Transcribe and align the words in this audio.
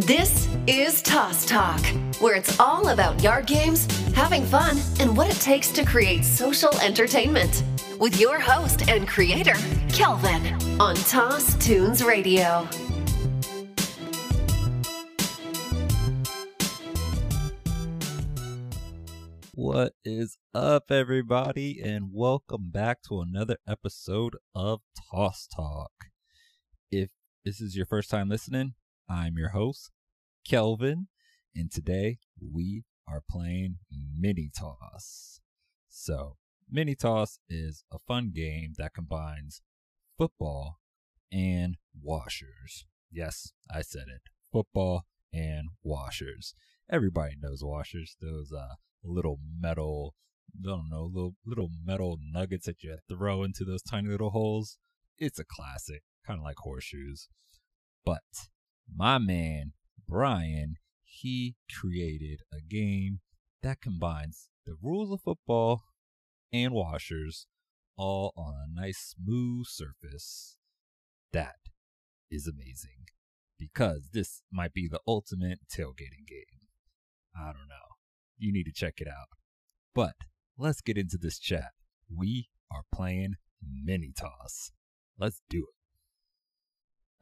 This 0.00 0.46
is 0.66 1.00
Toss 1.00 1.46
Talk, 1.46 1.80
where 2.20 2.34
it's 2.34 2.60
all 2.60 2.90
about 2.90 3.22
yard 3.22 3.46
games, 3.46 3.86
having 4.12 4.44
fun, 4.44 4.76
and 5.00 5.16
what 5.16 5.26
it 5.26 5.40
takes 5.40 5.70
to 5.70 5.86
create 5.86 6.22
social 6.22 6.78
entertainment. 6.80 7.64
With 7.98 8.20
your 8.20 8.38
host 8.38 8.90
and 8.90 9.08
creator, 9.08 9.54
Kelvin, 9.88 10.52
on 10.78 10.96
Toss 10.96 11.54
Tunes 11.64 12.04
Radio. 12.04 12.68
What 19.54 19.94
is 20.04 20.36
up, 20.52 20.90
everybody, 20.90 21.80
and 21.82 22.10
welcome 22.12 22.68
back 22.68 23.00
to 23.04 23.22
another 23.22 23.56
episode 23.66 24.36
of 24.54 24.82
Toss 25.10 25.46
Talk. 25.46 25.92
If 26.90 27.08
this 27.46 27.62
is 27.62 27.74
your 27.74 27.86
first 27.86 28.10
time 28.10 28.28
listening, 28.28 28.74
I'm 29.08 29.36
your 29.38 29.50
host, 29.50 29.92
Kelvin, 30.44 31.06
and 31.54 31.70
today 31.70 32.18
we 32.40 32.82
are 33.06 33.22
playing 33.30 33.76
Mini 33.88 34.50
Toss. 34.56 35.40
So, 35.88 36.38
Mini 36.68 36.96
Toss 36.96 37.38
is 37.48 37.84
a 37.92 38.00
fun 38.00 38.32
game 38.34 38.72
that 38.78 38.94
combines 38.94 39.62
football 40.18 40.80
and 41.30 41.76
washers. 42.02 42.84
Yes, 43.08 43.52
I 43.72 43.82
said 43.82 44.06
it. 44.08 44.22
Football 44.52 45.06
and 45.32 45.68
washers. 45.84 46.56
Everybody 46.90 47.34
knows 47.40 47.62
washers. 47.62 48.16
Those 48.20 48.52
uh 48.52 48.74
little 49.04 49.38
metal, 49.60 50.16
I 50.52 50.66
don't 50.68 50.90
know, 50.90 51.04
little 51.04 51.36
little 51.46 51.70
metal 51.84 52.18
nuggets 52.20 52.66
that 52.66 52.82
you 52.82 52.98
throw 53.08 53.44
into 53.44 53.64
those 53.64 53.82
tiny 53.82 54.08
little 54.08 54.30
holes. 54.30 54.78
It's 55.16 55.38
a 55.38 55.44
classic, 55.44 56.02
kind 56.26 56.40
of 56.40 56.44
like 56.44 56.56
horseshoes. 56.58 57.28
But 58.04 58.22
my 58.94 59.18
man 59.18 59.72
Brian, 60.08 60.76
he 61.02 61.56
created 61.80 62.40
a 62.52 62.60
game 62.60 63.20
that 63.62 63.80
combines 63.80 64.50
the 64.64 64.76
rules 64.80 65.10
of 65.10 65.20
football 65.22 65.82
and 66.52 66.72
washers 66.72 67.46
all 67.96 68.32
on 68.36 68.54
a 68.54 68.80
nice 68.80 69.14
smooth 69.16 69.66
surface. 69.66 70.56
That 71.32 71.56
is 72.30 72.46
amazing 72.46 73.06
because 73.58 74.10
this 74.12 74.42
might 74.52 74.72
be 74.72 74.88
the 74.88 75.00
ultimate 75.08 75.58
tailgating 75.68 76.26
game. 76.28 76.60
I 77.36 77.46
don't 77.46 77.68
know 77.68 77.96
you 78.38 78.52
need 78.52 78.64
to 78.64 78.72
check 78.72 78.94
it 78.98 79.08
out. 79.08 79.28
But 79.94 80.14
let's 80.58 80.80
get 80.80 80.98
into 80.98 81.18
this 81.20 81.38
chat. 81.38 81.72
We 82.14 82.48
are 82.70 82.82
playing 82.94 83.34
Mini 83.62 84.12
Toss. 84.18 84.72
Let's 85.18 85.40
do 85.48 85.58
it. 85.58 85.75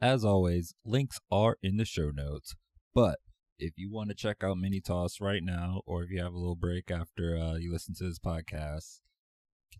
As 0.05 0.23
always, 0.23 0.75
links 0.85 1.19
are 1.31 1.57
in 1.63 1.77
the 1.77 1.83
show 1.83 2.11
notes, 2.13 2.53
but 2.93 3.17
if 3.57 3.73
you 3.75 3.91
want 3.91 4.09
to 4.09 4.15
check 4.15 4.43
out 4.43 4.57
Mini 4.57 4.79
Toss 4.79 5.19
right 5.19 5.41
now, 5.41 5.81
or 5.87 6.03
if 6.03 6.11
you 6.11 6.21
have 6.21 6.33
a 6.33 6.37
little 6.37 6.55
break 6.55 6.91
after 6.91 7.35
uh, 7.35 7.55
you 7.55 7.73
listen 7.73 7.95
to 7.95 8.03
this 8.03 8.19
podcast, 8.19 8.99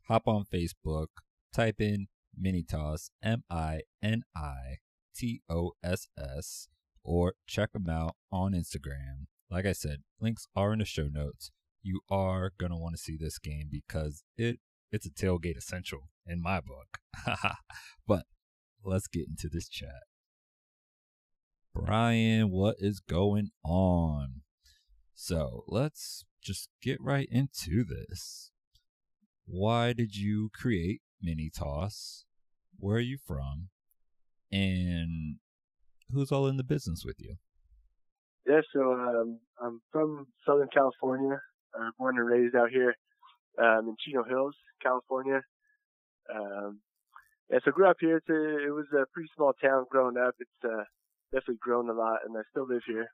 hop 0.07 0.27
on 0.27 0.45
Facebook, 0.51 1.09
type 1.53 1.79
in 1.79 2.07
Mini 2.35 2.63
Toss, 2.63 3.11
M 3.21 3.43
I 3.51 3.81
N 4.01 4.23
I 4.35 4.77
T 5.15 5.41
O 5.47 5.73
S 5.83 6.07
S, 6.17 6.69
or 7.03 7.35
check 7.45 7.73
them 7.73 7.87
out 7.87 8.15
on 8.31 8.53
Instagram 8.53 9.27
like 9.51 9.67
I 9.67 9.73
said, 9.73 9.99
links 10.19 10.47
are 10.55 10.73
in 10.73 10.79
the 10.79 10.85
show 10.85 11.07
notes. 11.07 11.51
You 11.83 12.01
are 12.09 12.51
gonna 12.57 12.79
want 12.79 12.95
to 12.95 13.01
see 13.01 13.15
this 13.15 13.37
game 13.37 13.69
because 13.71 14.23
it 14.37 14.59
it's 14.91 15.05
a 15.05 15.11
tailgate 15.11 15.57
essential 15.57 16.09
in 16.25 16.41
my 16.41 16.61
book. 16.61 16.97
but 18.07 18.23
let's 18.83 19.07
get 19.07 19.27
into 19.27 19.49
this 19.49 19.69
chat. 19.69 20.01
Brian, 21.75 22.51
what 22.51 22.77
is 22.79 23.01
going 23.01 23.49
on? 23.65 24.41
So 25.13 25.65
let's 25.67 26.23
just 26.41 26.69
get 26.81 27.01
right 27.01 27.27
into 27.29 27.83
this. 27.83 28.51
Why 29.45 29.91
did 29.91 30.15
you 30.15 30.49
create 30.53 31.01
Mini 31.21 31.51
Toss? 31.53 32.23
Where 32.79 32.97
are 32.97 33.01
you 33.01 33.17
from? 33.17 33.67
And 34.53 35.37
who's 36.11 36.31
all 36.31 36.47
in 36.47 36.55
the 36.55 36.63
business 36.63 37.03
with 37.05 37.17
you? 37.19 37.35
Yeah, 38.47 38.61
so 38.73 38.93
um, 38.93 39.39
I'm 39.61 39.81
from 39.91 40.27
Southern 40.47 40.69
California. 40.73 41.41
Uh, 41.77 41.89
born 41.99 42.17
and 42.17 42.25
raised 42.25 42.55
out 42.55 42.69
here 42.69 42.95
um, 43.61 43.89
in 43.89 43.95
Chino 43.99 44.23
Hills, 44.23 44.55
California. 44.81 45.41
Um, 46.33 46.79
yeah, 47.51 47.59
so 47.65 47.71
grew 47.71 47.89
up 47.89 47.97
here. 47.99 48.17
It's 48.17 48.29
a, 48.29 48.67
it 48.67 48.71
was 48.71 48.85
a 48.93 49.03
pretty 49.13 49.29
small 49.35 49.51
town 49.61 49.85
growing 49.91 50.15
up. 50.17 50.35
It's 50.39 50.49
uh, 50.63 50.83
definitely 51.31 51.59
grown 51.61 51.89
a 51.89 51.93
lot, 51.93 52.19
and 52.25 52.35
I 52.37 52.41
still 52.51 52.67
live 52.67 52.83
here 52.87 53.07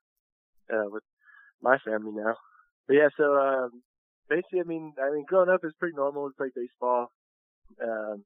uh, 0.72 0.90
with 0.90 1.04
my 1.62 1.78
family 1.80 2.12
now. 2.14 2.36
But 2.88 2.94
yeah, 2.96 3.10
so 3.18 3.36
um, 3.36 3.82
basically, 4.30 4.62
I 4.62 4.64
mean, 4.64 4.94
I 5.02 5.14
mean, 5.14 5.26
growing 5.28 5.50
up 5.50 5.62
is 5.64 5.74
pretty 5.80 5.96
normal. 5.96 6.26
We 6.26 6.32
play 6.38 6.50
baseball 6.56 7.12
um, 7.82 8.24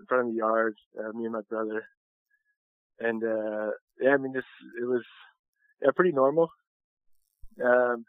in 0.00 0.06
front 0.06 0.28
of 0.28 0.32
the 0.32 0.38
yard. 0.38 0.74
Uh, 0.98 1.16
me 1.16 1.24
and 1.24 1.32
my 1.32 1.42
brother, 1.48 1.84
and 3.00 3.22
uh, 3.22 3.70
yeah, 4.00 4.14
I 4.14 4.16
mean, 4.16 4.32
this 4.32 4.44
it 4.80 4.84
was 4.84 5.04
yeah, 5.82 5.90
pretty 5.94 6.12
normal. 6.12 6.48
Um, 7.62 8.04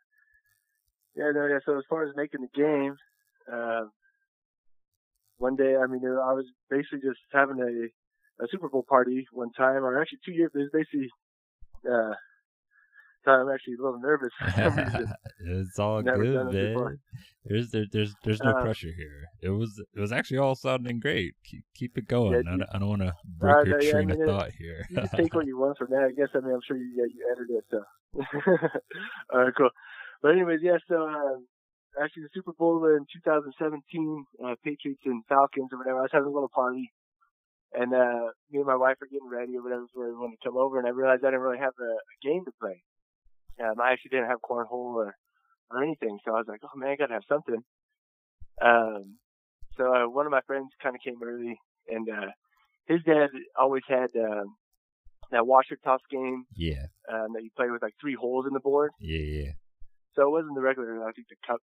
yeah, 1.16 1.32
no, 1.34 1.46
yeah. 1.46 1.60
So 1.66 1.78
as 1.78 1.84
far 1.90 2.04
as 2.04 2.16
making 2.16 2.42
the 2.42 2.60
game, 2.60 2.96
uh, 3.52 3.86
one 5.38 5.56
day, 5.56 5.76
I 5.76 5.88
mean, 5.88 6.02
I 6.06 6.34
was 6.34 6.46
basically 6.70 7.00
just 7.00 7.20
having 7.32 7.60
a, 7.60 7.88
a 8.42 8.46
Super 8.52 8.70
Bowl 8.70 8.86
party 8.88 9.28
one 9.32 9.52
time, 9.52 9.84
or 9.84 10.02
actually 10.02 10.20
two 10.26 10.32
years. 10.32 10.52
It 10.54 10.58
was 10.58 10.70
basically, 10.74 11.10
uh, 11.90 12.14
I'm 13.26 13.50
actually 13.50 13.76
a 13.76 13.84
little 13.84 14.00
nervous. 14.00 14.32
it's 15.40 15.80
all 15.80 16.02
Never 16.02 16.24
good, 16.24 16.54
man. 16.54 17.00
There's 17.46 17.72
there, 17.72 17.86
there's 17.92 18.16
there's 18.24 18.42
no 18.42 18.52
uh, 18.52 18.62
pressure 18.62 18.92
here. 18.96 19.28
It 19.42 19.50
was 19.50 19.82
it 19.94 20.00
was 20.00 20.12
actually 20.12 20.38
all 20.38 20.56
sounding 20.56 21.00
great. 21.00 21.34
Keep 21.44 21.66
keep 21.76 21.98
it 21.98 22.08
going. 22.08 22.34
Yeah, 22.34 22.40
I, 22.40 22.58
don't, 22.58 22.70
I 22.76 22.80
don't 22.80 22.90
want 22.90 23.02
to 23.02 23.14
break 23.38 23.56
uh, 23.56 23.64
your 23.64 23.80
no, 23.80 23.92
train 23.92 24.12
I 24.12 24.14
mean, 24.16 24.22
of 24.22 24.28
thought 24.28 24.52
here. 24.58 24.86
you 24.90 24.96
just 24.96 25.14
take 25.14 25.34
what 25.36 25.46
you 25.52 25.58
want 25.58 25.78
from 25.78 25.90
that. 25.92 26.08
I 26.08 26.12
guess 26.12 26.30
I 26.34 26.40
mean 26.40 26.54
I'm 26.54 26.62
sure 26.66 26.78
you 26.78 26.92
yeah, 26.96 27.06
you 27.12 27.28
edited 27.32 27.58
it. 27.58 27.66
So 27.70 27.84
all 29.34 29.44
right, 29.44 29.54
cool. 29.58 29.70
But 30.22 30.32
anyways, 30.32 30.60
yeah. 30.64 30.78
So 30.88 31.04
um, 31.04 31.46
actually 32.02 32.24
the 32.24 32.30
Super 32.34 32.54
Bowl 32.54 32.86
in 32.86 33.06
2017, 33.24 34.26
uh, 34.46 34.56
Patriots 34.64 35.02
and 35.06 35.24
Falcons 35.28 35.70
or 35.74 35.80
whatever. 35.80 36.00
I 36.00 36.02
was 36.04 36.12
having 36.14 36.28
a 36.28 36.32
little 36.32 36.52
party. 36.54 36.92
And 37.74 37.94
uh 37.94 38.30
me 38.52 38.60
and 38.60 38.66
my 38.66 38.76
wife 38.76 38.98
are 39.02 39.08
getting 39.12 39.30
ready 39.30 39.58
or 39.58 39.64
whatever 39.64 39.86
for 39.94 40.06
everyone 40.06 40.32
to 40.32 40.38
come 40.44 40.58
over, 40.58 40.78
and 40.78 40.88
I 40.88 40.92
realized 40.92 41.24
I 41.24 41.28
didn't 41.28 41.42
really 41.42 41.58
have 41.58 41.74
a, 41.80 41.92
a 41.94 42.16
game 42.22 42.46
to 42.46 42.52
play. 42.60 42.84
Um, 43.60 43.82
I 43.82 43.92
actually 43.92 44.10
didn't 44.10 44.30
have 44.30 44.42
cornhole 44.42 44.96
or, 44.96 45.16
or 45.72 45.84
anything, 45.84 46.20
so 46.24 46.32
I 46.34 46.38
was 46.38 46.48
like, 46.48 46.62
oh 46.64 46.78
man, 46.78 46.92
I 46.92 46.96
gotta 46.96 47.14
have 47.14 47.30
something. 47.30 47.62
Um, 48.62 49.18
so 49.78 49.84
uh, 49.94 50.10
one 50.10 50.26
of 50.26 50.32
my 50.32 50.42
friends 50.46 50.70
kind 50.82 50.96
of 50.96 51.02
came 51.02 51.22
early, 51.24 51.58
and 51.88 52.08
uh, 52.10 52.32
his 52.86 53.02
dad 53.04 53.30
always 53.60 53.84
had 53.88 54.10
um, 54.18 54.56
that 55.32 55.48
washer 55.48 55.78
toss 55.84 56.02
game. 56.12 56.46
Yeah. 56.56 56.86
Um, 57.12 57.34
that 57.34 57.44
you 57.44 57.50
play 57.56 57.70
with 57.70 57.82
like 57.82 57.96
three 58.00 58.16
holes 58.16 58.46
in 58.48 58.54
the 58.54 58.60
board. 58.60 58.92
Yeah, 59.00 59.20
yeah. 59.20 59.52
So 60.16 60.24
it 60.24 60.32
wasn't 60.32 60.56
the 60.56 60.62
regular. 60.62 61.04
I 61.08 61.12
think 61.12 61.28
the 61.30 61.36
cup. 61.46 61.60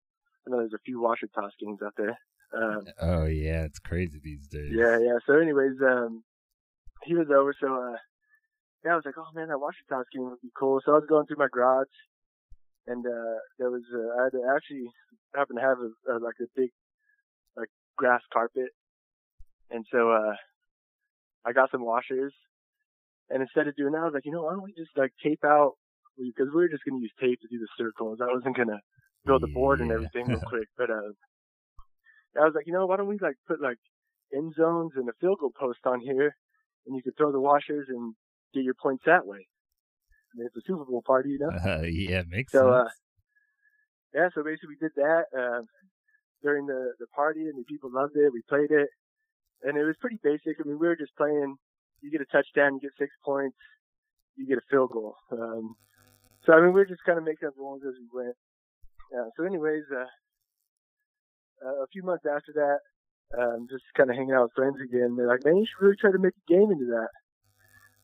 I 0.46 0.52
know 0.52 0.58
there's 0.60 0.74
a 0.74 0.86
few 0.86 1.02
washer 1.02 1.28
toss 1.36 1.52
games 1.60 1.80
out 1.86 1.94
there. 1.98 2.18
Um, 2.54 2.86
oh 3.02 3.26
yeah, 3.26 3.64
it's 3.64 3.80
crazy 3.80 4.20
these 4.24 4.48
days. 4.48 4.72
Yeah, 4.72 4.98
yeah. 5.00 5.18
So, 5.26 5.40
anyways, 5.40 5.76
um, 5.82 6.24
he 7.04 7.14
was 7.14 7.28
over, 7.30 7.54
so 7.60 7.68
uh, 7.68 7.98
yeah, 8.86 8.94
I 8.94 8.96
was 8.96 9.06
like, 9.06 9.18
oh 9.18 9.28
man, 9.34 9.50
that 9.50 9.60
washer 9.60 9.84
toss 9.90 10.06
game 10.14 10.30
would 10.30 10.42
be 10.42 10.52
cool. 10.58 10.80
So 10.86 10.92
I 10.94 10.96
was 10.96 11.08
going 11.10 11.26
through 11.26 11.38
my 11.44 11.50
garage, 11.52 11.92
and 12.88 13.06
uh 13.06 13.40
there 13.60 13.70
was 13.70 13.84
uh, 13.94 14.22
I 14.22 14.24
had 14.26 14.32
to 14.32 14.42
actually 14.56 14.88
happened 15.36 15.60
to 15.60 15.66
have 15.66 15.78
a, 15.80 15.92
a 16.14 16.24
like 16.24 16.40
a 16.42 16.48
big 16.56 16.70
like 17.56 17.70
grass 17.98 18.22
carpet, 18.32 18.70
and 19.70 19.86
so 19.92 20.12
uh 20.12 20.36
I 21.46 21.54
got 21.54 21.72
some 21.72 21.84
washers, 21.84 22.34
and 23.30 23.42
instead 23.42 23.68
of 23.68 23.76
doing 23.76 23.94
that, 23.94 24.00
I 24.00 24.06
was 24.06 24.14
like, 24.14 24.26
you 24.26 24.32
know, 24.32 24.44
why 24.44 24.54
don't 24.54 24.64
we 24.64 24.74
just 24.74 24.96
like 24.96 25.12
tape 25.24 25.44
out 25.44 25.74
because 26.18 26.48
we 26.54 26.62
were 26.62 26.70
just 26.70 26.84
gonna 26.88 27.02
use 27.02 27.14
tape 27.20 27.40
to 27.42 27.48
do 27.50 27.60
the 27.60 27.68
circles. 27.78 28.20
I 28.22 28.34
wasn't 28.34 28.56
gonna 28.56 28.80
build 29.26 29.44
the 29.44 29.48
board 29.48 29.82
and 29.82 29.92
everything 29.92 30.28
real 30.28 30.40
quick, 30.48 30.68
but 30.78 30.90
uh, 30.90 31.12
I 32.40 32.46
was 32.46 32.54
like, 32.56 32.68
you 32.68 32.74
know, 32.74 32.86
why 32.86 32.98
don't 32.98 33.08
we 33.08 33.18
like 33.20 33.36
put 33.48 33.62
like 33.62 33.78
end 34.34 34.54
zones 34.56 34.92
and 34.96 35.08
a 35.10 35.14
field 35.20 35.40
goal 35.40 35.52
post 35.58 35.80
on 35.86 36.00
here, 36.00 36.36
and 36.86 36.96
you 36.96 37.02
could 37.02 37.18
throw 37.18 37.32
the 37.32 37.40
washers 37.40 37.88
and 37.90 38.14
get 38.54 38.64
your 38.64 38.76
points 38.76 39.04
that 39.06 39.26
way. 39.26 39.48
I 39.48 40.32
mean, 40.38 40.48
it's 40.48 40.56
a 40.58 40.68
Super 40.68 40.86
Bowl 40.86 41.04
party, 41.06 41.32
you 41.32 41.40
know. 41.40 41.50
Uh, 41.50 41.84
yeah, 41.84 42.24
makes 42.28 42.52
so, 42.52 42.60
sense. 42.60 42.74
Uh, 42.74 42.90
yeah, 44.14 44.30
so 44.34 44.44
basically 44.44 44.76
we 44.80 44.88
did 44.88 44.96
that 44.96 45.26
uh, 45.38 45.62
during 46.44 46.66
the 46.66 46.94
the 47.00 47.08
party, 47.08 47.42
and 47.48 47.58
the 47.58 47.64
people 47.64 47.90
loved 47.92 48.16
it. 48.16 48.32
We 48.34 48.42
played 48.48 48.72
it, 48.72 48.90
and 49.64 49.78
it 49.78 49.84
was 49.84 49.96
pretty 50.00 50.20
basic. 50.24 50.58
I 50.60 50.68
mean, 50.68 50.80
we 50.80 50.88
were 50.88 50.96
just 50.96 51.16
playing. 51.18 51.56
You 52.02 52.12
get 52.12 52.22
a 52.22 52.26
touchdown, 52.26 52.76
you 52.76 52.82
get 52.82 52.92
six 53.00 53.12
points, 53.26 53.58
you 54.36 54.46
get 54.46 54.60
a 54.60 54.70
field 54.70 54.92
goal. 54.92 55.16
Um, 55.32 55.76
so 56.46 56.54
I 56.54 56.62
mean, 56.62 56.74
we 56.74 56.80
were 56.80 56.86
just 56.86 57.04
kind 57.06 57.18
of 57.18 57.26
making 57.26 57.48
up 57.48 57.58
rules 57.58 57.82
as 57.88 57.96
we 58.00 58.08
went. 58.14 58.36
Uh, 59.12 59.30
so, 59.36 59.44
anyways, 59.44 59.84
uh, 59.92 60.06
a 61.66 61.88
few 61.92 62.04
months 62.04 62.26
after 62.26 62.54
that, 62.54 62.80
um, 63.38 63.68
just 63.70 63.84
kind 63.96 64.10
of 64.10 64.16
hanging 64.16 64.34
out 64.34 64.44
with 64.44 64.56
friends 64.56 64.78
again. 64.84 65.16
They're 65.16 65.28
like, 65.28 65.46
"Man, 65.46 65.58
you 65.58 65.66
should 65.66 65.84
really 65.84 65.98
try 66.00 66.12
to 66.12 66.20
make 66.20 66.34
a 66.34 66.52
game 66.52 66.72
into 66.72 66.86
that." 66.92 67.10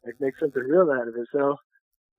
like 0.06 0.16
make 0.20 0.34
something 0.40 0.62
real 0.62 0.92
out 0.92 1.08
of 1.08 1.16
it. 1.16 1.28
So 1.32 1.56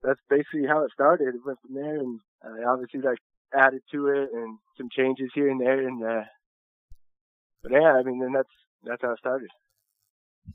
that's 0.03 0.19
basically 0.29 0.67
how 0.67 0.83
it 0.83 0.91
started. 0.93 1.35
It 1.35 1.45
went 1.45 1.59
from 1.61 1.75
there, 1.75 1.99
and 1.99 2.19
I 2.43 2.69
obviously 2.69 3.01
like 3.01 3.19
added 3.53 3.81
to 3.91 4.07
it 4.07 4.29
and 4.33 4.57
some 4.77 4.89
changes 4.95 5.29
here 5.33 5.49
and 5.49 5.61
there, 5.61 5.87
and 5.87 6.03
uh, 6.03 6.23
but 7.63 7.71
yeah, 7.71 7.93
I 7.93 8.03
mean, 8.03 8.19
then 8.19 8.33
that's 8.33 8.49
that's 8.83 9.01
how 9.01 9.11
it 9.11 9.19
started. 9.19 9.49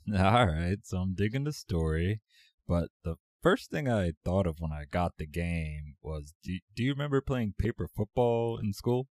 All 0.15 0.47
right, 0.47 0.77
so 0.83 0.97
I'm 0.97 1.13
digging 1.15 1.43
the 1.43 1.53
story, 1.53 2.21
but 2.67 2.89
the 3.03 3.15
first 3.41 3.71
thing 3.71 3.89
I 3.89 4.13
thought 4.23 4.47
of 4.47 4.57
when 4.59 4.71
I 4.71 4.85
got 4.89 5.13
the 5.17 5.27
game 5.27 5.95
was, 6.01 6.33
do 6.43 6.57
do 6.75 6.83
you 6.83 6.91
remember 6.91 7.21
playing 7.21 7.55
paper 7.57 7.87
football 7.95 8.57
in 8.57 8.73
school? 8.73 9.07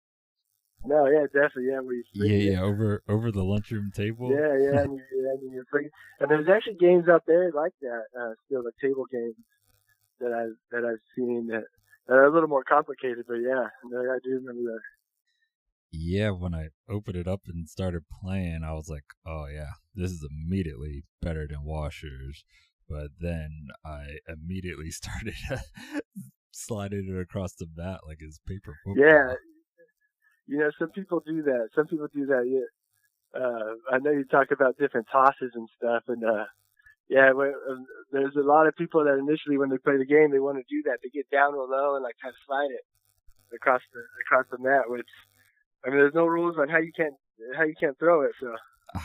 No, 0.84 1.06
yeah, 1.06 1.26
definitely, 1.26 1.68
yeah. 1.70 1.80
We 1.80 2.04
yeah, 2.14 2.52
yeah, 2.52 2.60
over 2.62 3.02
over 3.08 3.30
the 3.30 3.44
lunchroom 3.44 3.92
table. 3.94 4.30
Yeah, 4.30 4.56
yeah, 4.56 4.82
and, 4.82 4.96
you, 4.96 5.02
and, 5.12 5.52
you're 5.52 5.64
and 6.20 6.30
there's 6.30 6.48
actually 6.48 6.76
games 6.80 7.08
out 7.08 7.24
there 7.26 7.50
like 7.52 7.72
that, 7.82 8.04
uh, 8.18 8.32
still 8.46 8.62
the 8.62 8.72
table 8.82 9.04
games 9.12 9.36
that 10.20 10.32
I 10.32 10.46
that 10.72 10.86
I've 10.86 11.02
seen 11.14 11.48
that, 11.48 11.64
that 12.06 12.14
are 12.14 12.24
a 12.24 12.32
little 12.32 12.48
more 12.48 12.64
complicated, 12.64 13.24
but 13.28 13.36
yeah, 13.36 13.66
I 13.66 14.18
do 14.24 14.40
remember 14.42 14.72
that. 14.72 14.80
Yeah, 15.92 16.30
when 16.30 16.54
I 16.54 16.68
opened 16.88 17.16
it 17.16 17.26
up 17.26 17.42
and 17.46 17.68
started 17.68 18.04
playing, 18.22 18.62
I 18.64 18.72
was 18.72 18.88
like, 18.88 19.04
"Oh 19.26 19.46
yeah, 19.52 19.72
this 19.94 20.12
is 20.12 20.26
immediately 20.30 21.04
better 21.20 21.46
than 21.46 21.64
Washers." 21.64 22.44
But 22.88 23.10
then 23.20 23.68
I 23.84 24.18
immediately 24.28 24.90
started 24.90 25.34
sliding 26.52 27.08
it 27.08 27.20
across 27.20 27.54
the 27.54 27.66
bat 27.66 28.00
like 28.06 28.18
it's 28.20 28.38
paper 28.46 28.74
football. 28.84 29.04
Yeah, 29.04 29.34
you 30.50 30.58
know, 30.58 30.70
some 30.78 30.90
people 30.90 31.22
do 31.24 31.42
that. 31.42 31.68
Some 31.76 31.86
people 31.86 32.08
do 32.12 32.26
that. 32.26 32.42
Yeah. 32.50 32.66
Uh, 33.40 33.78
I 33.94 33.98
know 33.98 34.10
you 34.10 34.24
talk 34.24 34.48
about 34.50 34.76
different 34.76 35.06
tosses 35.10 35.52
and 35.54 35.68
stuff, 35.78 36.02
and 36.08 36.24
uh, 36.24 36.50
yeah, 37.08 37.30
um, 37.30 37.86
there's 38.10 38.34
a 38.34 38.46
lot 38.46 38.66
of 38.66 38.74
people 38.74 39.04
that 39.04 39.18
initially 39.18 39.58
when 39.58 39.70
they 39.70 39.78
play 39.78 39.96
the 39.96 40.04
game, 40.04 40.32
they 40.32 40.40
want 40.40 40.58
to 40.58 40.64
do 40.68 40.82
that. 40.90 40.98
They 41.02 41.10
get 41.10 41.30
down 41.30 41.52
real 41.52 41.70
low 41.70 41.94
and 41.94 42.02
like 42.02 42.16
try 42.20 42.30
to 42.30 42.36
slide 42.46 42.74
it 42.74 42.82
across 43.54 43.80
the 43.94 44.00
across 44.26 44.46
the 44.50 44.58
mat, 44.58 44.90
which 44.90 45.06
I 45.86 45.90
mean, 45.90 45.98
there's 45.98 46.14
no 46.14 46.26
rules 46.26 46.56
on 46.58 46.68
how 46.68 46.78
you 46.78 46.90
can't 46.96 47.14
how 47.56 47.62
you 47.62 47.74
can't 47.78 47.98
throw 47.98 48.22
it. 48.22 48.32
So. 48.40 48.54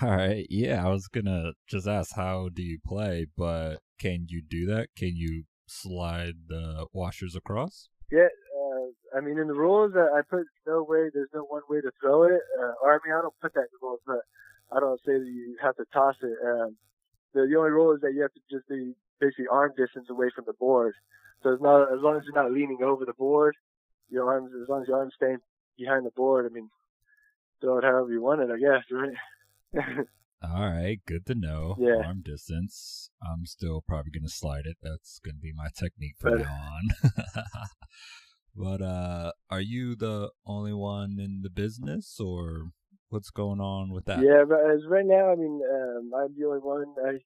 All 0.01 0.09
right. 0.09 0.47
Yeah, 0.49 0.83
I 0.83 0.89
was 0.89 1.07
gonna 1.07 1.53
just 1.69 1.87
ask 1.87 2.15
how 2.15 2.49
do 2.51 2.63
you 2.63 2.79
play, 2.83 3.27
but 3.37 3.77
can 3.99 4.25
you 4.27 4.41
do 4.41 4.65
that? 4.65 4.87
Can 4.97 5.15
you 5.15 5.43
slide 5.67 6.47
the 6.47 6.87
washers 6.91 7.35
across? 7.35 7.89
Yeah. 8.11 8.29
I 9.15 9.21
mean, 9.21 9.39
in 9.39 9.47
the 9.47 9.53
rules, 9.53 9.93
uh, 9.95 10.13
I 10.13 10.21
put 10.29 10.45
no 10.67 10.83
way. 10.83 11.09
There's 11.13 11.29
no 11.33 11.41
one 11.41 11.61
way 11.69 11.79
to 11.79 11.91
throw 12.01 12.23
it. 12.23 12.41
Uh, 12.59 12.73
or 12.83 12.93
I 12.93 12.99
mean, 13.05 13.15
I 13.15 13.21
don't 13.21 13.39
put 13.41 13.53
that 13.53 13.71
in 13.71 13.73
the 13.79 13.85
rules, 13.85 14.01
but 14.05 14.19
I 14.75 14.79
don't 14.79 14.99
say 15.05 15.13
that 15.13 15.25
you 15.25 15.57
have 15.61 15.75
to 15.77 15.85
toss 15.93 16.15
it. 16.21 16.37
Um, 16.43 16.75
the, 17.33 17.47
the 17.49 17.57
only 17.57 17.71
rule 17.71 17.93
is 17.93 18.01
that 18.01 18.13
you 18.13 18.21
have 18.21 18.33
to 18.33 18.41
just 18.51 18.67
be 18.67 18.93
basically 19.19 19.47
arm 19.49 19.71
distance 19.77 20.09
away 20.09 20.27
from 20.35 20.45
the 20.47 20.53
board. 20.53 20.93
So 21.43 21.51
it's 21.51 21.61
not 21.61 21.93
as 21.93 22.01
long 22.01 22.17
as 22.17 22.23
you're 22.25 22.41
not 22.41 22.51
leaning 22.51 22.79
over 22.83 23.05
the 23.05 23.13
board, 23.13 23.55
your 24.09 24.31
arms 24.31 24.51
as 24.61 24.67
long 24.67 24.81
as 24.81 24.87
your 24.87 24.97
arms 24.97 25.13
staying 25.15 25.37
behind 25.77 26.05
the 26.05 26.11
board. 26.11 26.45
I 26.45 26.53
mean, 26.53 26.69
throw 27.61 27.77
it 27.77 27.83
however 27.83 28.11
you 28.11 28.21
want 28.21 28.41
it, 28.41 28.49
I 28.51 28.57
guess, 28.57 28.83
right? 28.91 30.05
All 30.43 30.61
right, 30.61 30.99
good 31.07 31.25
to 31.27 31.35
know. 31.35 31.75
Yeah. 31.79 32.05
Arm 32.05 32.21
distance. 32.23 33.09
I'm 33.21 33.45
still 33.45 33.81
probably 33.87 34.11
gonna 34.11 34.29
slide 34.29 34.65
it. 34.65 34.77
That's 34.81 35.19
gonna 35.23 35.39
be 35.41 35.53
my 35.55 35.69
technique 35.75 36.15
from 36.19 36.41
now 36.41 36.51
on. 36.51 37.11
but 38.55 38.81
uh 38.81 39.31
are 39.49 39.61
you 39.61 39.95
the 39.95 40.31
only 40.45 40.73
one 40.73 41.17
in 41.19 41.41
the 41.43 41.49
business 41.49 42.19
or 42.19 42.71
what's 43.09 43.29
going 43.29 43.59
on 43.59 43.91
with 43.91 44.05
that? 44.05 44.19
Yeah, 44.19 44.43
but 44.47 44.59
as 44.69 44.81
right 44.89 45.05
now, 45.05 45.31
I 45.31 45.35
mean, 45.35 45.61
um, 45.63 46.11
I'm 46.15 46.35
the 46.37 46.45
only 46.47 46.59
one. 46.59 46.93
I 47.05 47.19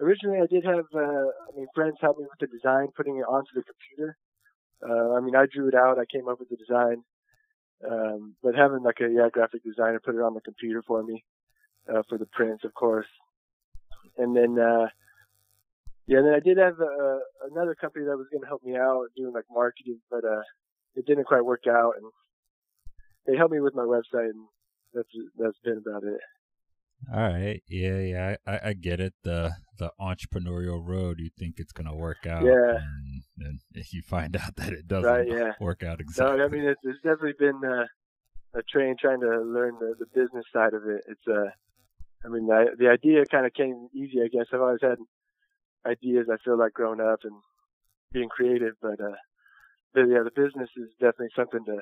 originally 0.00 0.38
I 0.38 0.46
did 0.46 0.64
have, 0.64 0.86
uh, 0.94 1.28
I 1.28 1.50
mean, 1.56 1.66
friends 1.74 1.96
help 2.00 2.18
me 2.18 2.24
with 2.24 2.40
the 2.40 2.46
design, 2.56 2.88
putting 2.96 3.16
it 3.18 3.28
onto 3.28 3.50
the 3.54 3.62
computer. 3.62 4.16
Uh, 4.82 5.16
I 5.16 5.20
mean, 5.20 5.34
I 5.34 5.46
drew 5.52 5.68
it 5.68 5.74
out. 5.74 5.98
I 5.98 6.04
came 6.10 6.28
up 6.28 6.38
with 6.38 6.48
the 6.48 6.56
design. 6.56 7.02
Um, 7.84 8.34
but 8.42 8.54
having 8.54 8.82
like 8.82 9.00
a 9.00 9.12
yeah 9.12 9.28
graphic 9.30 9.62
designer 9.62 10.00
put 10.02 10.14
it 10.14 10.22
on 10.22 10.32
the 10.32 10.40
computer 10.40 10.82
for 10.86 11.02
me 11.02 11.24
uh, 11.92 12.02
for 12.08 12.16
the 12.16 12.26
prints, 12.26 12.64
of 12.64 12.72
course. 12.72 13.06
And 14.16 14.34
then 14.34 14.56
uh, 14.58 14.88
yeah, 16.06 16.18
and 16.18 16.26
then 16.26 16.34
I 16.34 16.40
did 16.40 16.56
have 16.56 16.80
uh, 16.80 17.18
another 17.50 17.74
company 17.74 18.06
that 18.06 18.16
was 18.16 18.28
going 18.32 18.40
to 18.40 18.46
help 18.46 18.62
me 18.64 18.76
out 18.76 19.08
doing 19.14 19.34
like 19.34 19.44
marketing, 19.50 20.00
but 20.10 20.24
uh, 20.24 20.40
it 20.96 21.06
didn't 21.06 21.26
quite 21.26 21.44
work 21.44 21.64
out, 21.68 21.94
and 21.96 22.10
they 23.26 23.36
helped 23.36 23.52
me 23.52 23.60
with 23.60 23.74
my 23.74 23.82
website, 23.82 24.30
and 24.30 24.46
that's 24.94 25.08
that's 25.38 25.58
been 25.64 25.82
about 25.86 26.04
it. 26.04 26.20
All 27.12 27.20
right, 27.20 27.62
yeah, 27.68 27.98
yeah, 27.98 28.36
I, 28.46 28.70
I 28.70 28.72
get 28.72 29.00
it. 29.00 29.14
The 29.22 29.52
the 29.78 29.92
entrepreneurial 30.00 30.80
road, 30.82 31.18
you 31.20 31.30
think 31.38 31.56
it's 31.58 31.72
gonna 31.72 31.94
work 31.94 32.26
out, 32.26 32.42
yeah, 32.42 32.78
and 32.78 33.22
then 33.36 33.60
you 33.90 34.02
find 34.02 34.36
out 34.42 34.56
that 34.56 34.72
it 34.72 34.88
doesn't 34.88 35.10
right, 35.10 35.28
yeah. 35.28 35.52
work 35.60 35.82
out 35.82 36.00
exactly. 36.00 36.38
No, 36.38 36.44
I 36.44 36.48
mean 36.48 36.64
it's, 36.64 36.80
it's 36.82 37.02
definitely 37.02 37.34
been 37.38 37.60
uh, 37.64 37.84
a 38.54 38.62
train 38.62 38.96
trying 39.00 39.20
to 39.20 39.42
learn 39.42 39.74
the, 39.78 39.94
the 39.98 40.06
business 40.14 40.44
side 40.52 40.74
of 40.74 40.82
it. 40.86 41.02
It's 41.06 41.28
uh, 41.28 41.50
I 42.24 42.28
mean 42.28 42.46
the 42.46 42.74
the 42.78 42.88
idea 42.88 43.24
kind 43.30 43.46
of 43.46 43.52
came 43.52 43.88
easy, 43.94 44.22
I 44.22 44.28
guess. 44.28 44.46
I've 44.52 44.62
always 44.62 44.80
had 44.82 44.98
ideas. 45.86 46.26
I 46.32 46.36
feel 46.44 46.58
like 46.58 46.72
growing 46.72 47.00
up 47.00 47.20
and 47.24 47.34
being 48.12 48.28
creative, 48.28 48.74
but 48.80 49.00
uh, 49.00 49.16
but 49.96 50.04
yeah, 50.12 50.22
the 50.22 50.30
business 50.30 50.68
is 50.76 50.92
definitely 51.00 51.32
something 51.34 51.64
to 51.64 51.78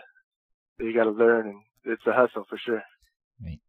that 0.78 0.84
you 0.84 0.94
got 0.94 1.05
to 1.05 1.11
learn, 1.11 1.49
and 1.49 1.61
it's 1.84 2.06
a 2.06 2.12
hustle 2.12 2.44
for 2.49 2.58
sure. 2.64 2.82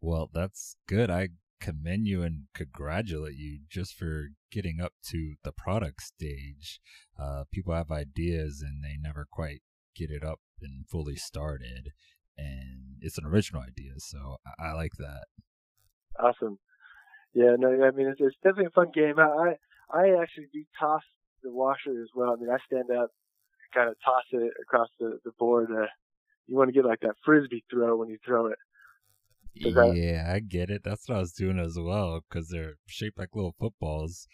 Well, 0.01 0.29
that's 0.31 0.77
good. 0.87 1.09
I 1.09 1.29
commend 1.59 2.05
you 2.05 2.21
and 2.21 2.43
congratulate 2.53 3.35
you 3.35 3.59
just 3.67 3.95
for 3.95 4.27
getting 4.51 4.79
up 4.79 4.93
to 5.09 5.33
the 5.43 5.51
product 5.51 6.01
stage. 6.03 6.79
Uh, 7.19 7.45
people 7.51 7.73
have 7.73 7.89
ideas 7.89 8.63
and 8.65 8.83
they 8.83 8.97
never 9.01 9.25
quite 9.31 9.61
get 9.95 10.11
it 10.11 10.23
up 10.23 10.39
and 10.61 10.87
fully 10.87 11.15
started. 11.15 11.89
And 12.37 12.97
it's 13.01 13.17
an 13.17 13.25
original 13.25 13.63
idea, 13.63 13.93
so 13.97 14.37
I, 14.45 14.67
I 14.67 14.73
like 14.73 14.93
that. 14.99 15.25
Awesome. 16.19 16.59
Yeah, 17.33 17.55
no, 17.57 17.69
I 17.69 17.91
mean 17.91 18.07
it's, 18.07 18.21
it's 18.21 18.35
definitely 18.43 18.67
a 18.67 18.69
fun 18.69 18.91
game. 18.93 19.19
I 19.19 19.55
I 19.89 20.21
actually 20.21 20.47
do 20.53 20.63
toss 20.79 21.01
the 21.43 21.51
washer 21.51 22.01
as 22.01 22.09
well. 22.15 22.33
I 22.33 22.35
mean 22.35 22.49
I 22.49 22.57
stand 22.65 22.91
up, 22.91 23.09
kind 23.75 23.89
of 23.89 23.95
toss 24.03 24.23
it 24.31 24.53
across 24.61 24.89
the 24.99 25.19
the 25.25 25.31
board. 25.37 25.69
Uh, 25.71 25.87
you 26.47 26.55
want 26.55 26.69
to 26.69 26.73
get 26.73 26.85
like 26.85 27.01
that 27.01 27.15
frisbee 27.23 27.63
throw 27.69 27.97
when 27.97 28.09
you 28.09 28.17
throw 28.25 28.47
it. 28.47 28.57
Yeah, 29.55 30.31
I 30.33 30.39
get 30.39 30.69
it. 30.69 30.81
That's 30.83 31.07
what 31.07 31.15
I 31.15 31.21
was 31.21 31.31
doing 31.31 31.59
as 31.59 31.77
well 31.79 32.21
because 32.27 32.49
they're 32.49 32.73
shaped 32.87 33.17
like 33.17 33.29
little 33.33 33.55
footballs. 33.57 34.27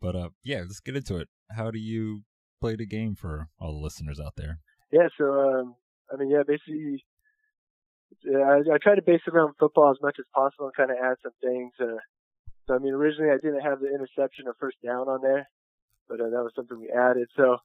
But 0.00 0.14
uh, 0.14 0.28
yeah, 0.44 0.58
let's 0.60 0.80
get 0.80 0.96
into 0.96 1.16
it. 1.16 1.28
How 1.56 1.70
do 1.70 1.78
you 1.78 2.22
play 2.60 2.76
the 2.76 2.86
game 2.86 3.14
for 3.14 3.48
all 3.58 3.72
the 3.72 3.82
listeners 3.82 4.20
out 4.20 4.34
there? 4.36 4.60
Yeah, 4.92 5.08
so 5.18 5.24
um, 5.24 5.74
I 6.12 6.16
mean, 6.16 6.30
yeah, 6.30 6.42
basically, 6.46 7.04
I, 8.34 8.60
I 8.74 8.78
try 8.82 8.94
to 8.94 9.02
base 9.02 9.22
it 9.26 9.34
around 9.34 9.54
football 9.58 9.90
as 9.90 10.02
much 10.02 10.16
as 10.18 10.26
possible 10.34 10.66
and 10.66 10.74
kind 10.76 10.90
of 10.90 10.98
add 11.02 11.16
some 11.22 11.32
things. 11.42 11.72
Uh, 11.80 11.98
so 12.66 12.74
I 12.74 12.78
mean, 12.78 12.92
originally 12.92 13.32
I 13.32 13.38
didn't 13.38 13.62
have 13.62 13.80
the 13.80 13.92
interception 13.92 14.46
or 14.46 14.54
first 14.60 14.76
down 14.84 15.08
on 15.08 15.22
there, 15.22 15.48
but 16.08 16.20
uh, 16.20 16.30
that 16.30 16.44
was 16.44 16.52
something 16.54 16.78
we 16.78 16.90
added. 16.90 17.28
So 17.36 17.56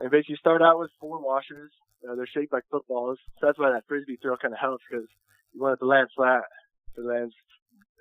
and 0.00 0.10
basically, 0.10 0.32
you 0.32 0.36
start 0.36 0.62
out 0.62 0.78
with 0.78 0.90
four 1.00 1.22
washers. 1.22 1.70
Uh, 2.08 2.14
they're 2.14 2.26
shaped 2.26 2.52
like 2.52 2.64
footballs, 2.70 3.18
so 3.38 3.46
that's 3.46 3.58
why 3.58 3.70
that 3.70 3.84
frisbee 3.86 4.18
throw 4.20 4.36
kind 4.36 4.54
of 4.54 4.60
helps 4.60 4.82
because 4.90 5.06
you 5.52 5.60
want 5.60 5.74
it 5.74 5.80
to 5.80 5.86
land 5.86 6.08
flat. 6.16 6.44
If 6.92 7.04
it 7.04 7.06
lands 7.06 7.34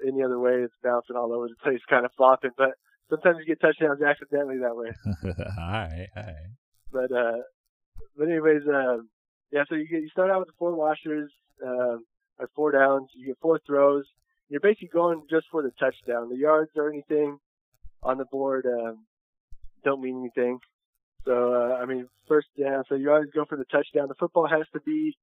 any 0.08 0.24
other 0.24 0.40
way, 0.40 0.64
it's 0.64 0.74
bouncing 0.82 1.18
all 1.18 1.34
over 1.34 1.48
the 1.48 1.56
place, 1.62 1.82
kind 1.90 2.06
of 2.06 2.12
flopping. 2.16 2.52
But 2.58 2.80
sometimes 3.10 3.38
you 3.40 3.46
get 3.46 3.60
touchdowns 3.60 4.02
accidentally 4.02 4.60
that 4.60 4.76
way. 4.76 4.92
hi, 5.56 6.08
hi. 6.16 6.36
But 6.92 7.12
uh, 7.12 7.44
but 8.18 8.30
anyways, 8.30 8.62
uh, 8.68 8.98
yeah. 9.52 9.64
So 9.68 9.76
you 9.76 9.88
get 9.88 10.02
you 10.02 10.10
start 10.10 10.32
out 10.32 10.40
with 10.40 10.48
the 10.48 10.58
four 10.58 10.74
washers, 10.74 11.30
uh, 11.66 11.98
at 12.42 12.50
four 12.56 12.72
downs. 12.72 13.10
You 13.16 13.28
get 13.28 13.38
four 13.42 13.60
throws. 13.66 14.06
You're 14.50 14.62
basically 14.62 14.90
going 14.92 15.24
just 15.30 15.46
for 15.52 15.62
the 15.62 15.72
touchdown. 15.80 16.30
The 16.30 16.38
yards 16.38 16.72
or 16.76 16.90
anything 16.90 17.38
on 18.02 18.18
the 18.18 18.26
board 18.26 18.66
um, 18.66 19.06
don't 19.84 20.02
mean 20.02 20.20
anything. 20.20 20.60
So 21.26 21.54
uh, 21.54 21.82
I 21.82 21.86
mean, 21.86 22.08
first 22.28 22.48
down. 22.60 22.84
So 22.90 22.96
you 22.96 23.12
always 23.12 23.30
go 23.34 23.46
for 23.46 23.58
the 23.58 23.66
touchdown. 23.66 24.08
The 24.08 24.16
football 24.16 24.48
has 24.48 24.66
to 24.74 24.80
be 24.82 25.16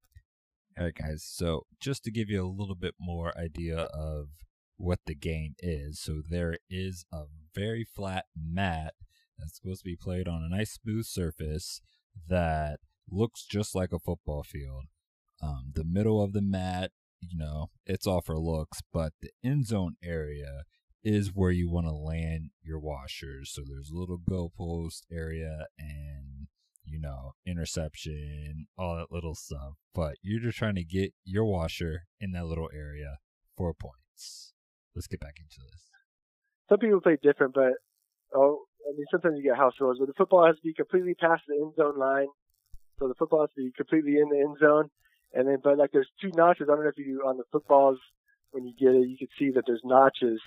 all 0.79 0.85
right, 0.85 0.95
guys. 0.95 1.25
So 1.27 1.63
just 1.81 2.05
to 2.05 2.11
give 2.11 2.29
you 2.29 2.45
a 2.45 2.47
little 2.47 2.75
bit 2.75 2.95
more 3.01 3.33
idea 3.39 3.79
of 3.95 4.29
what 4.77 4.99
the 5.07 5.15
game 5.15 5.55
is, 5.59 5.99
so 5.99 6.21
there 6.29 6.59
is 6.69 7.07
a 7.11 7.23
very 7.55 7.83
flat 7.83 8.27
mat 8.39 8.93
that's 9.39 9.57
supposed 9.57 9.81
to 9.81 9.85
be 9.85 9.97
played 9.97 10.29
on 10.29 10.43
a 10.43 10.55
nice 10.55 10.73
smooth 10.73 11.07
surface 11.07 11.81
that 12.29 12.81
looks 13.11 13.47
just 13.47 13.75
like 13.75 13.91
a 13.91 13.99
football 13.99 14.43
field. 14.43 14.85
Um, 15.43 15.73
the 15.75 15.85
middle 15.85 16.23
of 16.23 16.35
the 16.35 16.43
mat, 16.43 16.91
you 17.21 17.39
know, 17.39 17.71
it's 17.87 18.07
all 18.07 18.21
for 18.21 18.39
looks, 18.39 18.83
but 18.93 19.15
the 19.23 19.31
end 19.43 19.67
zone 19.67 19.97
area 20.05 20.65
is 21.09 21.31
where 21.33 21.53
you 21.53 21.71
want 21.71 21.87
to 21.87 21.93
land 21.93 22.51
your 22.63 22.81
washers. 22.81 23.53
So 23.55 23.63
there's 23.65 23.91
a 23.91 23.97
little 23.97 24.19
goalpost 24.19 25.03
area 25.11 25.67
and 25.79 26.49
you 26.87 27.01
know, 27.01 27.33
interception, 27.47 28.67
all 28.79 28.97
that 28.97 29.11
little 29.11 29.35
stuff. 29.35 29.75
But 29.95 30.15
you're 30.23 30.41
just 30.41 30.59
trying 30.59 30.77
to 30.77 30.85
get 30.85 31.13
your 31.25 31.45
washer 31.45 32.07
in 32.21 32.33
that 32.33 32.47
little 32.47 32.71
area 32.73 33.19
for 33.57 33.75
points. 33.75 34.53
Let's 34.95 35.07
get 35.07 35.21
back 35.21 35.35
into 35.39 35.57
this. 35.71 35.91
Some 36.69 36.79
people 36.79 37.01
play 37.01 37.19
different, 37.23 37.55
but 37.55 37.75
oh, 38.35 38.65
I 38.87 38.97
mean, 38.97 39.07
sometimes 39.11 39.37
you 39.37 39.43
get 39.43 39.57
house 39.57 39.75
rules, 39.81 39.99
but 39.99 40.07
the 40.07 40.15
football 40.17 40.47
has 40.47 40.57
to 40.57 40.63
be 40.63 40.75
completely 40.75 41.15
past 41.15 41.43
the 41.49 41.55
end 41.55 41.75
zone 41.77 41.99
line. 41.99 42.29
So 42.99 43.09
the 43.09 43.15
football 43.15 43.41
has 43.41 43.51
to 43.57 43.63
be 43.63 43.73
completely 43.77 44.19
in 44.19 44.29
the 44.31 44.39
end 44.39 44.57
zone. 44.59 44.89
And 45.35 45.49
then, 45.49 45.59
but 45.63 45.77
like 45.77 45.91
there's 45.93 46.09
two 46.21 46.31
notches. 46.35 46.69
I 46.71 46.75
don't 46.75 46.85
know 46.85 46.91
if 46.91 46.99
you 46.99 47.23
on 47.27 47.37
the 47.37 47.45
footballs 47.53 47.99
when 48.53 48.65
you 48.65 48.73
get 48.79 48.95
it, 48.95 49.09
you 49.09 49.19
can 49.19 49.29
see 49.39 49.51
that 49.55 49.65
there's 49.67 49.83
notches. 49.85 50.41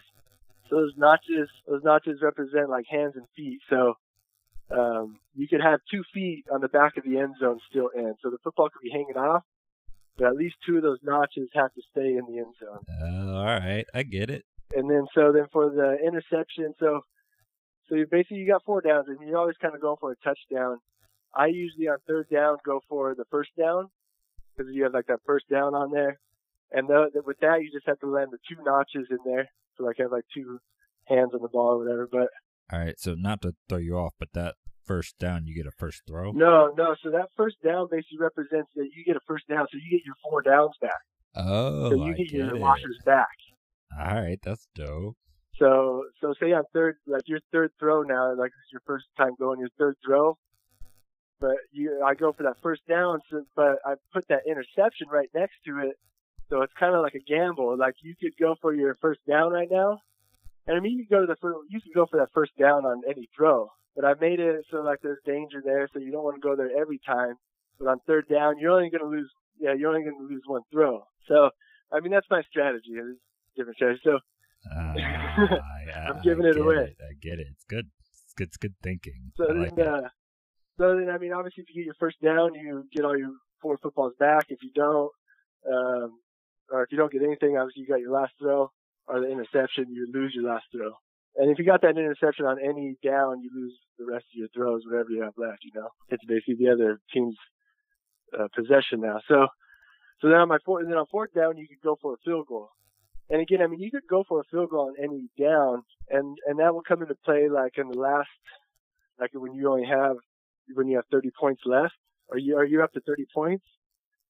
So 0.69 0.77
those 0.77 0.93
notches, 0.97 1.49
those 1.67 1.83
notches 1.83 2.21
represent 2.21 2.69
like 2.69 2.85
hands 2.89 3.13
and 3.15 3.25
feet. 3.35 3.59
So 3.69 3.95
um, 4.71 5.19
you 5.35 5.47
could 5.47 5.61
have 5.61 5.79
two 5.89 6.03
feet 6.13 6.45
on 6.51 6.61
the 6.61 6.67
back 6.67 6.97
of 6.97 7.03
the 7.03 7.17
end 7.17 7.35
zone 7.39 7.59
still 7.69 7.89
in. 7.95 8.13
So 8.21 8.29
the 8.29 8.38
football 8.43 8.69
could 8.69 8.83
be 8.83 8.91
hanging 8.91 9.17
off, 9.17 9.43
but 10.17 10.27
at 10.27 10.35
least 10.35 10.55
two 10.65 10.77
of 10.77 10.83
those 10.83 10.99
notches 11.03 11.49
have 11.55 11.73
to 11.73 11.81
stay 11.91 12.15
in 12.17 12.25
the 12.27 12.38
end 12.38 12.53
zone. 12.59 12.83
Uh, 13.01 13.38
all 13.38 13.45
right, 13.45 13.85
I 13.93 14.03
get 14.03 14.29
it. 14.29 14.45
And 14.75 14.89
then 14.89 15.07
so 15.15 15.31
then 15.31 15.47
for 15.51 15.69
the 15.69 15.97
interception, 16.05 16.75
so 16.79 17.01
so 17.88 17.95
you 17.95 18.05
basically 18.09 18.38
you 18.38 18.47
got 18.47 18.63
four 18.63 18.81
downs, 18.81 19.07
and 19.07 19.17
you're 19.27 19.38
always 19.38 19.57
kind 19.59 19.73
of 19.73 19.81
going 19.81 19.97
for 19.99 20.11
a 20.11 20.15
touchdown. 20.17 20.77
I 21.33 21.47
usually 21.47 21.88
on 21.88 21.97
third 22.07 22.27
down 22.29 22.57
go 22.63 22.81
for 22.88 23.15
the 23.15 23.25
first 23.31 23.49
down 23.57 23.88
because 24.55 24.71
you 24.71 24.83
have 24.83 24.93
like 24.93 25.07
that 25.07 25.21
first 25.25 25.49
down 25.49 25.73
on 25.73 25.91
there, 25.91 26.19
and 26.71 26.88
the, 26.88 27.09
with 27.25 27.39
that 27.39 27.63
you 27.63 27.71
just 27.71 27.88
have 27.88 27.99
to 28.01 28.07
land 28.07 28.29
the 28.31 28.38
two 28.47 28.61
notches 28.63 29.07
in 29.09 29.17
there, 29.25 29.49
so 29.79 29.86
like 29.86 29.95
have 30.00 30.12
like 30.12 30.25
two 30.36 30.59
hands 31.05 31.31
on 31.33 31.41
the 31.41 31.48
ball 31.48 31.74
or 31.74 31.79
whatever. 31.79 32.07
But 32.12 32.27
All 32.71 32.79
right, 32.79 33.00
so 33.00 33.15
not 33.17 33.41
to 33.43 33.55
throw 33.69 33.77
you 33.79 33.98
off, 33.98 34.13
but 34.19 34.29
that 34.33 34.55
first 34.86 35.17
down, 35.19 35.45
you 35.48 35.55
get 35.55 35.65
a 35.65 35.71
first 35.71 36.01
throw. 36.07 36.31
no, 36.31 36.74
no, 36.77 36.95
so 37.03 37.09
that 37.12 37.29
first 37.38 37.55
down 37.63 37.88
basically 37.89 38.17
represents 38.19 38.69
that 38.75 38.89
you 38.95 39.03
get 39.05 39.15
a 39.15 39.19
first 39.27 39.48
down, 39.48 39.65
so 39.71 39.77
you 39.77 39.98
get 39.98 40.05
your 40.05 40.15
four 40.29 40.41
downs 40.41 40.74
back, 40.81 41.01
Oh, 41.36 41.89
so 41.91 41.95
you 41.95 42.12
I 42.12 42.17
get 42.17 42.29
get 42.29 42.31
your 42.33 42.55
it. 42.55 42.59
washers 42.59 42.98
back. 43.05 43.27
All 44.00 44.15
right, 44.15 44.39
that's 44.43 44.67
dope. 44.75 45.15
So 45.57 46.03
so 46.21 46.33
say 46.39 46.53
on 46.53 46.63
third 46.74 46.95
like 47.07 47.24
your 47.27 47.39
third 47.51 47.71
throw 47.79 48.03
now, 48.03 48.33
like 48.36 48.48
it's 48.63 48.71
your 48.71 48.81
first 48.86 49.05
time 49.17 49.31
going 49.39 49.59
your 49.59 49.69
third 49.77 49.95
throw. 50.05 50.38
But 51.41 51.55
you 51.71 52.01
I 52.05 52.13
go 52.15 52.31
for 52.33 52.43
that 52.43 52.57
first 52.62 52.81
down 52.88 53.19
so, 53.31 53.43
but 53.55 53.77
I 53.86 53.93
put 54.13 54.27
that 54.29 54.41
interception 54.48 55.07
right 55.12 55.29
next 55.33 55.55
to 55.65 55.79
it. 55.79 55.95
So 56.49 56.61
it's 56.61 56.73
kinda 56.79 56.99
like 57.01 57.15
a 57.15 57.19
gamble. 57.19 57.77
Like 57.77 57.95
you 58.01 58.15
could 58.19 58.33
go 58.39 58.55
for 58.61 58.73
your 58.73 58.95
first 59.01 59.19
down 59.27 59.51
right 59.51 59.69
now. 59.69 59.99
And 60.67 60.77
I 60.77 60.79
mean 60.79 60.97
you 60.97 61.05
could 61.05 61.15
go 61.15 61.21
to 61.21 61.27
the 61.27 61.37
first 61.41 61.57
you 61.69 61.79
could 61.81 61.93
go 61.93 62.05
for 62.09 62.17
that 62.17 62.29
first 62.33 62.51
down 62.57 62.85
on 62.85 63.01
any 63.07 63.29
throw. 63.35 63.69
But 63.95 64.05
I 64.05 64.13
made 64.19 64.39
it 64.39 64.65
so 64.71 64.81
like 64.81 64.99
there's 65.01 65.19
danger 65.25 65.61
there, 65.63 65.87
so 65.93 65.99
you 65.99 66.11
don't 66.11 66.23
want 66.23 66.35
to 66.35 66.47
go 66.47 66.55
there 66.55 66.71
every 66.79 66.99
time. 67.05 67.35
But 67.79 67.87
on 67.89 67.99
third 68.07 68.27
down 68.29 68.57
you're 68.59 68.71
only 68.71 68.89
gonna 68.89 69.09
lose 69.09 69.31
yeah, 69.59 69.73
you're 69.73 69.89
only 69.89 70.03
gonna 70.03 70.27
lose 70.27 70.43
one 70.47 70.61
throw. 70.71 71.03
So 71.27 71.49
I 71.91 71.99
mean 71.99 72.11
that's 72.11 72.29
my 72.29 72.41
strategy. 72.49 72.91
It's 72.93 73.19
different 73.55 73.77
strategy. 73.77 74.01
So 74.03 74.19
Ah, 74.75 74.93
yeah, 74.97 76.09
I'm 76.09 76.21
giving 76.21 76.45
it 76.45 76.57
away. 76.57 76.95
I 76.99 77.13
get 77.21 77.39
it. 77.39 77.47
It's 77.49 77.63
good. 77.63 77.85
It's 77.99 78.33
good. 78.35 78.47
It's 78.47 78.57
good 78.57 78.75
thinking. 78.83 79.31
So 79.37 79.45
I 79.45 79.53
then, 79.53 79.57
like 79.57 79.77
it. 79.77 79.87
uh, 79.87 80.09
so 80.77 80.95
then, 80.97 81.09
I 81.09 81.17
mean, 81.17 81.33
obviously, 81.33 81.63
if 81.63 81.69
you 81.73 81.81
get 81.81 81.85
your 81.85 81.95
first 81.99 82.21
down, 82.21 82.53
you 82.55 82.85
get 82.93 83.05
all 83.05 83.17
your 83.17 83.31
four 83.61 83.77
footballs 83.81 84.13
back. 84.19 84.45
If 84.49 84.59
you 84.61 84.71
don't, 84.73 85.11
um, 85.67 86.19
or 86.71 86.83
if 86.83 86.91
you 86.91 86.97
don't 86.97 87.11
get 87.11 87.23
anything, 87.23 87.57
obviously, 87.57 87.83
you 87.83 87.88
got 87.88 87.99
your 88.01 88.11
last 88.11 88.33
throw 88.39 88.71
or 89.07 89.19
the 89.19 89.29
interception, 89.29 89.85
you 89.89 90.07
lose 90.13 90.33
your 90.35 90.45
last 90.51 90.65
throw. 90.71 90.93
And 91.35 91.51
if 91.51 91.57
you 91.57 91.65
got 91.65 91.81
that 91.81 91.97
interception 91.97 92.45
on 92.45 92.57
any 92.63 92.95
down, 93.03 93.41
you 93.41 93.49
lose 93.53 93.73
the 93.97 94.05
rest 94.05 94.25
of 94.25 94.38
your 94.38 94.47
throws, 94.53 94.83
whatever 94.85 95.09
you 95.09 95.23
have 95.23 95.38
left. 95.38 95.63
You 95.63 95.71
know, 95.73 95.89
it's 96.09 96.23
basically 96.25 96.55
the 96.59 96.71
other 96.71 96.99
team's 97.13 97.38
uh, 98.38 98.47
possession 98.55 99.01
now. 99.01 99.21
So, 99.27 99.47
so 100.21 100.27
then 100.27 100.38
on 100.38 100.47
my 100.47 100.57
fourth, 100.65 100.83
and 100.83 100.91
then 100.91 100.99
on 100.99 101.05
fourth 101.11 101.33
down, 101.33 101.57
you 101.57 101.67
could 101.67 101.81
go 101.81 101.97
for 102.01 102.13
a 102.13 102.17
field 102.25 102.47
goal. 102.47 102.69
And 103.29 103.41
again, 103.41 103.61
I 103.61 103.67
mean, 103.67 103.79
you 103.79 103.91
could 103.91 104.07
go 104.09 104.23
for 104.27 104.39
a 104.39 104.43
field 104.51 104.71
goal 104.71 104.89
on 104.89 104.95
any 105.03 105.29
down, 105.39 105.83
and 106.09 106.38
and 106.47 106.59
that 106.59 106.73
will 106.73 106.81
come 106.81 107.01
into 107.01 107.15
play 107.23 107.47
like 107.47 107.77
in 107.77 107.88
the 107.88 107.97
last, 107.97 108.27
like 109.19 109.29
when 109.33 109.53
you 109.53 109.69
only 109.69 109.85
have 109.85 110.17
when 110.73 110.88
you 110.88 110.95
have 110.97 111.05
30 111.11 111.29
points 111.39 111.61
left, 111.65 111.93
or 112.27 112.38
you 112.38 112.57
are 112.57 112.65
you 112.65 112.81
up 112.83 112.91
to 112.93 113.01
30 113.01 113.25
points? 113.33 113.65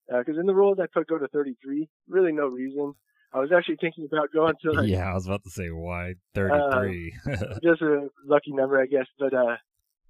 Because 0.10 0.38
in 0.40 0.46
the 0.46 0.56
rules 0.56 0.80
I 0.82 0.88
put 0.92 1.08
go 1.08 1.18
to 1.18 1.28
33. 1.28 1.88
Really, 2.08 2.32
no 2.32 2.48
reason. 2.48 2.94
I 3.32 3.40
was 3.40 3.52
actually 3.56 3.78
thinking 3.80 4.08
about 4.12 4.34
going 4.34 4.56
to 4.64 4.72
like 4.72 4.90
yeah, 4.90 5.10
I 5.10 5.14
was 5.14 5.28
about 5.28 5.44
to 5.44 5.52
say 5.52 5.70
why 5.70 6.16
thirty-three. 6.34 7.14
just 7.64 7.82
a 7.82 8.10
lucky 8.26 8.52
number, 8.54 8.82
I 8.82 8.88
guess. 8.88 9.06
But 9.20 9.36
uh, 9.36 9.58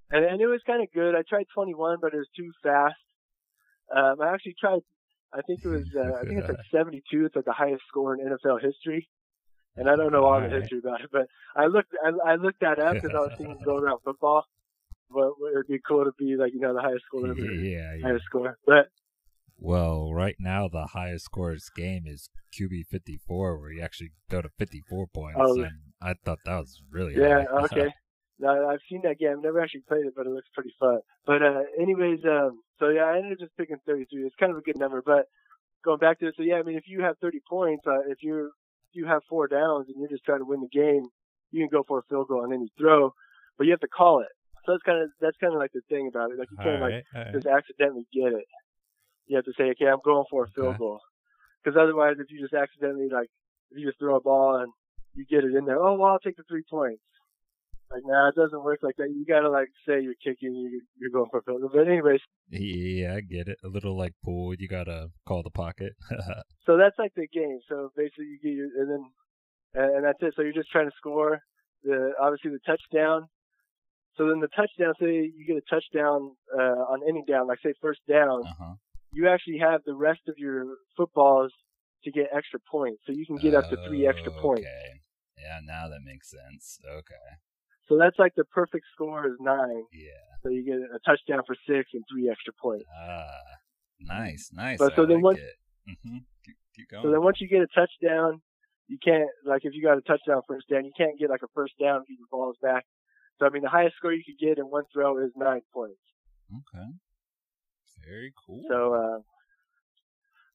and 0.10 0.24
and 0.24 0.40
it 0.42 0.48
was 0.48 0.62
kind 0.66 0.82
of 0.82 0.92
good. 0.94 1.16
I 1.16 1.24
tried 1.28 1.48
21, 1.54 1.98
but 2.02 2.14
it 2.14 2.18
was 2.18 2.30
too 2.36 2.52
fast. 2.64 2.96
Um, 3.94 4.22
I 4.22 4.34
actually 4.34 4.56
tried. 4.60 4.82
I 5.34 5.42
think 5.42 5.60
it 5.64 5.68
was. 5.68 5.86
Uh, 5.94 6.14
I 6.14 6.24
think 6.24 6.40
it's 6.40 6.48
like 6.48 6.58
72. 6.72 7.26
It's 7.26 7.36
like 7.36 7.46
the 7.46 7.52
highest 7.52 7.84
score 7.90 8.16
in 8.16 8.26
NFL 8.26 8.62
history. 8.62 9.10
And 9.76 9.90
I 9.90 9.96
don't 9.96 10.12
know 10.12 10.24
all 10.24 10.40
the 10.40 10.48
Alright. 10.48 10.62
history 10.62 10.80
about 10.80 11.02
it, 11.02 11.10
but 11.12 11.28
I 11.56 11.68
looked. 11.68 11.94
I, 12.04 12.32
I 12.32 12.36
looked 12.36 12.62
that 12.62 12.80
up 12.80 12.94
because 12.94 13.12
I 13.14 13.20
was 13.20 13.34
thinking 13.38 13.58
going 13.66 13.84
around 13.84 14.00
football. 14.04 14.46
But 15.12 15.32
it'd 15.54 15.68
be 15.68 15.80
cool 15.86 16.06
to 16.06 16.12
be 16.18 16.36
like 16.38 16.54
you 16.54 16.60
know 16.60 16.74
the 16.74 16.82
highest 16.82 17.04
score 17.06 17.28
ever. 17.28 17.40
yeah, 17.40 17.96
yeah. 17.96 18.08
Highest 18.08 18.26
score, 18.26 18.58
but 18.66 18.88
Well, 19.60 20.14
right 20.14 20.36
now 20.40 20.68
the 20.68 20.88
highest 20.94 21.26
scores 21.26 21.70
game 21.76 22.04
is 22.08 22.30
QB 22.60 22.88
fifty-four, 22.90 23.60
where 23.60 23.72
you 23.72 23.82
actually 23.82 24.12
go 24.30 24.42
to 24.42 24.50
fifty-four 24.58 25.08
points. 25.14 25.40
Oh. 25.42 25.62
and 25.62 25.94
I 26.02 26.14
thought 26.24 26.40
that 26.46 26.58
was 26.58 26.82
really 26.92 27.16
Yeah, 27.16 27.44
high. 27.52 27.66
okay. 27.66 27.90
I've 28.42 28.80
seen 28.90 29.02
that 29.04 29.20
game. 29.20 29.36
I've 29.38 29.44
never 29.44 29.60
actually 29.60 29.84
played 29.88 30.06
it, 30.06 30.14
but 30.16 30.26
it 30.26 30.30
looks 30.30 30.48
pretty 30.54 30.74
fun. 30.80 31.00
But 31.26 31.42
uh 31.42 31.64
anyways, 31.80 32.20
um 32.24 32.62
so 32.80 32.90
yeah, 32.90 33.04
I 33.04 33.18
ended 33.18 33.34
up 33.34 33.40
just 33.40 33.58
picking 33.58 33.76
33. 33.86 34.24
It's 34.24 34.36
kind 34.40 34.52
of 34.52 34.58
a 34.58 34.62
good 34.62 34.80
number, 34.80 35.04
but 35.06 35.26
going 35.84 36.00
back 36.00 36.20
to 36.20 36.28
it, 36.28 36.36
so 36.38 36.44
yeah, 36.44 36.56
I 36.56 36.64
mean, 36.64 36.78
if 36.78 36.86
you 36.88 37.02
have 37.02 37.18
30 37.22 37.40
points, 37.50 37.84
uh, 37.86 38.08
if 38.08 38.20
you 38.22 38.52
if 38.92 38.94
you 38.96 39.06
have 39.08 39.22
four 39.30 39.48
downs 39.48 39.88
and 39.88 39.98
you're 40.00 40.10
just 40.10 40.24
trying 40.24 40.40
to 40.40 40.46
win 40.46 40.62
the 40.62 40.70
game, 40.72 41.08
you 41.52 41.60
can 41.62 41.70
go 41.70 41.84
for 41.88 42.00
a 42.00 42.04
field 42.10 42.28
goal 42.30 42.44
on 42.44 42.54
any 42.54 42.72
throw, 42.80 43.14
but 43.58 43.66
you 43.66 43.72
have 43.72 43.82
to 43.82 43.88
call 43.88 44.22
it. 44.22 44.32
So 44.66 44.74
that's 44.74 44.84
kind 44.84 45.04
of 45.04 45.10
that's 45.20 45.38
kind 45.38 45.54
of 45.54 45.60
like 45.60 45.72
the 45.74 45.82
thing 45.90 46.08
about 46.08 46.32
it. 46.32 46.40
Like 46.40 46.50
you 46.52 46.58
can't 46.58 46.82
like 46.82 47.04
right, 47.14 47.34
just 47.34 47.46
accidentally 47.46 48.08
get 48.14 48.32
it. 48.34 48.46
You 49.30 49.38
have 49.38 49.46
to 49.46 49.54
say, 49.58 49.72
okay, 49.72 49.86
I'm 49.86 50.04
going 50.04 50.26
for 50.30 50.44
a 50.46 50.52
field 50.52 50.70
Okay. 50.70 50.78
goal. 50.80 51.00
Because 51.64 51.78
otherwise, 51.80 52.16
if 52.20 52.32
you 52.32 52.42
just 52.42 52.54
accidentally 52.54 53.10
like, 53.10 53.30
if 53.72 53.78
you 53.78 53.88
just 53.88 54.00
throw 54.00 54.16
a 54.16 54.22
ball 54.22 54.58
and 54.58 54.72
you 55.14 55.26
get 55.26 55.44
it 55.44 55.56
in 55.56 55.66
there, 55.66 55.80
oh 55.80 55.96
well, 55.96 56.12
I'll 56.12 56.20
take 56.20 56.36
the 56.36 56.44
three 56.50 56.64
points. 56.70 57.02
Like, 57.92 58.04
nah, 58.06 58.30
it 58.30 58.36
doesn't 58.36 58.64
work 58.64 58.80
like 58.82 58.96
that. 58.98 59.10
You 59.10 59.26
gotta 59.26 59.50
like 59.50 59.70
say 59.88 60.02
you're 60.02 60.20
kicking, 60.24 60.54
you 60.56 60.82
you're 61.00 61.10
going 61.10 61.30
for 61.30 61.40
a 61.40 61.44
field 61.44 61.62
goal. 61.62 61.72
But 61.74 61.88
anyways, 61.88 62.22
Yeah, 62.50 63.16
I 63.16 63.22
get 63.22 63.48
it. 63.48 63.58
A 63.64 63.68
little 63.68 63.96
like 63.98 64.14
pool, 64.24 64.54
you 64.56 64.68
gotta 64.68 65.10
call 65.28 65.44
the 65.44 65.52
pocket. 65.52 65.94
so 66.66 66.78
that's 66.78 66.98
like 66.98 67.14
the 67.16 67.28
game. 67.28 67.60
So 67.68 67.92
basically, 67.96 68.26
you 68.26 68.40
get 68.42 68.54
your 68.54 68.70
and 68.82 68.90
then 68.90 69.06
and, 69.74 69.96
and 69.98 70.06
that's 70.06 70.20
it. 70.22 70.34
So 70.36 70.42
you're 70.42 70.54
just 70.54 70.72
trying 70.72 70.90
to 70.90 70.96
score 70.98 71.40
the 71.84 72.14
obviously 72.20 72.52
the 72.52 72.60
touchdown. 72.66 73.28
So 74.18 74.28
then 74.28 74.40
the 74.40 74.50
touchdown, 74.50 74.94
say 75.00 75.32
you 75.36 75.46
get 75.48 75.58
a 75.58 75.62
touchdown 75.70 76.32
uh, 76.54 76.92
on 76.92 77.00
any 77.08 77.24
down, 77.28 77.48
like 77.48 77.60
say 77.64 77.74
first 77.82 78.02
down, 78.08 78.44
uh-huh. 78.46 78.74
You 79.12 79.28
actually 79.28 79.58
have 79.60 79.82
the 79.86 79.94
rest 79.94 80.22
of 80.28 80.36
your 80.38 80.66
footballs 80.96 81.52
to 82.04 82.12
get 82.12 82.28
extra 82.36 82.60
points. 82.72 83.02
So 83.06 83.12
you 83.12 83.26
can 83.26 83.38
get 83.38 83.54
up 83.56 83.70
to 83.70 83.78
three 83.88 84.08
extra 84.08 84.32
Oh, 84.38 84.42
points. 84.42 84.68
Okay. 84.68 85.02
Yeah, 85.38 85.60
now 85.64 85.88
that 85.90 86.02
makes 86.04 86.30
sense. 86.30 86.80
Okay. 86.86 87.28
So 87.88 87.98
that's 87.98 88.20
like 88.20 88.36
the 88.36 88.46
perfect 88.46 88.86
score 88.94 89.26
is 89.28 89.34
nine. 89.40 89.84
Yeah. 89.92 90.12
So 90.44 90.50
you 90.50 90.64
get 90.64 90.76
a 90.76 91.00
touchdown 91.06 91.42
for 91.46 91.56
six 91.68 91.90
and 91.94 92.04
three 92.12 92.30
extra 92.30 92.54
points. 92.62 92.86
Ah, 92.96 93.28
nice, 94.00 94.52
nice. 94.54 94.78
But 94.80 94.94
I 94.94 94.96
so 94.96 95.06
then 95.06 95.18
like 95.18 95.24
once- 95.24 95.40
it. 95.40 95.56
hmm 96.04 96.18
Keep, 96.46 96.56
keep 96.76 96.90
going. 96.90 97.04
So 97.04 97.12
then 97.12 97.22
once 97.24 97.42
you 97.42 97.48
get 97.50 97.62
a 97.62 97.68
touchdown, 97.68 98.42
you 98.88 98.98
can't 99.04 99.30
like 99.46 99.66
if 99.66 99.74
you 99.74 99.82
got 99.84 99.98
a 99.98 100.02
touchdown 100.02 100.42
first 100.48 100.70
down, 100.70 100.86
you 100.86 100.92
can't 100.96 101.20
get 101.20 101.30
like 101.30 101.42
a 101.44 101.48
first 101.54 101.74
down 101.80 102.02
if 102.04 102.10
your 102.10 102.28
balls 102.32 102.56
back. 102.62 102.86
So 103.40 103.46
I 103.46 103.50
mean 103.50 103.64
the 103.64 103.70
highest 103.70 103.96
score 103.98 104.14
you 104.14 104.24
could 104.24 104.40
get 104.40 104.58
in 104.58 104.66
one 104.66 104.84
throw 104.94 105.18
is 105.24 105.32
nine 105.36 105.62
points. 105.74 106.00
okay. 106.54 106.88
Very 108.08 108.34
cool. 108.46 108.62
So 108.68 108.94
uh 108.94 109.20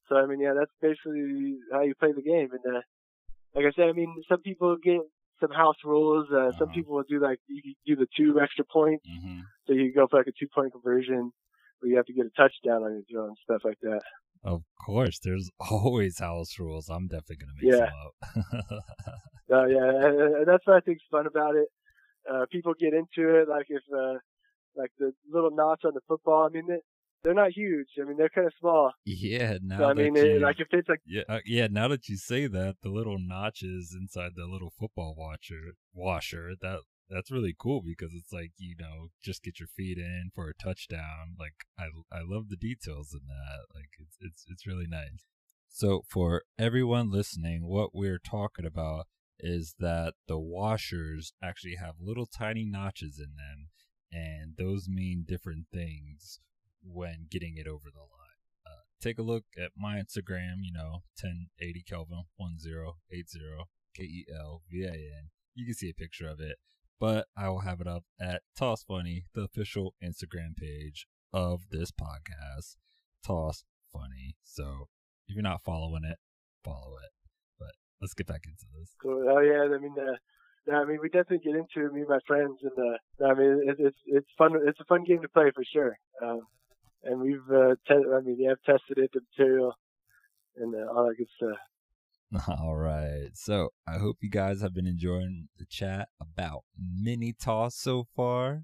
so 0.09 0.15
I 0.17 0.25
mean 0.25 0.39
yeah, 0.39 0.53
that's 0.57 0.71
basically 0.81 1.57
how 1.71 1.81
you 1.81 1.95
play 1.95 2.11
the 2.13 2.21
game. 2.21 2.49
And 2.51 2.75
uh 2.75 2.81
like 3.55 3.65
I 3.65 3.71
said, 3.75 3.89
I 3.89 3.93
mean 3.93 4.15
some 4.29 4.41
people 4.41 4.75
get 4.77 4.99
some 5.39 5.51
house 5.51 5.75
rules. 5.83 6.27
Uh, 6.31 6.51
Some 6.57 6.67
Uh-huh. 6.67 6.73
people 6.73 6.95
will 6.95 7.03
do 7.09 7.19
like 7.19 7.39
you 7.47 7.73
do 7.85 7.95
the 7.95 8.07
two 8.17 8.39
extra 8.39 8.65
points, 8.65 9.05
hmm 9.07 9.41
so 9.67 9.73
you 9.73 9.91
go 9.93 10.07
for 10.07 10.17
like 10.19 10.27
a 10.27 10.31
two 10.39 10.47
point 10.53 10.71
conversion 10.71 11.31
where 11.79 11.89
you 11.89 11.97
have 11.97 12.05
to 12.05 12.13
get 12.13 12.25
a 12.25 12.29
touchdown 12.37 12.83
on 12.83 12.91
your 12.93 13.03
throw 13.11 13.27
and 13.27 13.37
stuff 13.43 13.61
like 13.65 13.79
that. 13.81 14.01
Of 14.43 14.61
course, 14.85 15.19
there's 15.19 15.49
always 15.71 16.19
house 16.19 16.59
rules. 16.59 16.87
I'm 16.89 17.07
definitely 17.07 17.37
gonna 17.37 17.57
make 17.59 17.73
Yeah. 17.73 17.85
some 17.85 17.99
up. 18.05 18.85
Uh, 19.51 19.65
yeah, 19.75 20.07
and, 20.37 20.47
that's 20.47 20.65
what 20.65 20.77
I 20.77 20.79
think's 20.81 21.03
fun 21.09 21.27
about 21.27 21.55
it. 21.55 21.67
Uh, 22.31 22.45
people 22.51 22.73
get 22.79 22.93
into 22.93 23.35
it, 23.39 23.47
like 23.49 23.67
if, 23.69 23.83
uh, 23.93 24.17
like 24.75 24.91
the 24.97 25.13
little 25.29 25.51
knots 25.51 25.83
on 25.85 25.93
the 25.93 26.01
football. 26.07 26.45
I 26.45 26.49
mean, 26.49 26.67
they're 27.25 27.33
not 27.33 27.51
huge. 27.51 27.87
I 27.99 28.05
mean, 28.05 28.17
they're 28.17 28.29
kind 28.29 28.45
of 28.47 28.53
small. 28.59 28.91
yeah. 29.03 29.57
Now 29.61 29.79
So 29.79 29.83
I 29.85 29.93
that 29.93 29.95
mean, 29.95 30.15
you, 30.15 30.35
it, 30.35 30.41
like 30.41 30.59
if 30.59 30.67
it's 30.71 30.87
like, 30.87 31.01
yeah, 31.07 31.23
uh, 31.27 31.39
yeah. 31.43 31.67
Now 31.69 31.87
that 31.87 32.07
you 32.07 32.17
say 32.17 32.45
that, 32.47 32.75
the 32.83 32.89
little 32.89 33.17
notches 33.19 33.97
inside 33.99 34.33
the 34.35 34.45
little 34.45 34.71
football 34.79 35.15
watcher 35.17 35.73
washer 35.93 36.51
that 36.61 36.81
that's 37.09 37.31
really 37.31 37.55
cool 37.57 37.81
because 37.85 38.13
it's 38.13 38.31
like 38.31 38.51
you 38.57 38.75
know 38.79 39.07
just 39.23 39.43
get 39.43 39.59
your 39.59 39.67
feet 39.67 39.97
in 39.97 40.29
for 40.33 40.49
a 40.49 40.63
touchdown. 40.63 41.35
Like 41.39 41.65
I 41.79 41.85
I 42.15 42.21
love 42.23 42.49
the 42.49 42.55
details 42.55 43.13
in 43.13 43.27
that. 43.27 43.65
Like 43.73 43.89
it's 43.99 44.17
it's 44.21 44.45
it's 44.49 44.67
really 44.67 44.87
nice. 44.87 45.25
So 45.67 46.03
for 46.07 46.43
everyone 46.57 47.11
listening, 47.11 47.67
what 47.67 47.89
we're 47.93 48.19
talking 48.19 48.65
about 48.65 49.07
is 49.39 49.75
that 49.79 50.13
the 50.27 50.39
washers 50.39 51.33
actually 51.43 51.75
have 51.75 51.95
little 51.99 52.27
tiny 52.27 52.65
notches 52.65 53.19
in 53.19 53.35
them, 53.35 53.69
and 54.11 54.53
those 54.57 54.87
mean 54.87 55.25
different 55.27 55.65
things 55.73 56.39
when 56.85 57.27
getting 57.29 57.55
it 57.57 57.67
over 57.67 57.89
the 57.93 57.99
line. 57.99 58.39
Uh, 58.65 58.85
take 59.01 59.17
a 59.19 59.23
look 59.23 59.45
at 59.57 59.71
my 59.75 59.95
Instagram, 59.95 60.61
you 60.61 60.71
know, 60.71 61.03
1080 61.21 61.83
Kelvin 61.87 62.23
1080 62.37 63.23
K 63.95 64.03
E 64.03 64.25
L 64.33 64.61
V 64.69 64.83
A 64.83 64.91
N. 64.91 65.29
You 65.53 65.65
can 65.65 65.73
see 65.73 65.89
a 65.89 65.93
picture 65.93 66.27
of 66.27 66.39
it, 66.39 66.57
but 66.99 67.27
I 67.37 67.49
will 67.49 67.61
have 67.61 67.81
it 67.81 67.87
up 67.87 68.03
at 68.19 68.41
Toss 68.57 68.83
Funny, 68.83 69.25
the 69.33 69.43
official 69.43 69.93
Instagram 70.03 70.55
page 70.57 71.07
of 71.33 71.69
this 71.71 71.91
podcast. 71.91 72.75
Toss 73.25 73.63
Funny. 73.91 74.35
So 74.43 74.89
if 75.27 75.35
you're 75.35 75.43
not 75.43 75.63
following 75.63 76.03
it, 76.03 76.17
follow 76.63 76.97
it. 77.03 77.11
But 77.57 77.71
let's 78.01 78.13
get 78.13 78.27
back 78.27 78.43
into 78.45 78.65
this. 78.77 78.95
Cool. 79.01 79.25
Oh 79.29 79.39
yeah, 79.39 79.63
I 79.63 79.79
mean, 79.79 79.95
uh, 79.97 80.17
no, 80.67 80.81
I 80.81 80.85
mean, 80.85 80.99
we 81.01 81.09
definitely 81.09 81.39
get 81.39 81.55
into 81.55 81.87
it, 81.87 81.93
me 81.93 82.01
and 82.01 82.09
my 82.09 82.19
friends, 82.27 82.57
and 82.63 82.71
uh, 82.77 83.25
I 83.25 83.33
mean, 83.33 83.61
it, 83.67 83.75
it's 83.79 83.97
it's 84.07 84.29
fun. 84.37 84.53
It's 84.65 84.79
a 84.79 84.85
fun 84.85 85.03
game 85.03 85.21
to 85.21 85.29
play 85.29 85.51
for 85.53 85.63
sure. 85.71 85.97
Um, 86.23 86.41
and 87.05 87.21
we've, 87.21 87.49
uh, 87.49 87.75
te- 87.87 87.93
I 87.93 88.21
mean, 88.21 88.37
we 88.37 88.45
have 88.45 88.61
tested 88.65 88.97
it, 88.97 89.11
the 89.13 89.21
material, 89.37 89.73
and 90.57 90.73
uh, 90.75 90.91
all 90.91 91.07
that 91.07 91.17
good 91.17 91.27
stuff. 91.37 91.57
All 92.59 92.75
right. 92.75 93.29
So 93.33 93.69
I 93.87 93.97
hope 93.97 94.17
you 94.21 94.29
guys 94.29 94.61
have 94.61 94.73
been 94.73 94.87
enjoying 94.87 95.47
the 95.57 95.65
chat 95.65 96.09
about 96.19 96.63
mini 96.77 97.33
toss 97.33 97.75
so 97.75 98.07
far. 98.15 98.63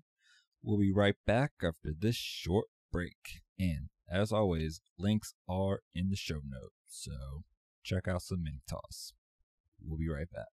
We'll 0.64 0.80
be 0.80 0.92
right 0.92 1.16
back 1.26 1.52
after 1.64 1.94
this 1.98 2.16
short 2.16 2.68
break. 2.92 3.42
And 3.60 3.90
as 4.12 4.32
always, 4.32 4.82
links 4.98 5.34
are 5.48 5.82
in 5.94 6.10
the 6.10 6.16
show 6.16 6.42
notes. 6.46 6.74
So 6.88 7.44
check 7.84 8.08
out 8.08 8.24
some 8.24 8.44
mini 8.44 8.62
toss. 8.68 9.14
We'll 9.84 10.00
be 10.00 10.10
right 10.10 10.30
back. 10.32 10.48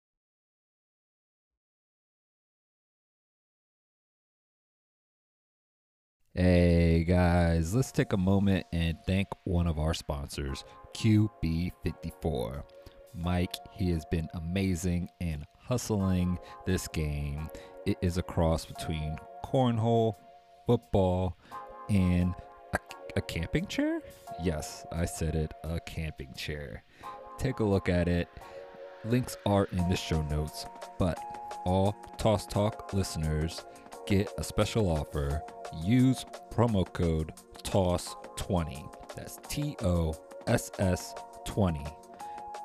Hey 6.40 7.02
guys, 7.02 7.74
let's 7.74 7.90
take 7.90 8.12
a 8.12 8.16
moment 8.16 8.64
and 8.72 8.96
thank 9.08 9.26
one 9.42 9.66
of 9.66 9.80
our 9.80 9.92
sponsors, 9.92 10.62
QB54. 10.94 12.62
Mike, 13.12 13.56
he 13.72 13.90
has 13.90 14.04
been 14.04 14.28
amazing 14.34 15.08
in 15.18 15.44
hustling 15.58 16.38
this 16.64 16.86
game. 16.86 17.50
It 17.86 17.98
is 18.02 18.18
a 18.18 18.22
cross 18.22 18.64
between 18.64 19.16
cornhole, 19.44 20.14
football, 20.64 21.36
and 21.88 22.36
a, 22.72 22.78
a 23.16 23.20
camping 23.20 23.66
chair? 23.66 24.00
Yes, 24.40 24.86
I 24.92 25.06
said 25.06 25.34
it, 25.34 25.52
a 25.64 25.80
camping 25.80 26.34
chair. 26.34 26.84
Take 27.36 27.58
a 27.58 27.64
look 27.64 27.88
at 27.88 28.06
it. 28.06 28.28
Links 29.04 29.36
are 29.44 29.64
in 29.72 29.88
the 29.88 29.96
show 29.96 30.22
notes, 30.22 30.66
but 31.00 31.18
all 31.64 31.96
Toss 32.16 32.46
Talk 32.46 32.92
listeners 32.92 33.64
get 34.06 34.32
a 34.38 34.44
special 34.44 34.88
offer. 34.88 35.42
Use 35.82 36.24
promo 36.50 36.90
code 36.92 37.32
TOSS20. 37.62 39.14
That's 39.14 39.38
T 39.48 39.76
O 39.82 40.14
S 40.46 40.70
S 40.78 41.14
20 41.44 41.84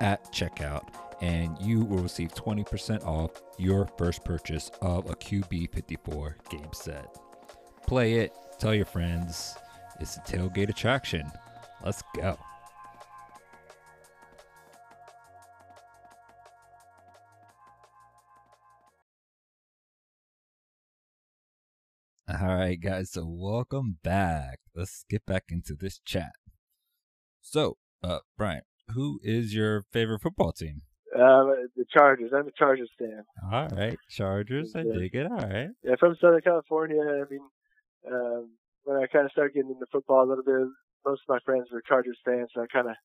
at 0.00 0.24
checkout, 0.32 0.88
and 1.20 1.56
you 1.60 1.84
will 1.84 1.98
receive 1.98 2.34
20% 2.34 3.04
off 3.04 3.30
your 3.58 3.86
first 3.98 4.24
purchase 4.24 4.70
of 4.82 5.10
a 5.10 5.14
QB54 5.14 6.34
game 6.50 6.72
set. 6.72 7.16
Play 7.86 8.14
it, 8.14 8.34
tell 8.58 8.74
your 8.74 8.86
friends. 8.86 9.54
It's 10.00 10.16
a 10.16 10.20
tailgate 10.20 10.70
attraction. 10.70 11.30
Let's 11.84 12.02
go. 12.16 12.38
Right, 22.64 22.80
guys. 22.80 23.12
So 23.12 23.24
welcome 23.26 23.98
back. 24.02 24.60
Let's 24.74 25.04
get 25.08 25.24
back 25.26 25.44
into 25.50 25.74
this 25.74 25.98
chat. 26.04 26.32
So, 27.40 27.76
uh, 28.02 28.20
Brian, 28.38 28.62
who 28.94 29.20
is 29.22 29.54
your 29.54 29.82
favorite 29.92 30.20
football 30.22 30.52
team? 30.52 30.82
Um, 31.14 31.54
the 31.76 31.84
Chargers. 31.92 32.32
I'm 32.34 32.48
a 32.48 32.52
Chargers 32.58 32.90
fan. 32.98 33.24
All 33.52 33.68
right, 33.68 33.98
Chargers. 34.10 34.72
I 34.74 34.80
Yeah. 34.80 34.92
dig 34.94 35.14
it. 35.14 35.26
All 35.30 35.36
right. 35.36 35.68
Yeah, 35.82 35.94
from 36.00 36.16
Southern 36.20 36.40
California. 36.40 37.00
I 37.00 37.24
mean, 37.30 37.40
um, 38.10 38.50
when 38.84 38.96
I 38.96 39.06
kind 39.06 39.24
of 39.26 39.32
started 39.32 39.54
getting 39.54 39.70
into 39.70 39.86
football 39.92 40.24
a 40.24 40.28
little 40.28 40.44
bit, 40.44 40.68
most 41.06 41.22
of 41.22 41.28
my 41.28 41.38
friends 41.44 41.68
were 41.70 41.82
Chargers 41.86 42.18
fans, 42.24 42.50
so 42.54 42.62
I 42.62 42.66
kind 42.66 42.88
of, 42.88 42.96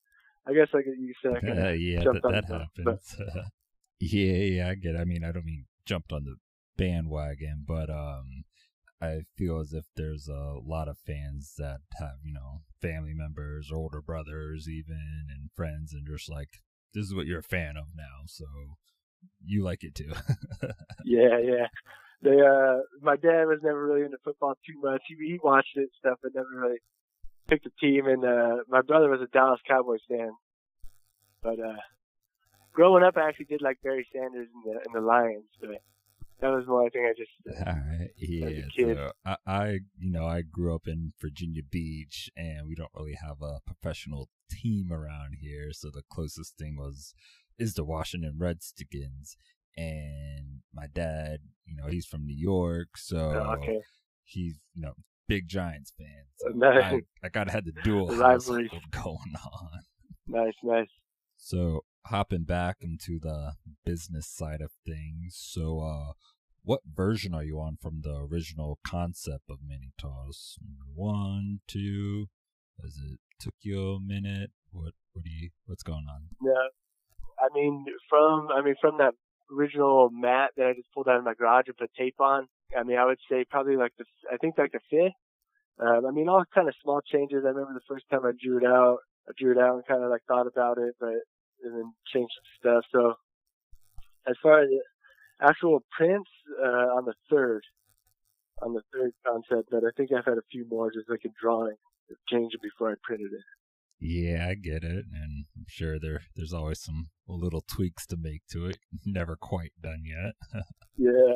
I 0.47 0.53
guess 0.53 0.69
like 0.73 0.85
you 0.85 1.13
said, 1.21 1.33
I 1.37 1.39
kind 1.41 1.59
Uh, 1.59 1.63
of 1.69 1.79
yeah, 1.81 2.01
jumped 2.03 2.21
that, 2.23 2.27
on 2.27 2.33
that 2.33 2.47
the- 2.47 2.59
happens. 2.59 3.15
yeah, 3.99 4.33
yeah, 4.33 4.69
I 4.69 4.75
get. 4.75 4.95
It. 4.95 4.99
I 4.99 5.03
mean, 5.05 5.23
I 5.23 5.31
don't 5.31 5.45
mean 5.45 5.65
jumped 5.85 6.11
on 6.11 6.23
the 6.23 6.35
bandwagon, 6.77 7.63
but 7.67 7.89
um, 7.91 8.43
I 9.01 9.21
feel 9.37 9.59
as 9.59 9.73
if 9.73 9.85
there's 9.95 10.27
a 10.27 10.55
lot 10.63 10.87
of 10.87 10.97
fans 10.97 11.53
that 11.57 11.79
have 11.99 12.19
you 12.23 12.33
know 12.33 12.61
family 12.81 13.13
members, 13.13 13.69
or 13.71 13.77
older 13.77 14.01
brothers, 14.01 14.67
even 14.67 15.27
and 15.29 15.49
friends, 15.55 15.93
and 15.93 16.05
just 16.07 16.29
like 16.29 16.49
this 16.93 17.05
is 17.05 17.15
what 17.15 17.25
you're 17.25 17.39
a 17.39 17.43
fan 17.43 17.77
of 17.77 17.87
now, 17.95 18.25
so 18.25 18.45
you 19.43 19.63
like 19.63 19.83
it 19.83 19.95
too. 19.95 20.11
Yeah, 21.05 21.39
yeah. 21.41 21.67
They, 22.21 22.37
uh, 22.39 22.83
my 23.01 23.15
dad 23.15 23.45
was 23.45 23.59
never 23.63 23.83
really 23.83 24.05
into 24.05 24.17
football 24.23 24.53
too 24.65 24.79
much. 24.81 25.01
He, 25.07 25.15
he 25.15 25.39
watched 25.43 25.75
it 25.75 25.89
and 25.89 25.89
stuff, 25.97 26.19
but 26.21 26.35
never 26.35 26.49
really 26.53 26.79
picked 27.47 27.65
a 27.65 27.71
team. 27.79 28.05
And 28.05 28.23
uh, 28.23 28.57
my 28.67 28.81
brother 28.81 29.09
was 29.09 29.21
a 29.21 29.31
Dallas 29.31 29.61
Cowboys 29.67 30.01
fan. 30.07 30.31
But 31.41 31.59
uh, 31.59 31.79
growing 32.73 33.03
up, 33.03 33.17
I 33.17 33.27
actually 33.27 33.45
did 33.45 33.61
like 33.61 33.81
Barry 33.81 34.05
Sanders 34.13 34.49
and 34.53 34.63
the 34.65 34.79
and 34.85 34.93
the 34.93 35.07
Lions. 35.07 35.49
But 35.59 35.81
that 36.41 36.49
was 36.49 36.65
more. 36.67 36.85
I 36.85 36.89
think 36.89 37.05
I 37.05 37.13
just. 37.17 37.59
All 37.67 37.73
right, 37.73 38.09
yeah. 38.17 38.61
So 38.95 39.11
I, 39.25 39.35
I, 39.45 39.67
you 39.97 40.11
know, 40.11 40.25
I 40.25 40.41
grew 40.41 40.73
up 40.75 40.87
in 40.87 41.13
Virginia 41.21 41.61
Beach, 41.69 42.29
and 42.37 42.67
we 42.67 42.75
don't 42.75 42.91
really 42.95 43.17
have 43.21 43.41
a 43.41 43.59
professional 43.65 44.29
team 44.49 44.91
around 44.91 45.35
here. 45.41 45.69
So 45.71 45.89
the 45.89 46.03
closest 46.09 46.57
thing 46.57 46.75
was 46.77 47.13
is 47.57 47.73
the 47.73 47.83
Washington 47.83 48.35
Redskins, 48.37 49.35
and 49.77 50.61
my 50.73 50.87
dad, 50.93 51.39
you 51.65 51.75
know, 51.75 51.87
he's 51.87 52.05
from 52.05 52.25
New 52.25 52.35
York, 52.37 52.97
so 52.97 53.17
Oh, 53.17 53.55
okay. 53.61 53.79
he's 54.23 54.59
you 54.73 54.81
know 54.81 54.93
big 55.27 55.47
Giants 55.47 55.93
fan. 55.97 56.23
So 56.37 56.49
Nice. 56.55 56.83
I, 56.83 57.01
I 57.23 57.29
gotta 57.29 57.51
had 57.51 57.65
the 57.65 57.73
dual 57.83 58.07
The 58.11 58.15
rivalry. 58.17 58.69
going 58.91 59.35
on. 59.45 59.79
Nice, 60.27 60.53
nice. 60.63 60.87
So 61.37 61.83
hopping 62.05 62.43
back 62.43 62.77
into 62.81 63.19
the 63.19 63.53
business 63.85 64.27
side 64.27 64.61
of 64.61 64.71
things. 64.85 65.35
So 65.37 65.81
uh 65.81 66.13
what 66.63 66.81
version 66.85 67.33
are 67.33 67.43
you 67.43 67.59
on 67.59 67.77
from 67.81 68.01
the 68.03 68.27
original 68.31 68.79
concept 68.85 69.49
of 69.49 69.59
mini 69.65 69.91
toss? 69.97 70.57
One, 70.93 71.61
two, 71.67 72.27
does 72.81 72.99
it 73.11 73.19
took 73.39 73.55
you 73.61 73.95
a 73.95 73.99
minute? 73.99 74.51
What 74.71 74.93
what 75.13 75.23
do 75.23 75.31
you 75.31 75.49
what's 75.65 75.83
going 75.83 76.05
on? 76.09 76.29
Yeah. 76.41 76.69
I 77.39 77.47
mean, 77.53 77.85
from 78.09 78.49
I 78.55 78.61
mean 78.61 78.75
from 78.79 78.97
that 78.97 79.13
original 79.51 80.09
mat 80.11 80.51
that 80.57 80.67
I 80.67 80.73
just 80.73 80.91
pulled 80.93 81.07
out 81.07 81.17
of 81.17 81.23
my 81.23 81.33
garage 81.33 81.65
and 81.67 81.77
put 81.77 81.91
tape 81.97 82.19
on. 82.19 82.47
I 82.77 82.83
mean, 82.83 82.97
I 82.97 83.05
would 83.05 83.19
say 83.29 83.45
probably 83.49 83.75
like 83.75 83.93
the 83.97 84.05
I 84.31 84.37
think 84.37 84.55
like 84.57 84.71
the 84.71 84.79
fifth. 84.89 85.13
Um, 85.79 86.05
I 86.05 86.11
mean, 86.11 86.27
all 86.27 86.43
kind 86.53 86.67
of 86.67 86.75
small 86.83 87.01
changes. 87.01 87.43
I 87.45 87.49
remember 87.49 87.73
the 87.73 87.87
first 87.87 88.05
time 88.11 88.25
I 88.25 88.31
drew 88.41 88.57
it 88.57 88.65
out. 88.65 88.97
I 89.27 89.31
drew 89.39 89.53
it 89.53 89.57
out 89.57 89.75
and 89.75 89.87
kind 89.87 90.03
of 90.03 90.09
like 90.09 90.21
thought 90.27 90.47
about 90.47 90.77
it, 90.77 90.95
but 90.99 91.23
and 91.63 91.75
then 91.75 91.93
changed 92.13 92.31
some 92.35 92.49
stuff. 92.59 92.83
So 92.91 93.13
as 94.27 94.35
far 94.41 94.61
as 94.63 94.69
the 94.69 94.81
actual 95.41 95.83
prints, 95.95 96.29
uh, 96.61 96.95
on 96.97 97.05
the 97.05 97.13
third, 97.29 97.61
on 98.61 98.73
the 98.73 98.81
third 98.93 99.11
concept, 99.25 99.69
but 99.71 99.83
I 99.83 99.91
think 99.95 100.11
I've 100.11 100.25
had 100.25 100.37
a 100.37 100.47
few 100.51 100.65
more 100.69 100.91
just 100.91 101.09
like 101.09 101.21
a 101.25 101.29
drawing, 101.41 101.75
change 102.29 102.53
it 102.53 102.61
before 102.61 102.91
I 102.91 102.95
printed 103.03 103.31
it. 103.33 103.43
Yeah, 104.01 104.47
I 104.49 104.55
get 104.55 104.83
it, 104.83 105.05
and 105.11 105.45
I'm 105.57 105.65
sure 105.67 105.99
there 105.99 106.21
there's 106.35 106.53
always 106.53 106.79
some 106.81 107.09
little 107.27 107.61
tweaks 107.61 108.05
to 108.07 108.17
make 108.17 108.43
to 108.51 108.65
it. 108.67 108.77
Never 109.05 109.35
quite 109.35 109.73
done 109.81 110.03
yet. 110.05 110.35
Yeah. 110.97 111.35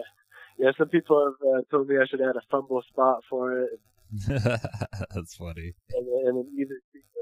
Yeah, 0.60 0.72
some 0.78 0.90
people 0.90 1.24
have 1.26 1.48
uh, 1.48 1.62
told 1.72 1.88
me 1.88 1.96
I 1.98 2.06
should 2.06 2.22
add 2.22 2.36
a 2.36 2.42
fumble 2.52 2.84
spot 2.90 3.22
for 3.30 3.62
it, 3.62 3.70
That's 4.28 5.36
funny. 5.36 5.74
and, 5.96 6.06
then- 6.08 6.24
and 6.28 6.38
then 6.38 6.52
either 6.60 6.76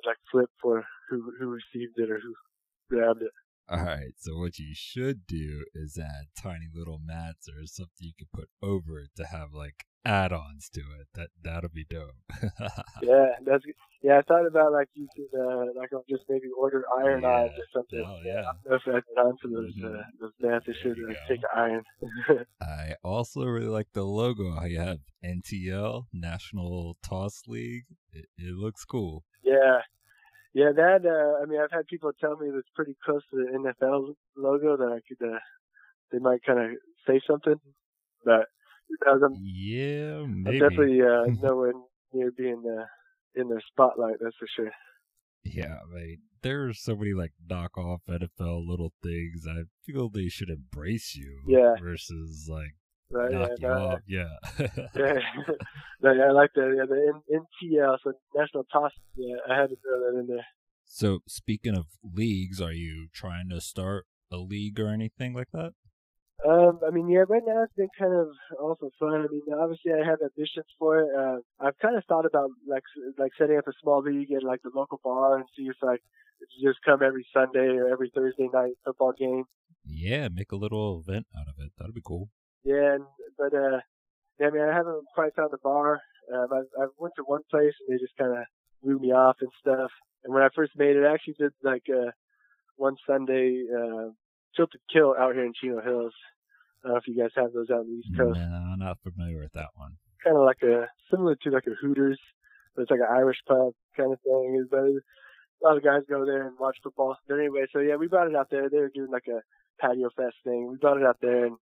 like 0.05 0.17
flip 0.31 0.49
for 0.61 0.83
who 1.09 1.31
who 1.39 1.47
received 1.47 1.97
it 1.97 2.09
or 2.09 2.19
who 2.19 2.33
grabbed 2.91 3.21
it. 3.23 3.31
All 3.69 3.85
right, 3.85 4.11
so 4.17 4.37
what 4.37 4.59
you 4.59 4.73
should 4.73 5.25
do 5.27 5.63
is 5.73 5.97
add 5.97 6.25
tiny 6.37 6.67
little 6.73 6.99
mats 7.03 7.47
or 7.47 7.65
something 7.65 8.01
you 8.01 8.11
could 8.19 8.31
put 8.33 8.49
over 8.61 8.99
it 8.99 9.11
to 9.15 9.23
have 9.25 9.53
like 9.53 9.85
add-ons 10.03 10.67
to 10.73 10.81
it. 10.99 11.07
That 11.15 11.29
that'll 11.41 11.69
be 11.69 11.85
dope. 11.89 12.17
Yeah, 13.01 13.29
that's 13.45 13.63
yeah. 14.03 14.17
I 14.19 14.21
thought 14.23 14.45
about 14.45 14.71
like 14.73 14.89
you 14.93 15.07
could 15.15 15.39
uh, 15.39 15.65
like 15.75 15.89
I'll 15.93 16.03
just 16.09 16.23
maybe 16.29 16.47
order 16.57 16.83
iron 16.99 17.21
Yeah, 17.21 17.29
or 17.45 17.49
something. 17.73 18.03
hell 18.03 18.19
yeah. 18.25 18.41
I 18.41 18.43
don't 18.43 18.65
know 18.69 18.75
if 18.75 18.81
I 18.87 18.99
put 19.07 19.25
onto 19.25 19.49
those 19.55 19.73
uh, 19.83 19.87
Mhm. 19.87 20.03
those 20.19 20.31
mats. 20.39 20.65
I 20.67 20.71
There 20.71 20.75
should 20.81 20.97
uh, 21.09 21.27
take 21.29 21.39
iron. 21.55 21.83
I 22.61 22.95
also 23.03 23.45
really 23.45 23.67
like 23.67 23.87
the 23.93 24.03
logo. 24.03 24.51
How 24.51 24.65
you 24.65 24.79
have 24.79 24.99
NTL 25.23 26.05
National 26.13 26.97
Toss 27.03 27.43
League. 27.47 27.85
It, 28.11 28.25
it 28.37 28.55
looks 28.55 28.83
cool. 28.85 29.23
yeah, 29.43 29.79
yeah. 30.53 30.71
That 30.75 31.05
uh, 31.05 31.43
I 31.43 31.45
mean, 31.45 31.59
I've 31.59 31.71
had 31.71 31.87
people 31.87 32.11
tell 32.19 32.37
me 32.37 32.49
that's 32.53 32.67
pretty 32.75 32.95
close 33.03 33.21
to 33.31 33.37
the 33.37 33.57
NFL 33.57 34.15
logo 34.35 34.77
that 34.77 34.91
I 34.91 34.99
could 35.07 35.25
uh, 35.25 35.39
they 36.11 36.19
might 36.19 36.43
kind 36.43 36.59
of 36.59 36.77
say 37.07 37.21
something. 37.27 37.59
But 38.23 38.47
I'm, 39.07 39.35
yeah, 39.41 40.21
I'm 40.21 40.43
maybe. 40.43 40.59
definitely 40.59 41.01
uh, 41.01 41.25
nowhere 41.41 41.73
near 42.13 42.31
being 42.31 42.63
uh, 42.67 42.85
in 43.39 43.49
their 43.49 43.61
spotlight. 43.71 44.15
That's 44.21 44.35
for 44.37 44.47
sure. 44.55 44.71
Yeah, 45.43 45.79
like 45.91 46.19
there's 46.43 46.81
so 46.81 46.95
many 46.95 47.13
like 47.13 47.33
knockoff 47.49 47.99
NFL 48.09 48.67
little 48.67 48.93
things. 49.01 49.45
I 49.47 49.63
feel 49.85 50.09
they 50.09 50.27
should 50.27 50.49
embrace 50.49 51.15
you. 51.15 51.41
Yeah. 51.47 51.73
Versus 51.81 52.47
like 52.49 52.75
Right, 53.11 53.31
knock 53.31 53.49
yeah, 53.59 53.67
you 53.67 53.75
no, 53.75 53.87
off. 53.87 53.99
Yeah. 54.07 54.35
yeah, 54.95 55.19
yeah, 56.03 56.23
I 56.27 56.31
like 56.31 56.51
that. 56.55 56.73
Yeah, 56.77 56.85
the 56.87 57.13
N- 57.13 57.41
NTL, 57.63 57.97
so 58.03 58.13
National 58.35 58.63
Toss. 58.71 58.91
Yeah, 59.15 59.37
I 59.49 59.59
had 59.59 59.69
to 59.69 59.75
throw 59.75 59.99
that 59.99 60.19
in 60.19 60.27
there. 60.27 60.45
so 60.85 61.19
speaking 61.27 61.75
of 61.75 61.85
leagues, 62.03 62.61
are 62.61 62.73
you 62.73 63.07
trying 63.13 63.49
to 63.49 63.61
start 63.61 64.05
a 64.31 64.37
league 64.37 64.79
or 64.79 64.87
anything 64.87 65.33
like 65.33 65.51
that? 65.53 65.73
Um, 66.47 66.79
I 66.85 66.89
mean, 66.89 67.07
yeah, 67.07 67.23
right 67.29 67.43
now 67.45 67.63
it's 67.63 67.73
been 67.75 67.89
kind 67.99 68.13
of 68.13 68.29
also 68.59 68.89
fun. 68.99 69.13
I 69.13 69.27
mean, 69.31 69.43
obviously 69.59 69.91
I 69.93 70.03
have 70.03 70.19
ambitions 70.23 70.65
for 70.79 70.99
it. 70.99 71.09
Uh, 71.15 71.37
I've 71.59 71.77
kind 71.77 71.95
of 71.95 72.03
thought 72.05 72.25
about 72.25 72.49
like 72.67 72.83
like 73.19 73.31
setting 73.37 73.57
up 73.57 73.67
a 73.67 73.73
small 73.81 74.01
league 74.01 74.31
at 74.31 74.43
like 74.43 74.61
the 74.63 74.71
local 74.73 74.99
bar 75.03 75.37
and 75.37 75.45
see 75.55 75.65
if 75.67 75.75
like 75.83 76.01
just 76.63 76.79
come 76.83 77.03
every 77.03 77.25
Sunday 77.31 77.77
or 77.77 77.89
every 77.89 78.11
Thursday 78.15 78.49
night 78.51 78.73
football 78.83 79.13
game. 79.17 79.43
Yeah, 79.85 80.29
make 80.29 80.51
a 80.51 80.55
little 80.55 81.03
event 81.05 81.27
out 81.37 81.47
of 81.47 81.63
it. 81.63 81.73
That'd 81.77 81.93
be 81.93 82.01
cool. 82.03 82.29
Yeah, 82.63 82.95
and, 82.95 83.05
but 83.37 83.53
uh, 83.53 83.79
yeah, 84.39 84.47
I 84.47 84.49
mean, 84.51 84.61
I 84.61 84.75
haven't 84.75 85.05
quite 85.15 85.35
found 85.35 85.51
the 85.51 85.57
bar. 85.63 86.01
Um, 86.33 86.47
I 86.51 86.83
I 86.83 86.87
went 86.97 87.13
to 87.17 87.23
one 87.23 87.41
place 87.49 87.73
and 87.81 87.89
they 87.89 88.01
just 88.01 88.17
kind 88.17 88.31
of 88.31 88.45
blew 88.83 88.99
me 88.99 89.11
off 89.11 89.37
and 89.41 89.51
stuff. 89.59 89.91
And 90.23 90.33
when 90.33 90.43
I 90.43 90.49
first 90.55 90.73
made 90.77 90.95
it, 90.95 91.05
I 91.05 91.13
actually 91.13 91.35
did 91.39 91.51
like 91.63 91.83
uh 91.89 92.11
one 92.75 92.95
Sunday 93.07 93.63
uh 93.69 94.09
Tilted 94.55 94.81
Kilt 94.91 95.17
out 95.17 95.33
here 95.33 95.45
in 95.45 95.53
Chino 95.59 95.81
Hills. 95.81 96.13
I 96.83 96.87
don't 96.87 96.93
know 96.93 96.97
if 96.97 97.07
you 97.07 97.17
guys 97.17 97.31
have 97.35 97.53
those 97.53 97.69
out 97.69 97.81
on 97.81 97.87
the 97.87 97.93
East 97.93 98.17
Coast. 98.17 98.39
No, 98.39 98.45
I'm 98.45 98.79
not 98.79 98.97
familiar 99.03 99.39
with 99.39 99.53
that 99.53 99.69
one. 99.75 99.97
Kind 100.23 100.37
of 100.37 100.43
like 100.43 100.61
a 100.63 100.87
similar 101.09 101.35
to 101.35 101.49
like 101.49 101.67
a 101.67 101.75
Hooters, 101.81 102.19
but 102.75 102.83
it's 102.83 102.91
like 102.91 102.99
an 102.99 103.15
Irish 103.15 103.37
pub 103.47 103.73
kind 103.95 104.13
of 104.13 104.19
thing. 104.21 104.67
But 104.69 104.79
a 104.79 105.01
lot 105.63 105.77
of 105.77 105.83
guys 105.83 106.01
go 106.09 106.25
there 106.25 106.47
and 106.47 106.57
watch 106.59 106.77
football. 106.83 107.15
But 107.27 107.39
anyway, 107.39 107.65
so 107.71 107.79
yeah, 107.79 107.95
we 107.95 108.07
brought 108.07 108.27
it 108.27 108.35
out 108.35 108.49
there. 108.49 108.69
They 108.69 108.79
were 108.79 108.91
doing 108.93 109.11
like 109.11 109.27
a 109.27 109.41
patio 109.79 110.09
fest 110.15 110.35
thing. 110.43 110.67
We 110.69 110.77
brought 110.77 110.97
it 110.97 111.05
out 111.05 111.17
there, 111.21 111.45
and 111.45 111.57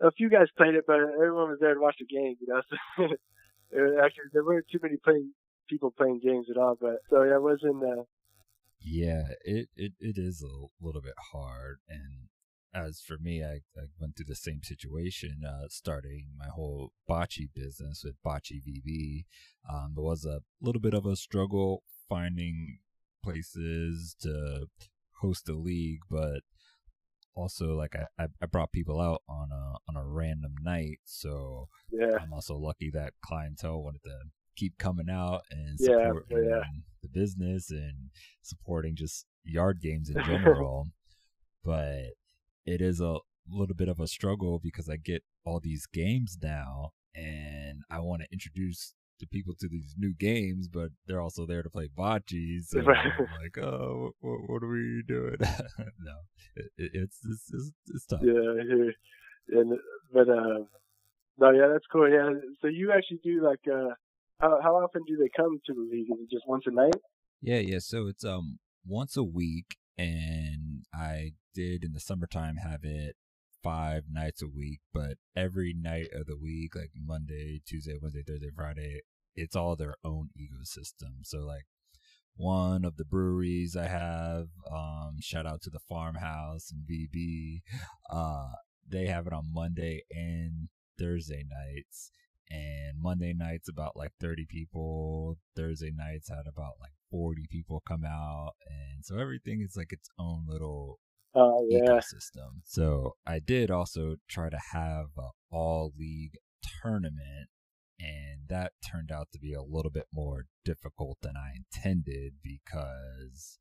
a 0.00 0.10
few 0.12 0.28
guys 0.30 0.48
played 0.56 0.74
it, 0.74 0.84
but 0.86 0.96
everyone 0.96 1.50
was 1.50 1.58
there 1.60 1.74
to 1.74 1.80
watch 1.80 1.96
the 1.98 2.06
game. 2.06 2.36
You 2.40 2.46
know, 2.48 2.62
so 2.96 3.04
it- 3.04 4.04
actually 4.04 4.24
there 4.32 4.44
weren't 4.44 4.66
too 4.70 4.78
many 4.82 4.96
playing 5.02 5.32
people 5.68 5.90
playing 5.96 6.20
games 6.24 6.46
at 6.50 6.56
all. 6.56 6.76
But 6.80 6.96
so 7.10 7.22
yeah, 7.22 7.36
it 7.36 7.42
wasn't. 7.42 7.82
Uh, 7.82 8.02
Yeah, 8.80 9.24
it, 9.44 9.68
it, 9.76 9.92
it 10.00 10.16
is 10.18 10.42
a 10.42 10.66
little 10.84 11.02
bit 11.02 11.14
hard. 11.32 11.78
And 11.88 12.28
as 12.72 13.00
for 13.00 13.18
me, 13.18 13.42
I, 13.44 13.60
I 13.78 13.86
went 14.00 14.16
through 14.16 14.26
the 14.28 14.34
same 14.36 14.62
situation, 14.62 15.42
uh, 15.46 15.66
starting 15.68 16.28
my 16.38 16.48
whole 16.48 16.92
bocce 17.08 17.48
business 17.54 18.02
with 18.04 18.14
Bocce 18.24 18.62
VB. 18.66 19.24
Um, 19.70 19.92
there 19.94 20.04
was 20.04 20.24
a 20.24 20.40
little 20.60 20.80
bit 20.80 20.94
of 20.94 21.04
a 21.04 21.16
struggle 21.16 21.82
finding 22.08 22.78
places 23.22 24.16
to 24.22 24.66
host 25.20 25.48
a 25.48 25.52
league, 25.54 26.00
but 26.10 26.40
also 27.34 27.74
like 27.76 27.94
I, 28.18 28.26
I, 28.40 28.46
brought 28.46 28.72
people 28.72 29.00
out 29.00 29.22
on 29.28 29.50
a 29.52 29.76
on 29.88 29.96
a 29.96 30.06
random 30.06 30.54
night, 30.62 30.98
so 31.04 31.68
yeah, 31.92 32.18
I'm 32.20 32.32
also 32.32 32.56
lucky 32.56 32.90
that 32.92 33.12
clientele 33.24 33.82
wanted 33.82 34.02
to 34.04 34.18
keep 34.56 34.78
coming 34.78 35.08
out 35.10 35.42
and 35.50 35.78
Yeah, 35.80 36.12
oh, 36.12 36.22
yeah. 36.30 36.62
the 37.02 37.08
business 37.08 37.70
and 37.70 38.10
supporting 38.42 38.94
just 38.96 39.26
yard 39.44 39.80
games 39.80 40.10
in 40.10 40.22
general. 40.24 40.88
but 41.64 42.10
it 42.66 42.80
is 42.80 43.00
a 43.00 43.18
little 43.48 43.74
bit 43.74 43.88
of 43.88 44.00
a 44.00 44.06
struggle 44.06 44.60
because 44.62 44.88
I 44.88 44.96
get 44.96 45.22
all 45.44 45.60
these 45.60 45.86
games 45.86 46.38
now 46.42 46.92
and 47.14 47.82
I 47.90 48.00
want 48.00 48.22
to 48.22 48.28
introduce 48.32 48.94
the 49.20 49.26
people 49.26 49.54
to 49.60 49.68
these 49.68 49.94
new 49.96 50.14
games, 50.18 50.68
but 50.68 50.90
they're 51.06 51.20
also 51.20 51.46
there 51.46 51.62
to 51.62 51.70
play 51.70 51.88
bocce. 51.88 52.62
So 52.66 52.78
like, 52.80 53.58
oh, 53.62 54.12
what, 54.20 54.38
what 54.46 54.62
are 54.62 54.68
we 54.68 55.02
doing? 55.06 55.36
no, 55.40 56.16
it, 56.56 56.70
it, 56.76 56.90
it's, 56.94 57.18
it's, 57.24 57.50
it's, 57.52 57.72
it's 57.88 58.06
tough. 58.06 58.20
yeah, 58.22 58.32
I. 58.32 58.90
And 59.52 59.72
but 60.12 60.28
uh, 60.28 60.64
no, 61.38 61.50
yeah, 61.50 61.68
that's 61.72 61.86
cool. 61.90 62.08
Yeah, 62.08 62.30
so 62.60 62.68
you 62.68 62.92
actually 62.92 63.20
do 63.24 63.42
like 63.44 63.60
uh, 63.66 63.94
how 64.38 64.60
how 64.62 64.74
often 64.76 65.02
do 65.06 65.16
they 65.16 65.30
come 65.36 65.58
to 65.66 65.74
the 65.74 65.88
league? 65.90 66.08
Is 66.10 66.18
it 66.20 66.30
just 66.30 66.46
once 66.46 66.64
a 66.66 66.70
night? 66.70 66.94
Yeah, 67.40 67.58
yeah. 67.58 67.78
So 67.80 68.06
it's 68.06 68.24
um 68.24 68.58
once 68.86 69.16
a 69.16 69.24
week, 69.24 69.76
and 69.98 70.84
I 70.94 71.32
did 71.54 71.82
in 71.82 71.92
the 71.92 72.00
summertime 72.00 72.56
have 72.56 72.80
it 72.84 73.16
five 73.62 74.04
nights 74.10 74.42
a 74.42 74.48
week, 74.48 74.80
but 74.92 75.14
every 75.36 75.74
night 75.76 76.08
of 76.12 76.26
the 76.26 76.36
week, 76.36 76.74
like 76.74 76.90
Monday, 76.94 77.60
Tuesday, 77.66 77.96
Wednesday, 78.00 78.22
Thursday, 78.26 78.50
Friday, 78.54 79.00
it's 79.34 79.56
all 79.56 79.76
their 79.76 79.96
own 80.04 80.30
ecosystem. 80.38 81.24
So 81.24 81.38
like 81.38 81.66
one 82.36 82.84
of 82.84 82.96
the 82.96 83.04
breweries 83.04 83.76
I 83.76 83.88
have, 83.88 84.48
um, 84.70 85.16
shout 85.20 85.46
out 85.46 85.62
to 85.62 85.70
the 85.70 85.80
farmhouse 85.88 86.72
and 86.72 86.84
VB, 86.88 87.60
uh, 88.10 88.52
they 88.88 89.06
have 89.06 89.26
it 89.26 89.32
on 89.32 89.52
Monday 89.52 90.02
and 90.10 90.68
Thursday 90.98 91.44
nights. 91.48 92.10
And 92.50 93.00
Monday 93.00 93.32
nights 93.32 93.68
about 93.68 93.96
like 93.96 94.12
30 94.20 94.46
people. 94.48 95.38
Thursday 95.54 95.92
nights 95.94 96.28
had 96.28 96.48
about 96.48 96.74
like 96.80 96.90
40 97.10 97.46
people 97.48 97.82
come 97.86 98.04
out. 98.04 98.54
And 98.66 99.04
so 99.04 99.18
everything 99.18 99.60
is 99.60 99.76
like 99.76 99.92
its 99.92 100.08
own 100.18 100.46
little 100.48 100.98
Oh 101.34 101.66
yeah, 101.68 101.80
ecosystem. 101.80 102.62
So 102.64 103.14
I 103.26 103.38
did 103.38 103.70
also 103.70 104.16
try 104.28 104.50
to 104.50 104.58
have 104.72 105.06
a 105.18 105.28
all 105.50 105.92
league 105.98 106.36
tournament, 106.82 107.48
and 107.98 108.48
that 108.48 108.72
turned 108.90 109.12
out 109.12 109.28
to 109.32 109.38
be 109.38 109.52
a 109.52 109.62
little 109.62 109.90
bit 109.90 110.06
more 110.12 110.46
difficult 110.64 111.18
than 111.22 111.34
I 111.36 111.52
intended 111.56 112.34
because 112.42 113.58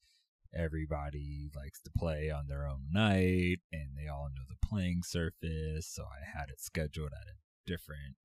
everybody 0.54 1.50
likes 1.56 1.82
to 1.82 1.92
play 1.96 2.32
on 2.32 2.48
their 2.48 2.66
own 2.66 2.86
night 2.92 3.58
and 3.72 3.90
they 3.96 4.08
all 4.08 4.30
know 4.36 4.44
the 4.48 4.68
playing 4.68 5.02
surface. 5.04 5.88
So 5.88 6.04
I 6.04 6.38
had 6.40 6.50
it 6.50 6.60
scheduled 6.60 7.12
at 7.14 7.28
a 7.28 7.38
different 7.68 8.16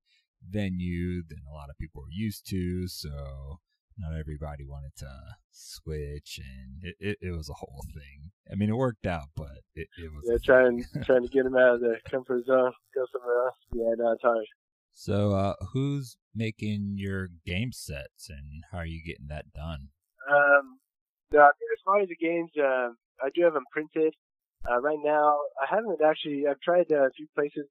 venue 0.43 1.23
than 1.29 1.41
a 1.49 1.53
lot 1.53 1.71
of 1.71 1.79
people 1.79 2.03
are 2.03 2.11
used 2.11 2.47
to. 2.49 2.89
So 2.89 3.61
not 3.99 4.19
everybody 4.19 4.65
wanted 4.65 4.95
to 4.97 5.11
switch 5.51 6.39
and 6.39 6.83
it, 6.83 6.97
it, 6.99 7.19
it 7.29 7.31
was 7.31 7.49
a 7.49 7.55
whole 7.55 7.85
thing. 7.95 8.31
I 8.51 8.57
mean, 8.57 8.69
it 8.71 8.77
worked 8.77 9.07
out, 9.07 9.29
but 9.37 9.63
it, 9.75 9.89
it 9.99 10.11
was. 10.13 10.25
yeah, 10.25 10.39
trying 10.45 10.85
trying 11.05 11.23
to 11.23 11.29
get 11.29 11.45
them 11.45 11.57
out 11.57 11.77
of 11.77 11.81
the 11.81 11.97
comfort 12.11 12.45
zone, 12.47 12.73
go 12.95 13.07
somewhere 13.13 13.47
else. 13.47 13.57
Yeah, 13.73 13.95
no, 13.97 14.13
it's 14.13 14.23
hard. 14.23 14.47
so, 14.93 15.33
uh, 15.33 15.55
who's 15.73 16.17
making 16.35 16.95
your 16.97 17.29
game 17.47 17.73
sets 17.73 18.29
and 18.29 18.65
how 18.73 18.79
are 18.79 18.87
you 18.87 19.03
getting 19.05 19.29
that 19.29 19.53
done? 19.53 19.89
Um, 20.31 20.79
no, 21.33 21.45
as 21.47 21.81
far 21.85 22.01
as 22.01 22.09
the 22.09 22.17
games, 22.17 22.51
uh, 22.59 22.89
I 23.23 23.31
do 23.35 23.43
have 23.45 23.55
them 23.55 23.65
printed. 23.73 24.15
Uh, 24.69 24.81
right 24.81 24.99
now, 25.03 25.37
I 25.63 25.67
haven't 25.75 26.01
actually. 26.05 26.45
I've 26.49 26.61
tried 26.61 26.87
uh, 26.91 27.07
a 27.07 27.11
few 27.17 27.27
places 27.35 27.67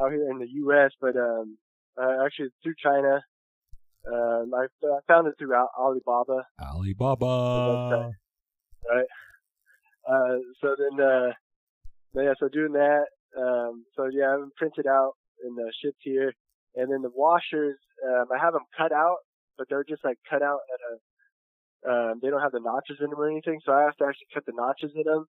out 0.00 0.10
here 0.10 0.30
in 0.30 0.38
the 0.38 0.48
U.S., 0.64 0.92
but 1.00 1.16
um, 1.16 1.58
uh, 2.00 2.24
actually 2.24 2.48
through 2.62 2.74
China. 2.82 3.20
Um, 4.10 4.52
I, 4.54 4.66
I 4.84 4.98
found 5.06 5.28
it 5.28 5.34
through 5.38 5.54
Alibaba. 5.54 6.44
Alibaba. 6.60 8.10
right? 8.90 9.06
Uh, 10.08 10.38
so 10.60 10.74
then, 10.76 11.00
uh, 11.00 11.32
yeah, 12.14 12.34
so 12.38 12.48
doing 12.48 12.72
that, 12.72 13.06
um, 13.38 13.84
so 13.96 14.06
yeah, 14.12 14.34
I'm 14.34 14.50
printed 14.56 14.86
out 14.86 15.12
and 15.44 15.58
uh, 15.58 15.70
shipped 15.82 16.00
here, 16.02 16.34
and 16.74 16.90
then 16.90 17.02
the 17.02 17.10
washers, 17.14 17.78
um, 18.04 18.26
I 18.34 18.38
have 18.42 18.52
them 18.52 18.66
cut 18.76 18.92
out, 18.92 19.18
but 19.56 19.68
they're 19.68 19.84
just 19.84 20.04
like 20.04 20.18
cut 20.28 20.42
out 20.42 20.60
at 20.74 20.80
a, 20.90 20.92
um, 21.82 22.20
they 22.22 22.30
don't 22.30 22.42
have 22.42 22.52
the 22.52 22.60
notches 22.60 22.98
in 23.00 23.10
them 23.10 23.18
or 23.18 23.30
anything, 23.30 23.60
so 23.64 23.72
I 23.72 23.82
have 23.82 23.96
to 23.96 24.04
actually 24.04 24.30
cut 24.34 24.46
the 24.46 24.52
notches 24.54 24.92
in 24.94 25.02
them. 25.04 25.26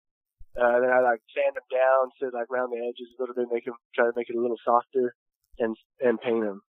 Uh, 0.54 0.80
then 0.82 0.90
I 0.90 1.02
like 1.02 1.22
sand 1.34 1.58
them 1.58 1.66
down 1.70 2.14
to 2.22 2.36
like 2.36 2.50
round 2.50 2.74
the 2.74 2.78
edges 2.78 3.10
a 3.18 3.22
little 3.22 3.34
bit, 3.34 3.50
make 3.52 3.66
them 3.66 3.74
try 3.96 4.06
to 4.06 4.14
make 4.16 4.30
it 4.30 4.38
a 4.38 4.42
little 4.42 4.60
softer, 4.66 5.16
and 5.58 5.76
and 6.00 6.22
paint 6.22 6.46
them. 6.46 6.62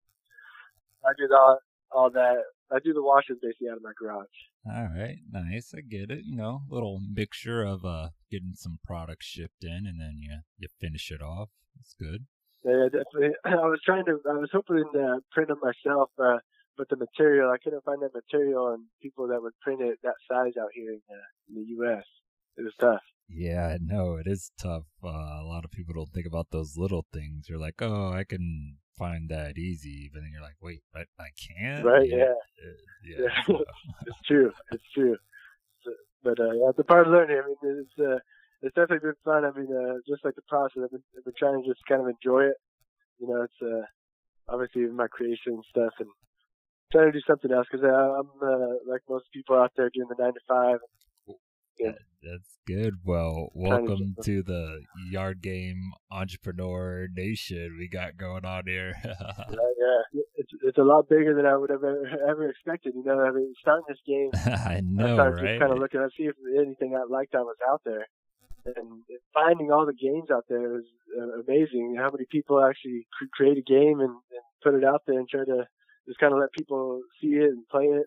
I 1.04 1.12
did 1.18 1.32
all 1.32 1.58
all 1.94 2.10
that. 2.10 2.36
I 2.72 2.78
do 2.82 2.92
the 2.92 3.02
washers 3.02 3.38
basically 3.40 3.68
out 3.68 3.76
of 3.76 3.82
my 3.82 3.92
garage. 3.98 4.26
All 4.66 4.88
right, 4.96 5.18
nice. 5.30 5.72
I 5.76 5.80
get 5.80 6.10
it. 6.10 6.24
You 6.24 6.36
know, 6.36 6.62
little 6.68 7.00
mixture 7.12 7.62
of 7.62 7.84
uh 7.84 8.08
getting 8.30 8.54
some 8.54 8.78
products 8.84 9.26
shipped 9.26 9.62
in 9.62 9.86
and 9.86 10.00
then 10.00 10.16
you 10.18 10.38
you 10.58 10.68
finish 10.80 11.10
it 11.10 11.22
off. 11.22 11.50
It's 11.80 11.94
good. 11.98 12.26
Yeah, 12.64 12.88
definitely. 12.90 13.36
I 13.44 13.68
was 13.68 13.80
trying 13.84 14.06
to, 14.06 14.18
I 14.28 14.38
was 14.38 14.48
hoping 14.52 14.84
to 14.94 15.20
print 15.32 15.48
them 15.48 15.60
myself, 15.62 16.10
uh, 16.18 16.38
but 16.76 16.88
the 16.88 16.96
material, 16.96 17.50
I 17.50 17.58
couldn't 17.62 17.84
find 17.84 18.00
that 18.02 18.14
material 18.14 18.72
and 18.72 18.84
people 19.02 19.28
that 19.28 19.42
would 19.42 19.52
print 19.60 19.80
it 19.82 19.98
that 20.02 20.14
size 20.30 20.54
out 20.60 20.70
here 20.74 20.92
in 20.92 21.00
the, 21.08 21.20
in 21.48 21.62
the 21.62 21.68
U.S. 21.76 22.04
It 22.56 22.62
was 22.62 22.72
tough. 22.80 23.02
Yeah, 23.28 23.66
I 23.74 23.78
know 23.80 24.16
it 24.16 24.26
is 24.26 24.50
tough. 24.58 24.84
Uh, 25.02 25.08
a 25.08 25.46
lot 25.46 25.64
of 25.64 25.70
people 25.70 25.94
don't 25.94 26.12
think 26.12 26.26
about 26.26 26.48
those 26.50 26.76
little 26.76 27.06
things. 27.12 27.48
You're 27.48 27.58
like, 27.58 27.80
oh, 27.80 28.10
I 28.12 28.24
can 28.24 28.76
find 28.98 29.28
that 29.30 29.58
easy, 29.58 30.10
but 30.12 30.20
then 30.20 30.30
you're 30.32 30.42
like, 30.42 30.56
wait, 30.62 30.82
but 30.92 31.06
I 31.18 31.28
can't. 31.34 31.84
Right, 31.84 32.08
yeah. 32.08 32.34
Uh, 32.34 32.78
yeah. 33.04 33.28
Yeah. 33.48 33.56
it's 34.06 34.20
true. 34.26 34.52
It's 34.72 34.84
true. 34.94 35.16
So, 35.84 35.92
but, 36.22 36.40
uh, 36.40 36.54
that's 36.66 36.78
a 36.78 36.84
part 36.84 37.06
of 37.06 37.12
learning. 37.12 37.40
I 37.42 37.46
mean, 37.46 37.84
it's, 37.84 37.98
uh, 37.98 38.18
it's 38.62 38.74
definitely 38.74 39.10
been 39.10 39.24
fun. 39.24 39.44
I 39.44 39.50
mean, 39.52 39.68
uh, 39.68 39.98
just 40.08 40.24
like 40.24 40.34
the 40.34 40.42
process, 40.48 40.82
I've 40.84 40.90
been, 40.90 41.02
I've 41.16 41.24
been 41.24 41.34
trying 41.38 41.62
to 41.62 41.68
just 41.68 41.84
kind 41.86 42.00
of 42.00 42.08
enjoy 42.08 42.44
it. 42.44 42.56
You 43.18 43.28
know, 43.28 43.42
it's 43.42 43.60
uh, 43.62 43.84
obviously 44.48 44.86
my 44.86 45.06
creation 45.08 45.54
and 45.60 45.64
stuff, 45.68 45.92
and 46.00 46.08
trying 46.90 47.12
to 47.12 47.12
do 47.12 47.24
something 47.26 47.52
else 47.52 47.66
because 47.70 47.84
I'm 47.84 48.30
uh, 48.42 48.80
like 48.88 49.02
most 49.08 49.26
people 49.32 49.56
out 49.56 49.72
there 49.76 49.90
doing 49.92 50.08
the 50.08 50.16
nine 50.18 50.34
to 50.34 50.40
five. 50.48 50.78
Yeah. 51.78 51.92
That's 52.22 52.58
good. 52.66 52.94
Well, 53.04 53.50
welcome 53.52 54.16
to 54.22 54.42
the 54.42 54.80
Yard 55.10 55.42
Game 55.42 55.92
Entrepreneur 56.10 57.06
Nation 57.14 57.76
we 57.78 57.86
got 57.86 58.16
going 58.16 58.46
on 58.46 58.62
here. 58.66 58.94
yeah, 59.04 60.00
yeah, 60.14 60.22
it's 60.36 60.50
it's 60.62 60.78
a 60.78 60.82
lot 60.82 61.06
bigger 61.06 61.34
than 61.34 61.44
I 61.44 61.54
would 61.56 61.68
have 61.68 61.84
ever, 61.84 62.08
ever 62.28 62.48
expected. 62.48 62.94
You 62.96 63.04
know, 63.04 63.20
I 63.20 63.30
mean, 63.30 63.52
starting 63.60 63.84
this 63.88 63.98
game, 64.06 64.30
I 64.46 64.80
know, 64.82 65.12
I 65.12 65.14
started 65.14 65.42
right? 65.42 65.50
just 65.50 65.60
kind 65.60 65.72
of 65.72 65.78
looking 65.78 66.00
to 66.00 66.08
see 66.16 66.24
if 66.24 66.36
anything 66.56 66.96
I 66.96 67.04
liked 67.12 67.34
I 67.34 67.42
was 67.42 67.56
out 67.68 67.82
there, 67.84 68.06
and 68.64 69.02
finding 69.34 69.70
all 69.70 69.84
the 69.84 69.92
games 69.92 70.30
out 70.32 70.46
there 70.48 70.78
is 70.78 70.86
uh, 71.20 71.42
amazing. 71.46 71.96
How 71.98 72.10
many 72.10 72.24
people 72.30 72.64
actually 72.64 73.06
create 73.34 73.58
a 73.58 73.62
game 73.62 74.00
and, 74.00 74.10
and 74.10 74.44
put 74.62 74.74
it 74.74 74.84
out 74.84 75.02
there 75.06 75.18
and 75.18 75.28
try 75.28 75.44
to 75.44 75.66
just 76.08 76.18
kind 76.18 76.32
of 76.32 76.38
let 76.38 76.52
people 76.52 77.02
see 77.20 77.34
it 77.36 77.50
and 77.50 77.68
play 77.68 77.84
it. 77.84 78.06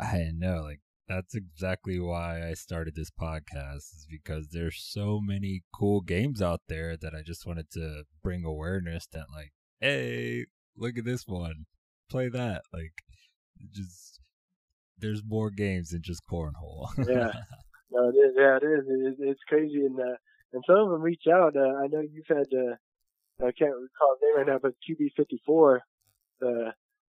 I 0.00 0.30
know, 0.34 0.62
like 0.62 0.80
that's 1.12 1.34
exactly 1.34 1.98
why 2.00 2.48
I 2.48 2.54
started 2.54 2.94
this 2.94 3.10
podcast 3.10 3.76
is 3.76 4.06
because 4.10 4.48
there's 4.50 4.82
so 4.82 5.20
many 5.20 5.62
cool 5.74 6.00
games 6.00 6.40
out 6.40 6.60
there 6.68 6.96
that 6.96 7.14
I 7.14 7.22
just 7.22 7.46
wanted 7.46 7.70
to 7.72 8.04
bring 8.22 8.44
awareness 8.44 9.06
that 9.12 9.26
like, 9.34 9.52
hey, 9.80 10.46
look 10.76 10.96
at 10.96 11.04
this 11.04 11.24
one. 11.26 11.66
Play 12.10 12.28
that. 12.28 12.62
Like 12.72 12.92
just 13.72 14.20
there's 14.98 15.22
more 15.26 15.50
games 15.50 15.90
than 15.90 16.02
just 16.02 16.22
cornhole. 16.30 16.88
yeah. 16.98 17.32
No, 17.90 18.08
it 18.08 18.14
is. 18.14 18.34
Yeah, 18.36 18.56
it 18.56 18.64
is. 18.64 18.84
It, 18.88 19.16
it's 19.18 19.40
crazy, 19.46 19.84
and 19.84 19.98
uh, 19.98 20.16
and 20.52 20.62
some 20.66 20.78
of 20.78 20.90
them 20.90 21.02
reach 21.02 21.24
out. 21.30 21.56
Uh, 21.56 21.76
I 21.82 21.88
know 21.88 22.00
you've 22.00 22.26
had. 22.28 22.46
Uh, 22.52 22.76
I 23.44 23.52
can't 23.52 23.74
recall 23.74 24.14
his 24.14 24.22
name 24.22 24.36
right 24.36 24.46
now, 24.46 24.58
but 24.62 24.74
QB54. 24.88 25.78
Uh, 26.42 26.70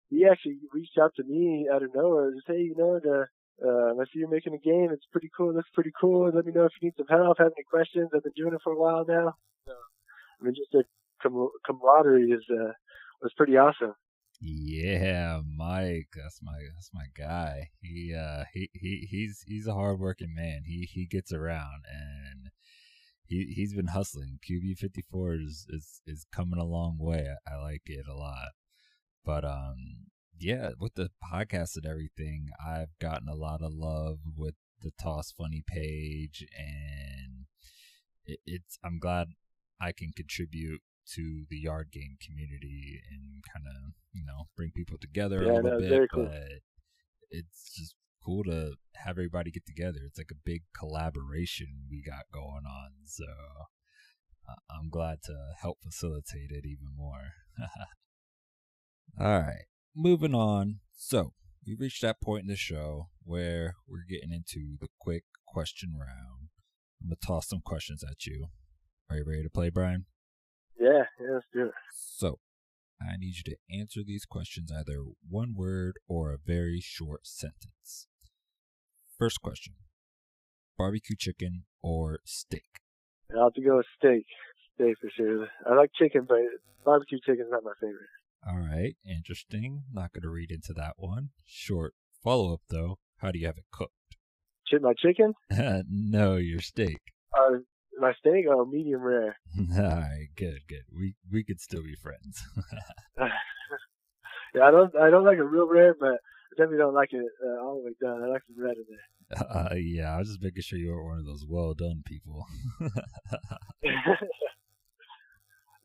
he 0.09 0.25
actually 0.29 0.57
reached 0.73 0.97
out 1.01 1.13
to 1.15 1.23
me 1.23 1.67
out 1.71 1.83
of 1.83 1.93
nowhere 1.93 2.31
to 2.31 2.39
say, 2.47 2.59
you 2.61 2.75
know, 2.77 2.99
the 2.99 3.27
uh, 3.63 3.93
I 3.99 4.03
see 4.05 4.19
you're 4.19 4.29
making 4.29 4.53
a 4.53 4.57
game. 4.57 4.89
It's 4.91 5.05
pretty 5.11 5.29
cool. 5.35 5.53
Looks 5.53 5.69
pretty 5.73 5.91
cool. 5.99 6.31
Let 6.33 6.45
me 6.45 6.51
know 6.51 6.65
if 6.65 6.73
you 6.81 6.87
need 6.87 6.95
some 6.97 7.07
help. 7.07 7.37
Have 7.37 7.53
any 7.55 7.63
questions? 7.69 8.09
I've 8.13 8.23
been 8.23 8.33
doing 8.35 8.53
it 8.53 8.61
for 8.63 8.73
a 8.73 8.79
while 8.79 9.05
now. 9.07 9.35
So, 9.67 9.73
I 10.41 10.43
mean, 10.43 10.53
just 10.55 10.71
the 10.71 10.83
com- 11.21 11.51
camaraderie 11.65 12.31
is 12.31 12.43
uh, 12.51 12.73
was 13.21 13.33
pretty 13.37 13.57
awesome. 13.57 13.93
Yeah, 14.41 15.39
Mike, 15.45 16.09
that's 16.15 16.41
my 16.43 16.57
that's 16.75 16.91
my 16.93 17.05
guy. 17.17 17.69
He 17.81 18.13
uh 18.13 18.43
he, 18.53 18.69
he 18.73 19.07
he's 19.09 19.43
he's 19.47 19.67
a 19.67 19.73
hardworking 19.73 20.35
man. 20.35 20.63
He 20.65 20.89
he 20.91 21.05
gets 21.05 21.31
around 21.31 21.85
and 21.89 22.51
he 23.23 23.53
he's 23.55 23.73
been 23.73 23.87
hustling. 23.87 24.39
QB 24.47 24.77
fifty 24.77 25.03
four 25.09 25.35
is, 25.35 25.65
is 25.69 26.01
is 26.05 26.25
coming 26.33 26.59
a 26.59 26.65
long 26.65 26.97
way. 26.99 27.29
I, 27.47 27.53
I 27.53 27.61
like 27.61 27.83
it 27.85 28.07
a 28.07 28.13
lot. 28.13 28.49
But 29.23 29.45
um 29.45 30.07
yeah, 30.39 30.71
with 30.79 30.95
the 30.95 31.09
podcast 31.23 31.75
and 31.75 31.85
everything, 31.85 32.49
I've 32.65 32.97
gotten 32.99 33.27
a 33.27 33.35
lot 33.35 33.61
of 33.61 33.71
love 33.73 34.19
with 34.35 34.55
the 34.81 34.91
Toss 35.01 35.31
Funny 35.31 35.63
page, 35.65 36.45
and 36.57 37.45
it, 38.25 38.39
it's. 38.45 38.77
I'm 38.83 38.99
glad 38.99 39.29
I 39.79 39.91
can 39.91 40.11
contribute 40.15 40.81
to 41.13 41.45
the 41.49 41.57
yard 41.57 41.89
game 41.91 42.17
community 42.25 42.99
and 43.11 43.43
kind 43.53 43.65
of 43.67 43.93
you 44.11 44.25
know 44.25 44.47
bring 44.57 44.71
people 44.71 44.97
together 44.99 45.43
yeah, 45.43 45.51
a 45.51 45.61
little 45.61 45.79
no, 45.79 45.89
bit. 45.99 46.09
Cool. 46.13 46.25
But 46.25 46.61
it's 47.29 47.73
just 47.75 47.95
cool 48.23 48.43
to 48.45 48.73
have 48.95 49.11
everybody 49.11 49.51
get 49.51 49.65
together. 49.65 49.99
It's 50.05 50.17
like 50.17 50.31
a 50.31 50.43
big 50.43 50.63
collaboration 50.77 51.87
we 51.89 52.01
got 52.01 52.25
going 52.33 52.65
on. 52.65 52.91
So 53.05 53.25
uh, 54.49 54.55
I'm 54.69 54.89
glad 54.89 55.19
to 55.25 55.35
help 55.61 55.77
facilitate 55.83 56.51
it 56.51 56.65
even 56.65 56.89
more. 56.95 57.33
All 59.19 59.41
right 59.41 59.65
moving 59.95 60.35
on. 60.35 60.79
So, 60.95 61.33
we 61.65 61.75
reached 61.75 62.01
that 62.01 62.21
point 62.21 62.43
in 62.43 62.47
the 62.47 62.55
show 62.55 63.09
where 63.23 63.75
we're 63.87 64.05
getting 64.07 64.31
into 64.31 64.77
the 64.79 64.87
quick 64.99 65.23
question 65.47 65.93
round. 65.97 66.49
I'm 67.01 67.09
going 67.09 67.17
to 67.19 67.27
toss 67.27 67.47
some 67.47 67.61
questions 67.63 68.03
at 68.03 68.25
you. 68.25 68.47
Are 69.09 69.17
you 69.17 69.23
ready 69.25 69.43
to 69.43 69.49
play, 69.49 69.69
Brian? 69.69 70.05
Yeah, 70.79 71.03
yeah, 71.19 71.33
let's 71.33 71.45
do 71.53 71.65
it. 71.65 71.73
So, 71.93 72.39
I 73.01 73.17
need 73.17 73.35
you 73.37 73.43
to 73.45 73.79
answer 73.79 74.01
these 74.05 74.25
questions 74.25 74.71
either 74.71 75.03
one 75.27 75.53
word 75.55 75.95
or 76.07 76.31
a 76.31 76.37
very 76.43 76.81
short 76.81 77.27
sentence. 77.27 78.07
First 79.17 79.41
question 79.41 79.73
barbecue 80.77 81.15
chicken 81.17 81.63
or 81.81 82.19
steak? 82.25 82.81
I'll 83.35 83.45
have 83.45 83.53
to 83.53 83.61
go 83.61 83.77
with 83.77 83.85
steak. 83.97 84.25
Steak 84.75 84.95
for 84.99 85.09
sure. 85.15 85.47
I 85.69 85.75
like 85.75 85.91
chicken, 85.97 86.25
but 86.27 86.39
barbecue 86.83 87.19
chicken 87.25 87.45
is 87.45 87.51
not 87.51 87.63
my 87.63 87.71
favorite. 87.79 88.09
All 88.47 88.57
right, 88.57 88.95
interesting. 89.09 89.83
Not 89.91 90.13
going 90.13 90.21
to 90.21 90.29
read 90.29 90.51
into 90.51 90.73
that 90.73 90.93
one. 90.97 91.29
Short 91.45 91.93
follow 92.23 92.53
up 92.53 92.61
though. 92.69 92.99
How 93.17 93.31
do 93.31 93.39
you 93.39 93.47
have 93.47 93.57
it 93.57 93.65
cooked? 93.71 93.93
My 94.81 94.93
chicken? 94.97 95.33
no, 95.89 96.35
your 96.35 96.59
steak. 96.59 96.99
Uh, 97.33 97.59
my 97.97 98.11
steak? 98.19 98.45
Oh, 98.49 98.65
medium 98.65 99.01
rare. 99.01 99.37
All 99.77 99.83
right, 99.83 100.27
good, 100.35 100.59
good. 100.67 100.83
We 100.93 101.15
we 101.31 101.43
could 101.43 101.61
still 101.61 101.81
be 101.81 101.95
friends. 101.95 102.43
yeah, 103.17 104.63
I 104.63 104.71
don't 104.71 104.95
I 104.95 105.09
don't 105.09 105.23
like 105.23 105.37
it 105.37 105.43
real 105.43 105.67
rare, 105.67 105.95
but 105.97 106.09
I 106.09 106.17
definitely 106.57 106.79
don't 106.79 106.93
like 106.93 107.13
it 107.13 107.25
uh, 107.43 107.63
all 107.63 107.79
the 107.79 107.85
way 107.85 107.95
done. 108.01 108.23
I 108.23 108.27
like 108.27 108.41
some 108.47 108.63
red 108.63 108.75
in 108.75 108.85
there. 108.89 108.99
Uh, 109.49 109.75
yeah, 109.75 110.13
I 110.13 110.19
was 110.19 110.27
just 110.27 110.43
making 110.43 110.61
sure 110.61 110.77
you 110.77 110.91
weren't 110.91 111.05
one 111.05 111.19
of 111.19 111.25
those 111.25 111.45
well 111.49 111.73
done 111.73 112.03
people. 112.05 112.45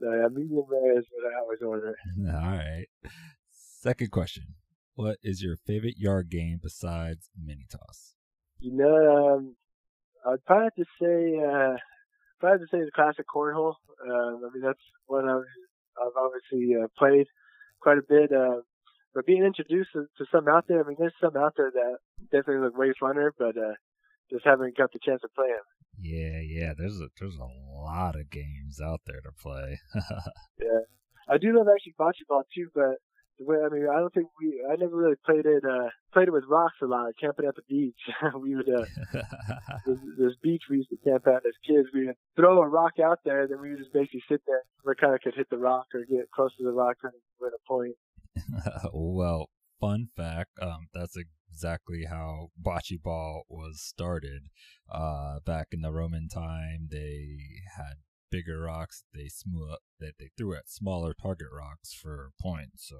Yeah, 0.00 0.28
medium 0.32 0.64
rare 0.68 0.98
is 0.98 1.04
what 1.12 1.32
I 1.32 1.40
always 1.40 1.58
order. 1.62 1.96
All 2.26 2.56
right. 2.56 2.86
Second 3.50 4.10
question: 4.10 4.54
What 4.94 5.18
is 5.22 5.42
your 5.42 5.56
favorite 5.56 5.96
yard 5.98 6.30
game 6.30 6.60
besides 6.62 7.30
mini 7.36 7.66
toss? 7.70 8.14
You 8.58 8.76
know, 8.76 9.34
um, 9.36 9.56
I'd 10.26 10.44
probably 10.44 10.64
have 10.64 10.74
to 10.74 10.84
say, 11.00 11.38
uh, 11.40 11.76
probably 12.40 12.60
have 12.60 12.60
to 12.60 12.66
say 12.70 12.84
the 12.84 12.90
classic 12.94 13.26
cornhole. 13.34 13.74
Uh, 14.06 14.36
I 14.36 14.48
mean, 14.52 14.62
that's 14.62 14.78
one 15.06 15.28
I've, 15.28 15.48
I've 16.00 16.16
obviously 16.16 16.76
uh, 16.76 16.88
played 16.98 17.26
quite 17.80 17.98
a 17.98 18.02
bit. 18.06 18.32
Uh, 18.32 18.60
but 19.14 19.26
being 19.26 19.44
introduced 19.44 19.90
to, 19.94 20.06
to 20.18 20.26
some 20.30 20.46
out 20.48 20.66
there, 20.68 20.84
I 20.84 20.86
mean, 20.86 20.96
there's 20.98 21.14
some 21.20 21.36
out 21.36 21.54
there 21.56 21.70
that 21.72 21.96
definitely 22.30 22.62
look 22.62 22.76
way 22.76 22.92
funner, 23.02 23.30
but 23.38 23.56
uh, 23.56 23.74
just 24.30 24.44
haven't 24.44 24.76
got 24.76 24.92
the 24.92 24.98
chance 25.02 25.20
to 25.22 25.28
play 25.34 25.48
them. 25.48 25.66
Yeah, 25.98 26.40
yeah. 26.40 26.72
There's 26.76 27.00
a 27.00 27.08
there's 27.18 27.36
a 27.36 27.50
lot 27.80 28.16
of 28.16 28.30
games 28.30 28.80
out 28.82 29.00
there 29.06 29.20
to 29.20 29.32
play. 29.32 29.78
yeah, 30.58 30.86
I 31.28 31.38
do 31.38 31.56
love 31.56 31.66
actually 31.72 31.94
bocce 31.98 32.26
ball 32.28 32.44
too, 32.54 32.68
but 32.74 32.96
the 33.38 33.44
way 33.44 33.56
I 33.64 33.68
mean, 33.68 33.86
I 33.90 33.98
don't 33.98 34.12
think 34.12 34.28
we 34.40 34.62
I 34.70 34.76
never 34.76 34.96
really 34.96 35.16
played 35.24 35.46
it 35.46 35.64
uh 35.64 35.88
played 36.12 36.28
it 36.28 36.32
with 36.32 36.44
rocks 36.48 36.76
a 36.82 36.86
lot. 36.86 37.12
Camping 37.20 37.46
at 37.46 37.56
the 37.56 37.62
beach, 37.68 38.00
we 38.40 38.54
would 38.54 38.68
uh 38.68 38.84
this, 39.86 39.98
this 40.18 40.32
beach 40.42 40.62
we 40.70 40.78
used 40.78 40.90
to 40.90 40.96
camp 41.04 41.26
at 41.26 41.44
as 41.46 41.56
kids. 41.66 41.88
We 41.92 42.06
would 42.06 42.16
throw 42.36 42.62
a 42.62 42.68
rock 42.68 42.94
out 43.02 43.20
there, 43.24 43.46
then 43.46 43.60
we 43.60 43.70
would 43.70 43.78
just 43.78 43.92
basically 43.92 44.22
sit 44.28 44.42
there. 44.46 44.62
We 44.84 44.94
kind 44.94 45.14
of 45.14 45.20
could 45.20 45.34
hit 45.34 45.50
the 45.50 45.58
rock 45.58 45.86
or 45.94 46.04
get 46.04 46.30
close 46.34 46.56
to 46.56 46.64
the 46.64 46.72
rock 46.72 46.96
and 47.02 47.12
win 47.40 47.52
a 47.54 47.68
point. 47.68 47.96
well, 48.92 49.50
fun 49.80 50.08
fact, 50.16 50.50
um, 50.60 50.88
that's 50.94 51.16
exactly 51.60 52.06
how 52.08 52.48
bocce 52.60 53.00
ball 53.02 53.42
was 53.46 53.82
started. 53.82 54.48
Uh, 54.90 55.40
back 55.44 55.68
in 55.72 55.82
the 55.82 55.92
Roman 55.92 56.26
time, 56.26 56.88
they 56.90 57.36
had 57.76 57.96
bigger 58.30 58.62
rocks. 58.62 59.04
They 59.14 59.28
smooth 59.28 59.76
that 59.98 60.14
they 60.18 60.30
threw 60.38 60.54
at 60.54 60.70
smaller 60.70 61.12
target 61.12 61.48
rocks 61.54 61.92
for 61.92 62.30
points. 62.40 62.88
So 62.88 62.96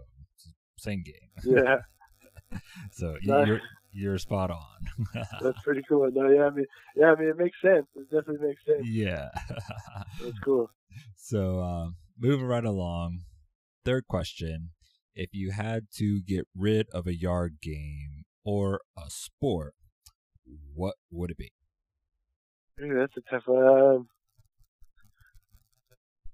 same 0.77 1.03
game. 1.03 1.31
Yeah. 1.43 1.79
so 2.93 3.17
you're 3.23 3.63
you're 3.93 4.19
spot 4.19 4.51
on. 4.51 5.07
That's 5.41 5.59
pretty 5.65 5.83
cool. 5.89 6.11
No, 6.13 6.29
yeah, 6.29 6.45
I 6.45 6.51
mean, 6.51 6.67
yeah, 6.95 7.13
I 7.13 7.19
mean, 7.19 7.31
it 7.31 7.39
makes 7.39 7.57
sense. 7.63 7.87
It 7.97 8.11
definitely 8.15 8.47
makes 8.47 8.65
sense. 8.67 8.87
Yeah. 8.87 9.29
That's 10.23 10.39
cool. 10.45 10.71
So, 11.17 11.61
um, 11.61 11.97
moving 12.19 12.47
right 12.47 12.65
along. 12.65 13.21
Third 13.85 14.09
question: 14.09 14.71
If 15.15 15.31
you 15.33 15.53
had 15.53 15.87
to 15.99 16.21
get 16.21 16.49
rid 16.57 16.89
of 16.93 17.07
a 17.07 17.17
yard 17.17 17.59
game 17.63 18.25
or 18.45 18.81
a 18.97 19.09
sport, 19.09 19.75
what 20.75 20.95
would 21.11 21.31
it 21.31 21.39
be? 21.39 21.53
Ooh, 22.83 22.99
that's 22.99 23.17
a 23.17 23.31
tough 23.31 23.43
one. 23.47 23.67
Um, 23.67 24.09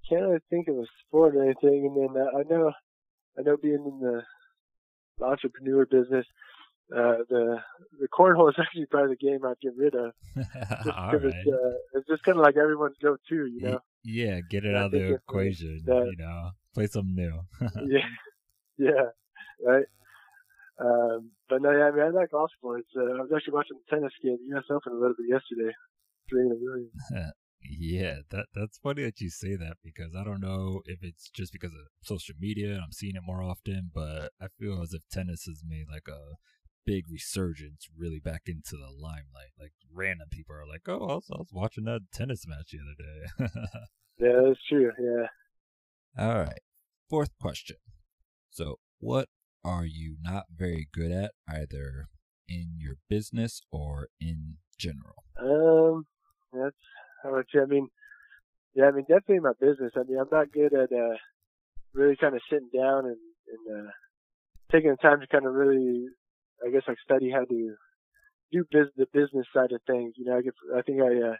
can't 0.09 0.23
really 0.23 0.39
think 0.51 0.69
of 0.69 0.77
a 0.77 0.85
sport 1.07 1.35
or 1.35 1.45
anything. 1.45 1.87
And 1.87 1.97
then 1.97 2.23
uh, 2.23 2.39
I 2.39 2.43
know, 2.49 2.73
I 3.39 3.43
know, 3.43 3.57
being 3.57 3.85
in 3.85 4.01
the, 4.01 4.23
entrepreneur 5.21 5.87
business, 5.87 6.27
uh, 6.95 7.17
the 7.29 7.59
the 7.99 8.09
cornhole 8.09 8.51
is 8.51 8.57
actually 8.61 8.87
probably 8.87 9.17
the 9.19 9.27
game 9.27 9.45
I'd 9.45 9.59
get 9.61 9.77
rid 9.77 9.95
of. 9.95 10.13
Just 10.85 10.97
All 10.97 11.13
right. 11.13 11.25
it's, 11.25 11.49
uh, 11.49 11.73
it's 11.95 12.07
just 12.07 12.23
kind 12.23 12.39
of 12.39 12.45
like 12.45 12.57
everyone's 12.57 12.97
go-to, 13.03 13.47
you 13.47 13.61
know. 13.61 13.81
Yeah, 14.05 14.41
get 14.49 14.65
it 14.65 14.77
out 14.77 14.87
of 14.87 14.91
the 14.93 15.15
equation. 15.15 15.83
That, 15.87 16.07
you 16.07 16.17
know, 16.17 16.51
play 16.75 16.87
something 16.87 17.15
new. 17.15 17.41
yeah, 17.89 18.07
yeah, 18.79 19.07
right. 19.65 19.87
Um, 20.79 21.31
but 21.49 21.63
no, 21.63 21.71
yeah, 21.71 21.89
I 21.89 21.91
mean, 21.91 22.05
I 22.05 22.09
like 22.11 22.35
all 22.35 22.49
sports. 22.57 22.89
Uh, 22.97 23.17
I 23.17 23.23
was 23.25 23.33
actually 23.35 23.55
watching 23.55 23.79
the 23.79 23.97
tennis 23.97 24.13
game, 24.23 24.37
the 24.37 24.55
U.S. 24.57 24.65
Open, 24.71 24.93
a 24.93 25.01
little 25.01 25.17
bit 25.17 25.29
yesterday. 25.29 25.73
Yeah, 27.69 28.19
that 28.31 28.47
that's 28.55 28.79
funny 28.79 29.03
that 29.03 29.21
you 29.21 29.31
say 29.31 29.57
that 29.57 29.79
because 29.83 30.15
I 30.17 30.23
don't 30.23 30.41
know 30.41 30.83
if 30.85 31.03
it's 31.03 31.29
just 31.29 31.53
because 31.53 31.73
of 31.73 31.89
social 32.03 32.35
media 32.39 32.75
and 32.75 32.81
I'm 32.83 32.93
seeing 32.93 33.17
it 33.17 33.23
more 33.27 33.43
often, 33.43 33.91
but 33.93 34.31
I 34.41 34.47
feel 34.59 34.83
as 34.83 34.93
if 34.93 35.09
tennis 35.11 35.45
has 35.47 35.63
made 35.67 35.87
like 35.91 36.07
a 36.09 36.37
big 36.85 37.05
resurgence 37.11 37.89
really 37.97 38.21
back 38.21 38.43
into 38.47 38.77
the 38.77 38.91
limelight. 38.91 39.53
Like 39.59 39.73
random 39.93 40.29
people 40.31 40.55
are 40.55 40.67
like, 40.67 40.83
"Oh, 40.87 41.09
I 41.09 41.15
was, 41.15 41.27
I 41.33 41.39
was 41.39 41.51
watching 41.53 41.85
that 41.85 42.03
tennis 42.13 42.47
match 42.47 42.73
the 42.73 42.79
other 42.79 43.49
day." 43.49 43.51
yeah, 44.19 44.49
that's 44.49 44.61
true. 44.69 44.93
Yeah. 45.01 46.25
All 46.25 46.39
right. 46.39 46.61
Fourth 47.11 47.37
question. 47.41 47.77
So, 48.51 48.79
what 48.99 49.29
are 49.67 49.85
you 49.85 50.17
not 50.23 50.45
very 50.57 50.89
good 50.95 51.11
at 51.11 51.33
either 51.49 52.07
in 52.49 52.75
your 52.79 52.97
business 53.11 53.61
or 53.73 54.09
in 54.21 54.59
general? 54.79 55.25
Um, 55.43 56.07
that's 56.53 56.77
how 57.25 57.33
much. 57.33 57.51
I 57.61 57.67
mean, 57.67 57.89
yeah, 58.75 58.85
I 58.85 58.93
mean, 58.93 59.05
definitely 59.09 59.41
my 59.41 59.59
business. 59.61 59.93
I 59.97 60.05
mean, 60.09 60.19
I'm 60.19 60.29
not 60.31 60.53
good 60.53 60.73
at 60.73 60.93
uh, 60.93 61.17
really 61.93 62.17
kind 62.17 62.37
of 62.37 62.43
sitting 62.49 62.71
down 62.73 63.07
and, 63.07 63.17
and 63.17 63.89
uh, 63.89 63.91
taking 64.71 64.91
the 64.91 64.97
time 64.97 65.21
to 65.21 65.27
kind 65.27 65.47
of 65.47 65.55
really, 65.55 66.07
I 66.65 66.71
guess, 66.71 66.83
like 66.87 66.99
study 67.05 67.31
how 67.31 67.45
to 67.45 67.75
do 68.53 68.65
biz- 68.71 68.95
the 68.97 69.07
business 69.13 69.47
side 69.53 69.73
of 69.73 69.81
things. 69.87 70.15
You 70.17 70.27
know, 70.27 70.39
I 70.39 70.43
get, 70.43 70.55
I 70.77 70.83
think 70.83 71.01
I 71.03 71.31
uh, 71.31 71.37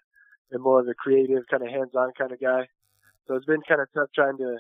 am 0.53 0.63
more 0.63 0.81
of 0.81 0.89
a 0.89 0.95
creative, 0.95 1.45
kind 1.49 1.63
of 1.63 1.71
hands-on 1.71 2.11
kind 2.19 2.33
of 2.33 2.41
guy. 2.41 2.67
So 3.29 3.35
it's 3.35 3.47
been 3.47 3.63
kind 3.69 3.81
of 3.81 3.89
tough 3.95 4.11
trying 4.15 4.39
to 4.39 4.59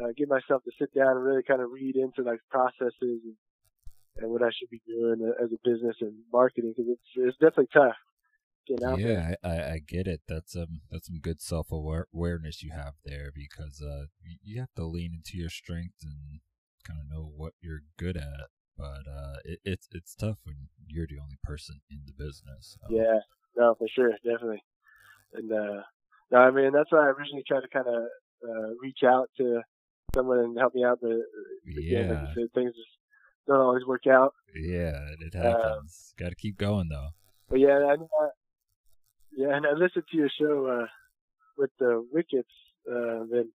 uh, 0.00 0.08
get 0.16 0.28
myself 0.28 0.62
to 0.64 0.70
sit 0.78 0.94
down 0.94 1.16
and 1.16 1.24
really 1.24 1.42
kind 1.42 1.60
of 1.60 1.70
read 1.70 1.96
into 1.96 2.22
like 2.22 2.40
processes 2.50 2.92
and, 3.00 3.36
and 4.18 4.30
what 4.30 4.42
I 4.42 4.50
should 4.50 4.70
be 4.70 4.82
doing 4.86 5.32
as 5.42 5.50
a 5.52 5.68
business 5.68 5.96
and 6.00 6.14
marketing 6.32 6.74
because 6.76 6.92
it's 6.92 7.10
it's 7.16 7.38
definitely 7.38 7.68
tough. 7.72 7.96
yeah, 8.96 9.34
I, 9.42 9.74
I 9.74 9.80
get 9.86 10.06
it. 10.06 10.20
That's 10.28 10.56
um 10.56 10.80
that's 10.90 11.08
some 11.08 11.20
good 11.20 11.42
self 11.42 11.72
awareness 11.72 12.62
you 12.62 12.72
have 12.72 12.94
there 13.04 13.30
because 13.34 13.82
uh 13.82 14.06
you 14.42 14.60
have 14.60 14.72
to 14.76 14.84
lean 14.84 15.12
into 15.14 15.36
your 15.36 15.50
strengths 15.50 16.04
and 16.04 16.40
kind 16.86 17.00
of 17.00 17.10
know 17.10 17.30
what 17.36 17.54
you're 17.60 17.82
good 17.98 18.16
at. 18.16 18.48
But 18.76 19.06
uh, 19.06 19.36
it, 19.44 19.60
it's 19.64 19.88
it's 19.92 20.14
tough 20.14 20.38
when 20.44 20.68
you're 20.86 21.06
the 21.06 21.20
only 21.22 21.38
person 21.42 21.80
in 21.90 22.02
the 22.06 22.12
business. 22.12 22.78
Yeah, 22.88 23.20
no, 23.56 23.74
for 23.78 23.86
sure, 23.94 24.12
definitely. 24.24 24.62
And 25.34 25.52
uh, 25.52 25.82
no, 26.30 26.38
I 26.38 26.50
mean 26.50 26.72
that's 26.72 26.90
why 26.90 27.00
I 27.00 27.10
originally 27.10 27.44
tried 27.46 27.60
to 27.60 27.68
kind 27.68 27.86
of 27.86 28.04
uh, 28.48 28.74
reach 28.80 29.00
out 29.04 29.30
to 29.38 29.62
someone 30.14 30.38
and 30.38 30.58
help 30.58 30.74
me 30.74 30.84
out. 30.84 30.98
But 31.00 31.10
yeah, 31.66 32.00
like 32.00 32.34
said, 32.34 32.52
things 32.54 32.72
just 32.72 32.88
don't 33.46 33.60
always 33.60 33.84
work 33.86 34.06
out. 34.06 34.34
Yeah, 34.54 34.98
it 35.20 35.34
happens. 35.34 36.14
Got 36.18 36.30
to 36.30 36.34
keep 36.34 36.58
going 36.58 36.88
though. 36.88 37.08
But 37.48 37.60
yeah, 37.60 37.78
I, 37.78 37.94
I, 37.94 38.28
yeah, 39.36 39.56
and 39.56 39.66
I 39.66 39.72
listened 39.72 40.04
to 40.10 40.16
your 40.16 40.30
show 40.40 40.66
uh, 40.66 40.86
with 41.58 41.70
the 41.78 42.06
Wickets. 42.12 42.48
Uh, 42.88 43.24
then 43.30 43.50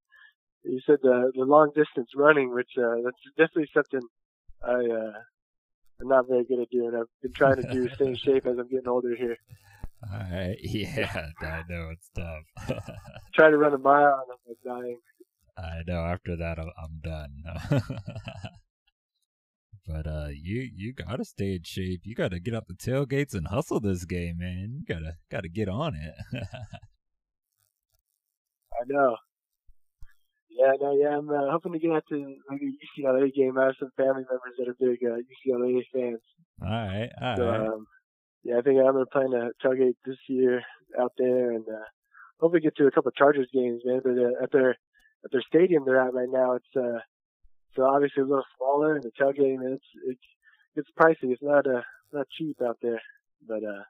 you 0.64 0.80
said 0.86 0.98
the 1.02 1.32
the 1.34 1.44
long 1.44 1.70
distance 1.74 2.10
running, 2.14 2.52
which 2.52 2.70
uh, 2.78 2.96
that's 3.04 3.16
definitely 3.36 3.70
something 3.72 4.00
I 4.62 4.72
uh, 4.72 5.12
I'm 6.00 6.08
not 6.08 6.28
very 6.28 6.44
good 6.44 6.60
at 6.60 6.70
doing. 6.70 6.92
I've 6.94 7.06
been 7.22 7.32
trying 7.32 7.56
to 7.56 7.70
do 7.72 7.88
stay 7.94 8.06
in 8.06 8.16
shape 8.16 8.46
as 8.46 8.58
I'm 8.58 8.68
getting 8.68 8.88
older 8.88 9.14
here. 9.16 9.36
All 10.12 10.18
right, 10.18 10.56
yeah, 10.62 11.30
I 11.40 11.62
know 11.68 11.90
it's 11.90 12.10
tough. 12.14 12.78
Try 13.34 13.50
to 13.50 13.56
run 13.56 13.72
a 13.72 13.78
mile 13.78 14.22
and 14.22 14.32
I'm 14.32 14.38
like 14.46 14.58
dying. 14.64 14.98
I 15.58 15.82
know. 15.86 16.04
After 16.04 16.36
that, 16.36 16.58
I'm 16.58 17.00
done. 17.02 17.42
but 19.86 20.06
uh, 20.06 20.28
you 20.30 20.68
you 20.74 20.92
gotta 20.92 21.24
stay 21.24 21.54
in 21.54 21.62
shape. 21.64 22.02
You 22.04 22.14
gotta 22.14 22.38
get 22.40 22.54
up 22.54 22.66
the 22.66 22.74
tailgates 22.74 23.34
and 23.34 23.46
hustle 23.48 23.80
this 23.80 24.04
game, 24.04 24.38
man. 24.38 24.80
You 24.80 24.84
gotta 24.86 25.14
gotta 25.30 25.48
get 25.48 25.68
on 25.68 25.94
it. 25.94 26.14
I 28.72 28.84
know. 28.86 29.16
Yeah, 30.50 30.72
no, 30.80 30.96
yeah. 30.96 31.16
I'm 31.18 31.28
uh, 31.28 31.50
hoping 31.50 31.72
to 31.72 31.78
get 31.78 31.92
out 31.92 32.04
to 32.08 32.14
a 32.14 32.54
UCLA 32.54 33.32
game. 33.34 33.58
I 33.58 33.66
have 33.66 33.74
some 33.78 33.90
family 33.96 34.24
members 34.28 34.54
that 34.58 34.68
are 34.68 34.76
big 34.78 34.98
uh, 35.04 35.16
UCLA 35.16 35.82
fans. 35.92 36.20
All 36.62 36.68
right, 36.68 37.10
all 37.20 37.36
so, 37.36 37.46
right. 37.46 37.60
Um, 37.60 37.86
yeah, 38.42 38.58
I 38.58 38.62
think 38.62 38.78
I'm 38.78 38.92
gonna 38.92 39.06
plan 39.06 39.30
to 39.30 39.50
tailgate 39.64 39.96
this 40.04 40.16
year 40.28 40.62
out 40.98 41.12
there, 41.18 41.52
and 41.52 41.64
uh, 41.68 41.84
hopefully 42.40 42.60
get 42.60 42.76
to 42.76 42.86
a 42.86 42.90
couple 42.90 43.08
of 43.08 43.16
Chargers 43.16 43.48
games, 43.52 43.82
man. 43.84 44.00
But 44.02 44.12
uh, 44.12 44.42
at 44.42 44.52
their 44.52 44.76
at 45.26 45.32
their 45.32 45.42
stadium 45.46 45.84
they're 45.84 46.00
at 46.00 46.14
right 46.14 46.28
now, 46.30 46.54
it's 46.54 46.76
uh, 46.76 47.00
so 47.74 47.82
obviously 47.84 48.22
a 48.22 48.26
little 48.26 48.44
smaller, 48.56 48.94
and 48.94 49.04
the 49.04 49.10
tailgating 49.20 49.74
it's 49.74 49.84
it's 50.06 50.20
it's 50.76 50.88
pricey. 50.98 51.32
It's 51.32 51.42
not 51.42 51.66
uh 51.66 51.82
not 52.12 52.26
cheap 52.38 52.56
out 52.62 52.78
there, 52.80 53.02
but 53.46 53.62
uh, 53.64 53.82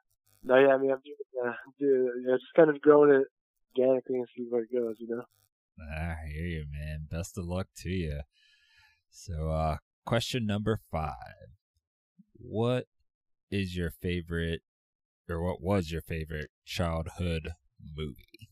no, 0.43 0.57
yeah, 0.57 0.73
I 0.73 0.77
mean 0.77 0.91
I'm 0.91 1.01
doing, 1.05 1.45
uh, 1.45 1.53
doing, 1.79 2.11
you 2.21 2.27
know, 2.27 2.37
just 2.37 2.53
kind 2.55 2.69
of 2.69 2.81
growing 2.81 3.11
it 3.11 3.27
organically 3.77 4.15
and 4.15 4.27
see 4.35 4.45
where 4.49 4.63
it 4.63 4.73
goes, 4.73 4.95
you 4.99 5.07
know. 5.07 5.23
I 5.79 6.15
hear 6.33 6.45
you, 6.45 6.65
man. 6.71 7.07
Best 7.09 7.37
of 7.37 7.45
luck 7.45 7.67
to 7.83 7.89
you. 7.89 8.21
So, 9.11 9.51
uh, 9.51 9.77
question 10.05 10.47
number 10.47 10.79
five: 10.91 11.53
What 12.33 12.85
is 13.51 13.77
your 13.77 13.91
favorite, 13.91 14.61
or 15.29 15.43
what 15.43 15.61
was 15.61 15.91
your 15.91 16.01
favorite 16.01 16.49
childhood 16.65 17.49
movie? 17.95 18.49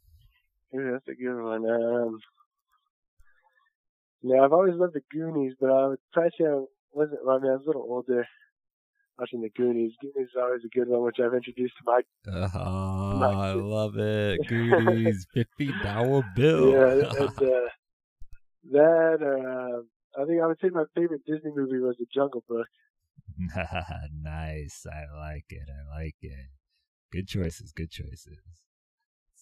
Ooh, 0.76 0.92
that's 0.92 1.08
a 1.08 1.16
good 1.16 1.42
one. 1.42 1.70
Um, 1.70 2.20
yeah, 4.26 4.42
I've 4.42 4.54
always 4.54 4.74
loved 4.76 4.94
the 4.94 5.02
Goonies, 5.12 5.54
but 5.60 5.70
I 5.70 5.88
would 5.88 6.00
probably 6.12 6.32
say 6.38 6.46
I 6.46 6.64
wasn't. 6.94 7.20
Well, 7.24 7.38
I 7.38 7.40
mean, 7.40 7.52
I 7.52 7.56
was 7.56 7.64
a 7.66 7.68
little 7.68 7.84
older 7.84 8.28
watching 9.20 9.42
the 9.42 9.50
Goonies. 9.50 9.94
Goonies 10.02 10.30
is 10.30 10.36
always 10.36 10.62
a 10.66 10.76
good 10.76 10.88
one, 10.88 11.04
which 11.04 11.18
I've 11.20 11.34
introduced 11.34 11.76
to 11.78 11.84
my. 11.86 12.02
Oh, 12.56 13.18
my 13.18 13.50
I 13.50 13.54
love 13.54 13.98
it. 13.98 14.40
Goonies, 14.48 15.28
Fifty 15.32 15.72
Dollar 15.84 16.24
Bill. 16.36 16.72
Yeah, 16.72 17.10
and, 17.20 17.30
uh, 17.30 17.70
that. 18.72 19.20
Uh, 19.22 19.82
I 20.20 20.26
think 20.26 20.42
I 20.42 20.48
would 20.48 20.58
say 20.62 20.70
my 20.70 20.86
favorite 20.96 21.26
Disney 21.26 21.52
movie 21.54 21.80
was 21.80 21.98
The 22.00 22.06
Jungle 22.14 22.44
Book. 22.48 22.68
nice. 24.14 24.88
I 24.90 25.04
like 25.16 25.46
it. 25.50 25.68
I 25.70 26.00
like 26.00 26.16
it. 26.22 26.48
Good 27.12 27.28
choices. 27.28 27.74
Good 27.74 27.92
choices. 27.92 28.40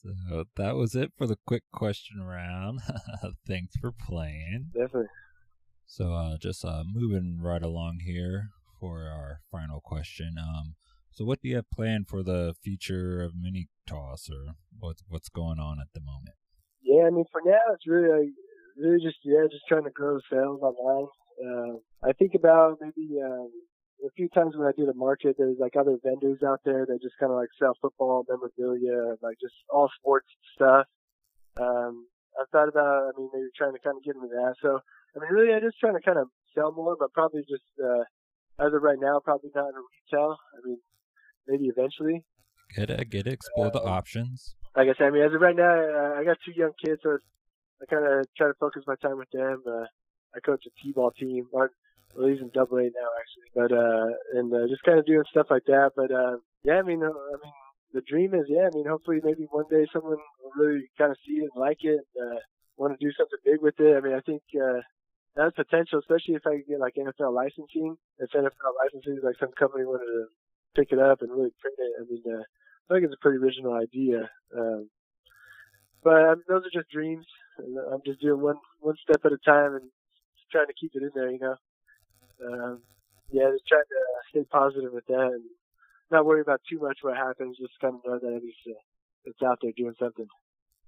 So 0.03 0.43
that 0.57 0.75
was 0.75 0.95
it 0.95 1.13
for 1.17 1.27
the 1.27 1.37
quick 1.47 1.63
question 1.71 2.21
round. 2.21 2.81
Thanks 3.47 3.75
for 3.77 3.91
playing. 3.91 4.71
Definitely. 4.73 5.07
So 5.85 6.13
uh, 6.13 6.37
just 6.37 6.65
uh, 6.65 6.83
moving 6.85 7.39
right 7.41 7.61
along 7.61 7.99
here 8.05 8.49
for 8.79 9.03
our 9.03 9.41
final 9.51 9.79
question. 9.79 10.35
Um, 10.37 10.75
so 11.11 11.23
what 11.23 11.41
do 11.41 11.47
you 11.47 11.55
have 11.55 11.69
planned 11.69 12.07
for 12.07 12.23
the 12.23 12.55
future 12.63 13.21
of 13.21 13.33
mini 13.39 13.69
toss, 13.87 14.29
or 14.29 14.55
what's 14.79 15.03
what's 15.07 15.29
going 15.29 15.59
on 15.59 15.79
at 15.79 15.87
the 15.93 16.01
moment? 16.01 16.35
Yeah, 16.81 17.03
I 17.07 17.09
mean 17.11 17.25
for 17.31 17.41
now 17.45 17.61
it's 17.73 17.87
really 17.87 18.09
like, 18.09 18.33
really 18.77 19.03
just 19.03 19.19
yeah 19.23 19.45
just 19.49 19.63
trying 19.69 19.83
to 19.83 19.91
grow 19.91 20.19
sales 20.29 20.59
online. 20.61 21.07
Uh, 21.39 21.77
I 22.07 22.13
think 22.13 22.33
about 22.35 22.79
maybe 22.81 23.21
um, 23.23 23.49
a 24.05 24.11
few 24.15 24.27
times 24.29 24.55
when 24.55 24.67
I 24.67 24.71
do 24.75 24.85
the 24.85 24.93
market, 24.93 25.35
there's 25.37 25.57
like 25.59 25.75
other 25.79 25.97
vendors 26.03 26.43
out 26.45 26.59
there 26.65 26.85
that 26.85 27.01
just 27.01 27.15
kind 27.19 27.31
of 27.31 27.37
like 27.37 27.49
sell 27.57 27.73
football 27.81 28.25
memorabilia, 28.27 29.15
like 29.21 29.37
just 29.39 29.55
all 29.69 29.89
sports 29.99 30.27
stuff. 30.55 30.85
Um, 31.55 32.07
I've 32.39 32.49
thought 32.49 32.67
about, 32.67 33.13
I 33.13 33.19
mean, 33.19 33.29
maybe 33.33 33.47
trying 33.55 33.73
to 33.73 33.79
kind 33.79 33.97
of 33.97 34.03
get 34.03 34.15
into 34.15 34.27
that. 34.27 34.55
So, 34.61 34.79
I 35.15 35.19
mean, 35.19 35.31
really, 35.31 35.53
I'm 35.53 35.61
just 35.61 35.79
trying 35.79 35.95
to 35.95 36.01
kind 36.01 36.17
of 36.17 36.27
sell 36.55 36.71
more, 36.71 36.95
but 36.99 37.13
probably 37.13 37.41
just, 37.41 37.63
uh, 37.79 38.03
as 38.59 38.73
of 38.73 38.81
right 38.81 38.99
now, 38.99 39.21
probably 39.23 39.51
not 39.55 39.69
in 39.69 39.75
retail. 39.79 40.37
I 40.57 40.67
mean, 40.67 40.79
maybe 41.47 41.65
eventually. 41.65 42.25
Get 42.75 42.89
it, 42.89 43.09
get 43.09 43.27
it, 43.27 43.33
explore 43.33 43.67
uh, 43.67 43.71
the 43.71 43.83
options. 43.83 44.55
Like 44.75 44.87
I 44.89 44.97
said, 44.97 45.07
I 45.07 45.11
mean, 45.11 45.23
as 45.23 45.33
of 45.33 45.41
right 45.41 45.55
now, 45.55 45.69
uh, 45.69 46.19
I 46.19 46.23
got 46.25 46.37
two 46.43 46.53
young 46.55 46.71
kids, 46.83 46.99
so 47.03 47.17
I 47.81 47.85
kind 47.85 48.05
of 48.05 48.25
try 48.35 48.47
to 48.47 48.53
focus 48.59 48.83
my 48.87 48.95
time 48.95 49.17
with 49.17 49.29
them. 49.31 49.61
Uh, 49.67 49.85
I 50.35 50.39
coach 50.43 50.63
a 50.65 50.71
T-ball 50.81 51.11
team, 51.11 51.47
or 51.51 51.69
well, 52.15 52.27
he's 52.29 52.41
in 52.41 52.49
Double 52.53 52.77
A 52.77 52.83
now 52.83 53.09
actually, 53.17 53.49
but 53.55 53.71
uh, 53.71 54.07
and 54.37 54.53
uh, 54.53 54.67
just 54.69 54.83
kind 54.83 54.99
of 54.99 55.05
doing 55.05 55.23
stuff 55.29 55.47
like 55.49 55.65
that. 55.65 55.91
But 55.95 56.11
uh, 56.11 56.37
yeah, 56.63 56.77
I 56.77 56.81
mean, 56.83 57.01
uh, 57.01 57.09
I 57.09 57.37
mean, 57.41 57.53
the 57.93 58.01
dream 58.05 58.33
is, 58.33 58.45
yeah, 58.49 58.69
I 58.69 58.75
mean, 58.75 58.85
hopefully 58.87 59.19
maybe 59.23 59.47
one 59.49 59.65
day 59.69 59.85
someone 59.91 60.17
will 60.41 60.55
really 60.57 60.89
kind 60.97 61.11
of 61.11 61.17
see 61.25 61.41
it 61.41 61.49
and 61.53 61.59
like 61.59 61.81
it, 61.81 62.01
and, 62.01 62.37
uh, 62.37 62.39
want 62.77 62.97
to 62.97 63.05
do 63.05 63.13
something 63.13 63.41
big 63.45 63.61
with 63.61 63.79
it. 63.79 63.97
I 63.97 64.01
mean, 64.01 64.13
I 64.13 64.21
think 64.21 64.41
uh, 64.57 64.81
that's 65.35 65.55
potential, 65.55 65.99
especially 65.99 66.35
if 66.35 66.45
I 66.45 66.61
could 66.61 66.69
get 66.69 66.79
like 66.79 66.97
NFL 66.97 67.33
licensing. 67.33 67.97
If 68.17 68.29
NFL 68.33 68.77
licensing, 68.77 69.21
like 69.23 69.37
some 69.39 69.53
company 69.57 69.85
wanted 69.85 70.09
to 70.09 70.25
pick 70.75 70.91
it 70.91 70.99
up 70.99 71.21
and 71.21 71.29
really 71.29 71.53
print 71.61 71.77
it, 71.77 71.93
I 71.97 72.03
mean, 72.09 72.23
uh, 72.29 72.45
I 72.89 72.97
think 72.97 73.05
it's 73.05 73.17
a 73.17 73.21
pretty 73.21 73.37
original 73.41 73.73
idea. 73.73 74.29
Um, 74.53 74.89
but 76.03 76.21
I 76.21 76.33
mean, 76.37 76.49
those 76.49 76.65
are 76.65 76.77
just 76.77 76.89
dreams. 76.93 77.25
I'm 77.57 78.01
just 78.05 78.21
doing 78.21 78.41
one 78.41 78.57
one 78.81 78.97
step 79.01 79.21
at 79.25 79.33
a 79.33 79.41
time 79.45 79.77
and 79.77 79.89
trying 80.51 80.67
to 80.67 80.77
keep 80.79 80.91
it 80.93 81.01
in 81.01 81.11
there, 81.13 81.29
you 81.29 81.39
know 81.39 81.57
um, 82.45 82.81
yeah, 83.31 83.49
just 83.51 83.67
trying 83.67 83.81
to 83.81 84.03
stay 84.29 84.43
positive 84.51 84.93
with 84.93 85.05
that 85.07 85.31
and 85.33 85.43
not 86.11 86.25
worry 86.25 86.41
about 86.41 86.61
too 86.69 86.79
much 86.79 86.99
what 87.01 87.17
happens. 87.17 87.57
Just 87.57 87.73
kind 87.81 87.95
of 87.95 88.01
know 88.05 88.19
that 88.19 88.35
at 88.35 88.43
least 88.43 88.57
uh, 88.67 88.79
it's 89.25 89.41
out 89.41 89.59
there 89.61 89.71
doing 89.75 89.95
something. 89.99 90.27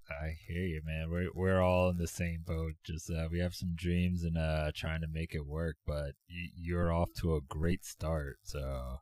I 0.10 0.38
hear 0.47 0.62
you, 0.62 0.82
man. 0.86 1.10
We're 1.10 1.30
we're 1.34 1.62
all 1.62 1.89
in 1.89 1.97
the 1.97 2.08
same 2.08 2.43
boat. 2.45 2.74
Just 2.86 3.10
uh, 3.10 3.28
we 3.32 3.39
have 3.39 3.56
some 3.56 3.74
dreams 3.76 4.24
and 4.24 4.38
uh, 4.38 4.72
trying 4.76 5.01
to 5.01 5.08
make 5.08 5.34
it 5.34 5.47
work. 5.47 5.78
But 5.88 6.12
you're 6.28 6.93
off 6.93 7.10
to 7.22 7.36
a 7.36 7.41
great 7.41 7.84
start. 7.84 8.38
So 8.43 8.97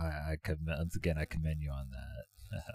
I, 0.00 0.06
I 0.06 0.36
commend 0.42 0.78
once 0.78 0.96
again. 0.96 1.16
I 1.18 1.26
commend 1.26 1.60
you 1.60 1.70
on 1.70 1.90
that. 1.90 2.62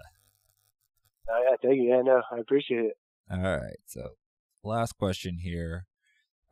Oh, 1.26 1.40
yeah, 1.42 1.56
thank 1.62 1.80
you. 1.80 1.88
Yeah, 1.88 2.02
no, 2.02 2.20
I 2.30 2.38
appreciate 2.38 2.84
it. 2.84 2.98
All 3.30 3.40
right. 3.40 3.78
So, 3.86 4.10
last 4.62 4.98
question 4.98 5.38
here. 5.38 5.86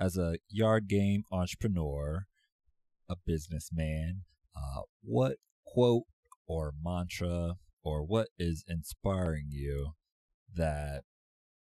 As 0.00 0.16
a 0.16 0.38
yard 0.48 0.88
game 0.88 1.24
entrepreneur, 1.30 2.26
a 3.12 3.16
businessman, 3.26 4.22
uh, 4.56 4.82
what 5.02 5.36
quote 5.66 6.04
or 6.46 6.72
mantra 6.82 7.54
or 7.84 8.02
what 8.02 8.28
is 8.38 8.64
inspiring 8.68 9.48
you 9.50 9.92
that 10.54 11.02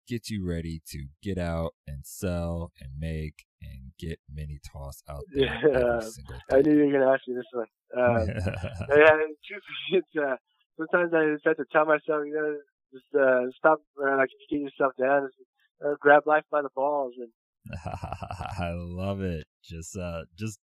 gets 0.08 0.30
you 0.30 0.46
ready 0.46 0.82
to 0.88 1.06
get 1.22 1.38
out 1.38 1.72
and 1.86 2.04
sell 2.04 2.72
and 2.80 2.90
make 2.98 3.44
and 3.62 3.92
get 3.98 4.18
mini 4.32 4.58
toss 4.72 5.02
out 5.08 5.22
there 5.32 5.46
Yeah, 5.46 6.00
I 6.50 6.60
knew 6.62 6.72
you 6.72 6.86
were 6.86 6.92
going 6.92 7.06
to 7.06 7.12
ask 7.12 7.22
me 7.28 7.34
this 7.34 7.44
one. 7.52 7.66
Um, 7.96 8.26
yeah, 8.96 9.16
truthfully, 9.46 9.92
it's, 9.92 10.08
uh, 10.18 10.36
sometimes 10.78 11.12
I 11.14 11.32
just 11.32 11.46
have 11.46 11.56
to 11.58 11.64
tell 11.70 11.84
myself, 11.84 12.24
you 12.26 12.34
know, 12.34 12.56
just 12.92 13.04
uh, 13.14 13.50
stop, 13.56 13.80
uh, 14.02 14.16
like, 14.16 14.30
get 14.50 14.60
yourself 14.60 14.92
down, 14.98 15.28
just, 15.28 15.48
uh, 15.84 15.94
grab 16.00 16.22
life 16.26 16.44
by 16.50 16.62
the 16.62 16.70
balls, 16.74 17.14
and 17.18 17.30
I 18.58 18.72
love 18.74 19.20
it. 19.20 19.46
Just, 19.62 19.96
uh, 19.96 20.22
just, 20.36 20.58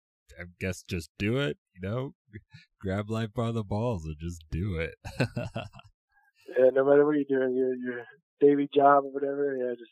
I 0.41 0.45
guess, 0.61 0.83
just 0.83 1.11
do 1.19 1.39
it. 1.39 1.59
You 1.75 1.89
know, 1.89 2.15
grab 2.81 3.11
life 3.11 3.31
by 3.35 3.53
the 3.53 3.65
balls 3.65 4.05
and 4.05 4.17
just 4.21 4.45
do 4.51 4.77
it. 4.77 4.95
yeah, 5.19 6.71
no 6.73 6.85
matter 6.85 7.05
what 7.05 7.17
you're 7.17 7.41
doing, 7.41 7.57
your 7.57 7.75
your 7.75 8.05
daily 8.41 8.69
job 8.75 9.05
or 9.05 9.13
whatever, 9.13 9.57
yeah, 9.57 9.75
just 9.75 9.91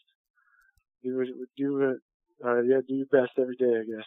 do 1.03 1.21
it, 1.21 1.29
do 1.57 1.81
it, 1.83 1.99
uh, 2.45 2.63
yeah, 2.63 2.81
do 2.87 2.95
your 2.95 3.07
best 3.07 3.33
every 3.39 3.57
day, 3.57 3.67
I 3.67 3.85
guess. 3.85 4.07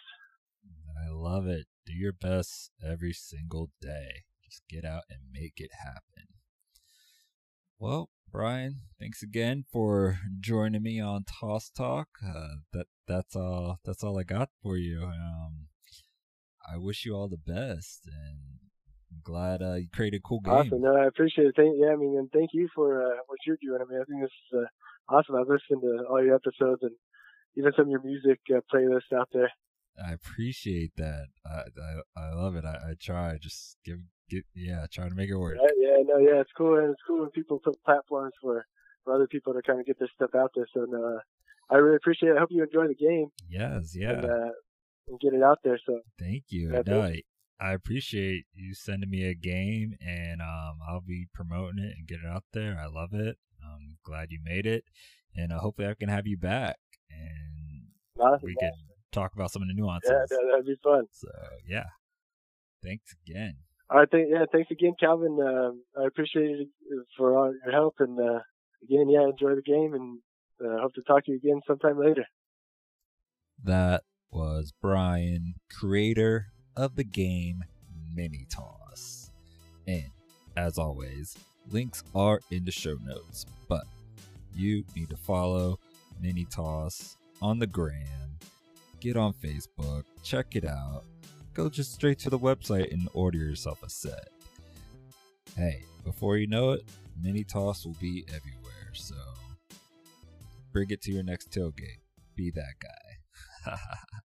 I 1.06 1.10
love 1.10 1.46
it. 1.46 1.66
Do 1.86 1.92
your 1.92 2.12
best 2.12 2.70
every 2.84 3.12
single 3.12 3.70
day. 3.80 4.24
Just 4.44 4.62
get 4.68 4.84
out 4.84 5.02
and 5.10 5.20
make 5.32 5.54
it 5.56 5.70
happen. 5.82 6.28
Well, 7.78 8.10
Brian, 8.30 8.80
thanks 8.98 9.22
again 9.22 9.64
for 9.70 10.18
joining 10.40 10.82
me 10.82 11.00
on 11.00 11.24
Toss 11.24 11.70
Talk. 11.70 12.08
Uh, 12.24 12.56
that 12.72 12.86
that's 13.06 13.36
all. 13.36 13.78
That's 13.84 14.02
all 14.02 14.18
I 14.18 14.22
got 14.24 14.48
for 14.62 14.76
you. 14.76 15.02
Um, 15.04 15.68
I 16.70 16.78
wish 16.78 17.04
you 17.04 17.14
all 17.14 17.28
the 17.28 17.36
best, 17.36 18.06
and 18.06 18.58
I'm 19.10 19.20
glad 19.22 19.62
uh, 19.62 19.74
you 19.74 19.88
created 19.92 20.18
a 20.18 20.28
cool 20.28 20.40
game. 20.40 20.54
Awesome. 20.54 20.80
No, 20.80 20.96
I 20.96 21.06
appreciate 21.06 21.48
it. 21.48 21.54
Thank, 21.56 21.76
yeah, 21.78 21.92
I 21.92 21.96
mean, 21.96 22.16
and 22.18 22.30
thank 22.32 22.50
you 22.52 22.68
for 22.74 23.02
uh, 23.02 23.16
what 23.26 23.38
you're 23.46 23.58
doing. 23.62 23.80
I 23.80 23.84
mean, 23.90 24.00
I 24.00 24.04
think 24.04 24.22
this 24.22 24.30
is 24.52 24.60
uh, 24.60 25.14
awesome. 25.14 25.36
I've 25.36 25.48
listened 25.48 25.82
to 25.82 26.04
all 26.08 26.22
your 26.22 26.34
episodes 26.34 26.82
and 26.82 26.92
even 27.56 27.72
some 27.76 27.86
of 27.86 27.90
your 27.90 28.02
music 28.02 28.40
uh, 28.50 28.60
playlists 28.72 29.16
out 29.16 29.28
there. 29.32 29.50
I 30.02 30.12
appreciate 30.12 30.92
that. 30.96 31.26
I 31.46 31.62
I, 32.18 32.26
I 32.28 32.34
love 32.34 32.56
it. 32.56 32.64
I, 32.64 32.90
I 32.90 32.94
try 33.00 33.38
just 33.40 33.76
give 33.84 33.98
get 34.28 34.44
yeah 34.54 34.86
try 34.92 35.08
to 35.08 35.14
make 35.14 35.30
it 35.30 35.36
work. 35.36 35.56
Yeah, 35.60 35.70
yeah, 35.78 36.02
no, 36.02 36.18
yeah, 36.18 36.40
it's 36.40 36.50
cool. 36.56 36.78
And 36.78 36.90
it's 36.90 37.02
cool 37.06 37.20
when 37.20 37.30
people 37.30 37.60
put 37.62 37.82
platforms 37.84 38.32
for 38.40 38.64
for 39.04 39.14
other 39.14 39.28
people 39.28 39.52
to 39.52 39.62
kind 39.62 39.78
of 39.78 39.86
get 39.86 39.98
this 40.00 40.08
stuff 40.14 40.30
out 40.34 40.50
there. 40.56 40.66
So 40.74 40.86
no, 40.88 41.16
uh, 41.16 41.20
I 41.70 41.76
really 41.76 41.96
appreciate 41.96 42.30
it. 42.30 42.36
I 42.36 42.40
hope 42.40 42.50
you 42.50 42.62
enjoy 42.64 42.88
the 42.88 42.94
game. 42.94 43.28
Yes, 43.48 43.94
yeah, 43.94 44.10
and, 44.10 44.24
uh, 44.24 44.50
and 45.08 45.20
get 45.20 45.32
it 45.34 45.42
out 45.42 45.58
there. 45.64 45.78
So 45.84 46.00
thank 46.18 46.44
you. 46.48 46.82
No, 46.86 47.02
I, 47.02 47.22
I 47.60 47.72
appreciate 47.72 48.44
you 48.52 48.74
sending 48.74 49.10
me 49.10 49.24
a 49.24 49.34
game, 49.34 49.96
and 50.00 50.40
um, 50.40 50.78
I'll 50.88 51.00
be 51.06 51.26
promoting 51.32 51.78
it 51.78 51.94
and 51.96 52.06
get 52.06 52.18
it 52.24 52.28
out 52.28 52.44
there. 52.52 52.78
I 52.78 52.86
love 52.86 53.12
it. 53.12 53.36
I'm 53.64 53.96
glad 54.04 54.28
you 54.30 54.40
made 54.44 54.66
it, 54.66 54.84
and 55.34 55.52
uh, 55.52 55.58
hopefully 55.58 55.88
I 55.88 55.94
can 55.94 56.08
have 56.08 56.26
you 56.26 56.36
back 56.36 56.76
and 57.10 58.42
we 58.42 58.54
can 58.58 58.72
talk 59.12 59.32
about 59.34 59.50
some 59.50 59.62
of 59.62 59.68
the 59.68 59.74
nuances. 59.74 60.10
Yeah, 60.10 60.24
that, 60.28 60.40
that'd 60.50 60.66
be 60.66 60.76
fun. 60.82 61.04
So 61.10 61.28
yeah, 61.66 61.86
thanks 62.82 63.14
again. 63.26 63.56
All 63.90 63.98
right, 63.98 64.08
thank, 64.10 64.28
yeah, 64.30 64.44
thanks 64.50 64.70
again, 64.70 64.94
Calvin. 64.98 65.38
Um, 65.40 65.82
I 66.00 66.06
appreciate 66.06 66.60
it 66.60 66.68
for 67.16 67.36
all 67.36 67.54
your 67.64 67.72
help, 67.72 67.96
and 67.98 68.18
uh, 68.18 68.40
again, 68.82 69.08
yeah, 69.08 69.24
enjoy 69.24 69.54
the 69.54 69.62
game, 69.62 69.94
and 69.94 70.18
uh, 70.60 70.80
hope 70.80 70.94
to 70.94 71.02
talk 71.02 71.24
to 71.26 71.32
you 71.32 71.36
again 71.36 71.60
sometime 71.66 71.98
later. 71.98 72.24
That 73.62 74.02
was 74.34 74.72
Brian, 74.82 75.54
creator 75.70 76.48
of 76.76 76.96
the 76.96 77.04
game 77.04 77.64
Mini 78.12 78.46
Toss. 78.50 79.30
And 79.86 80.10
as 80.56 80.76
always, 80.76 81.36
links 81.70 82.02
are 82.14 82.40
in 82.50 82.64
the 82.64 82.72
show 82.72 82.96
notes, 83.04 83.46
but 83.68 83.84
you 84.54 84.84
need 84.96 85.10
to 85.10 85.16
follow 85.16 85.78
Mini 86.20 86.46
Toss 86.46 87.16
on 87.40 87.58
the 87.58 87.66
gram, 87.66 88.38
get 89.00 89.16
on 89.16 89.32
Facebook, 89.34 90.04
check 90.22 90.56
it 90.56 90.64
out, 90.64 91.04
go 91.52 91.68
just 91.68 91.92
straight 91.92 92.18
to 92.20 92.30
the 92.30 92.38
website 92.38 92.92
and 92.92 93.08
order 93.14 93.38
yourself 93.38 93.82
a 93.82 93.88
set. 93.88 94.28
Hey, 95.56 95.84
before 96.04 96.36
you 96.38 96.46
know 96.46 96.72
it, 96.72 96.84
Mini 97.22 97.44
Toss 97.44 97.84
will 97.84 97.96
be 98.00 98.24
everywhere, 98.28 98.92
so 98.92 99.14
bring 100.72 100.90
it 100.90 101.00
to 101.02 101.12
your 101.12 101.22
next 101.22 101.50
tailgate. 101.50 102.00
Be 102.34 102.50
that 102.50 102.74
guy. 102.80 103.76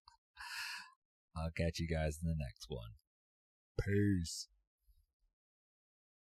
I'll 1.42 1.50
catch 1.50 1.78
you 1.78 1.88
guys 1.88 2.18
in 2.22 2.28
the 2.28 2.36
next 2.38 2.66
one. 2.68 2.90
Peace. 3.80 4.48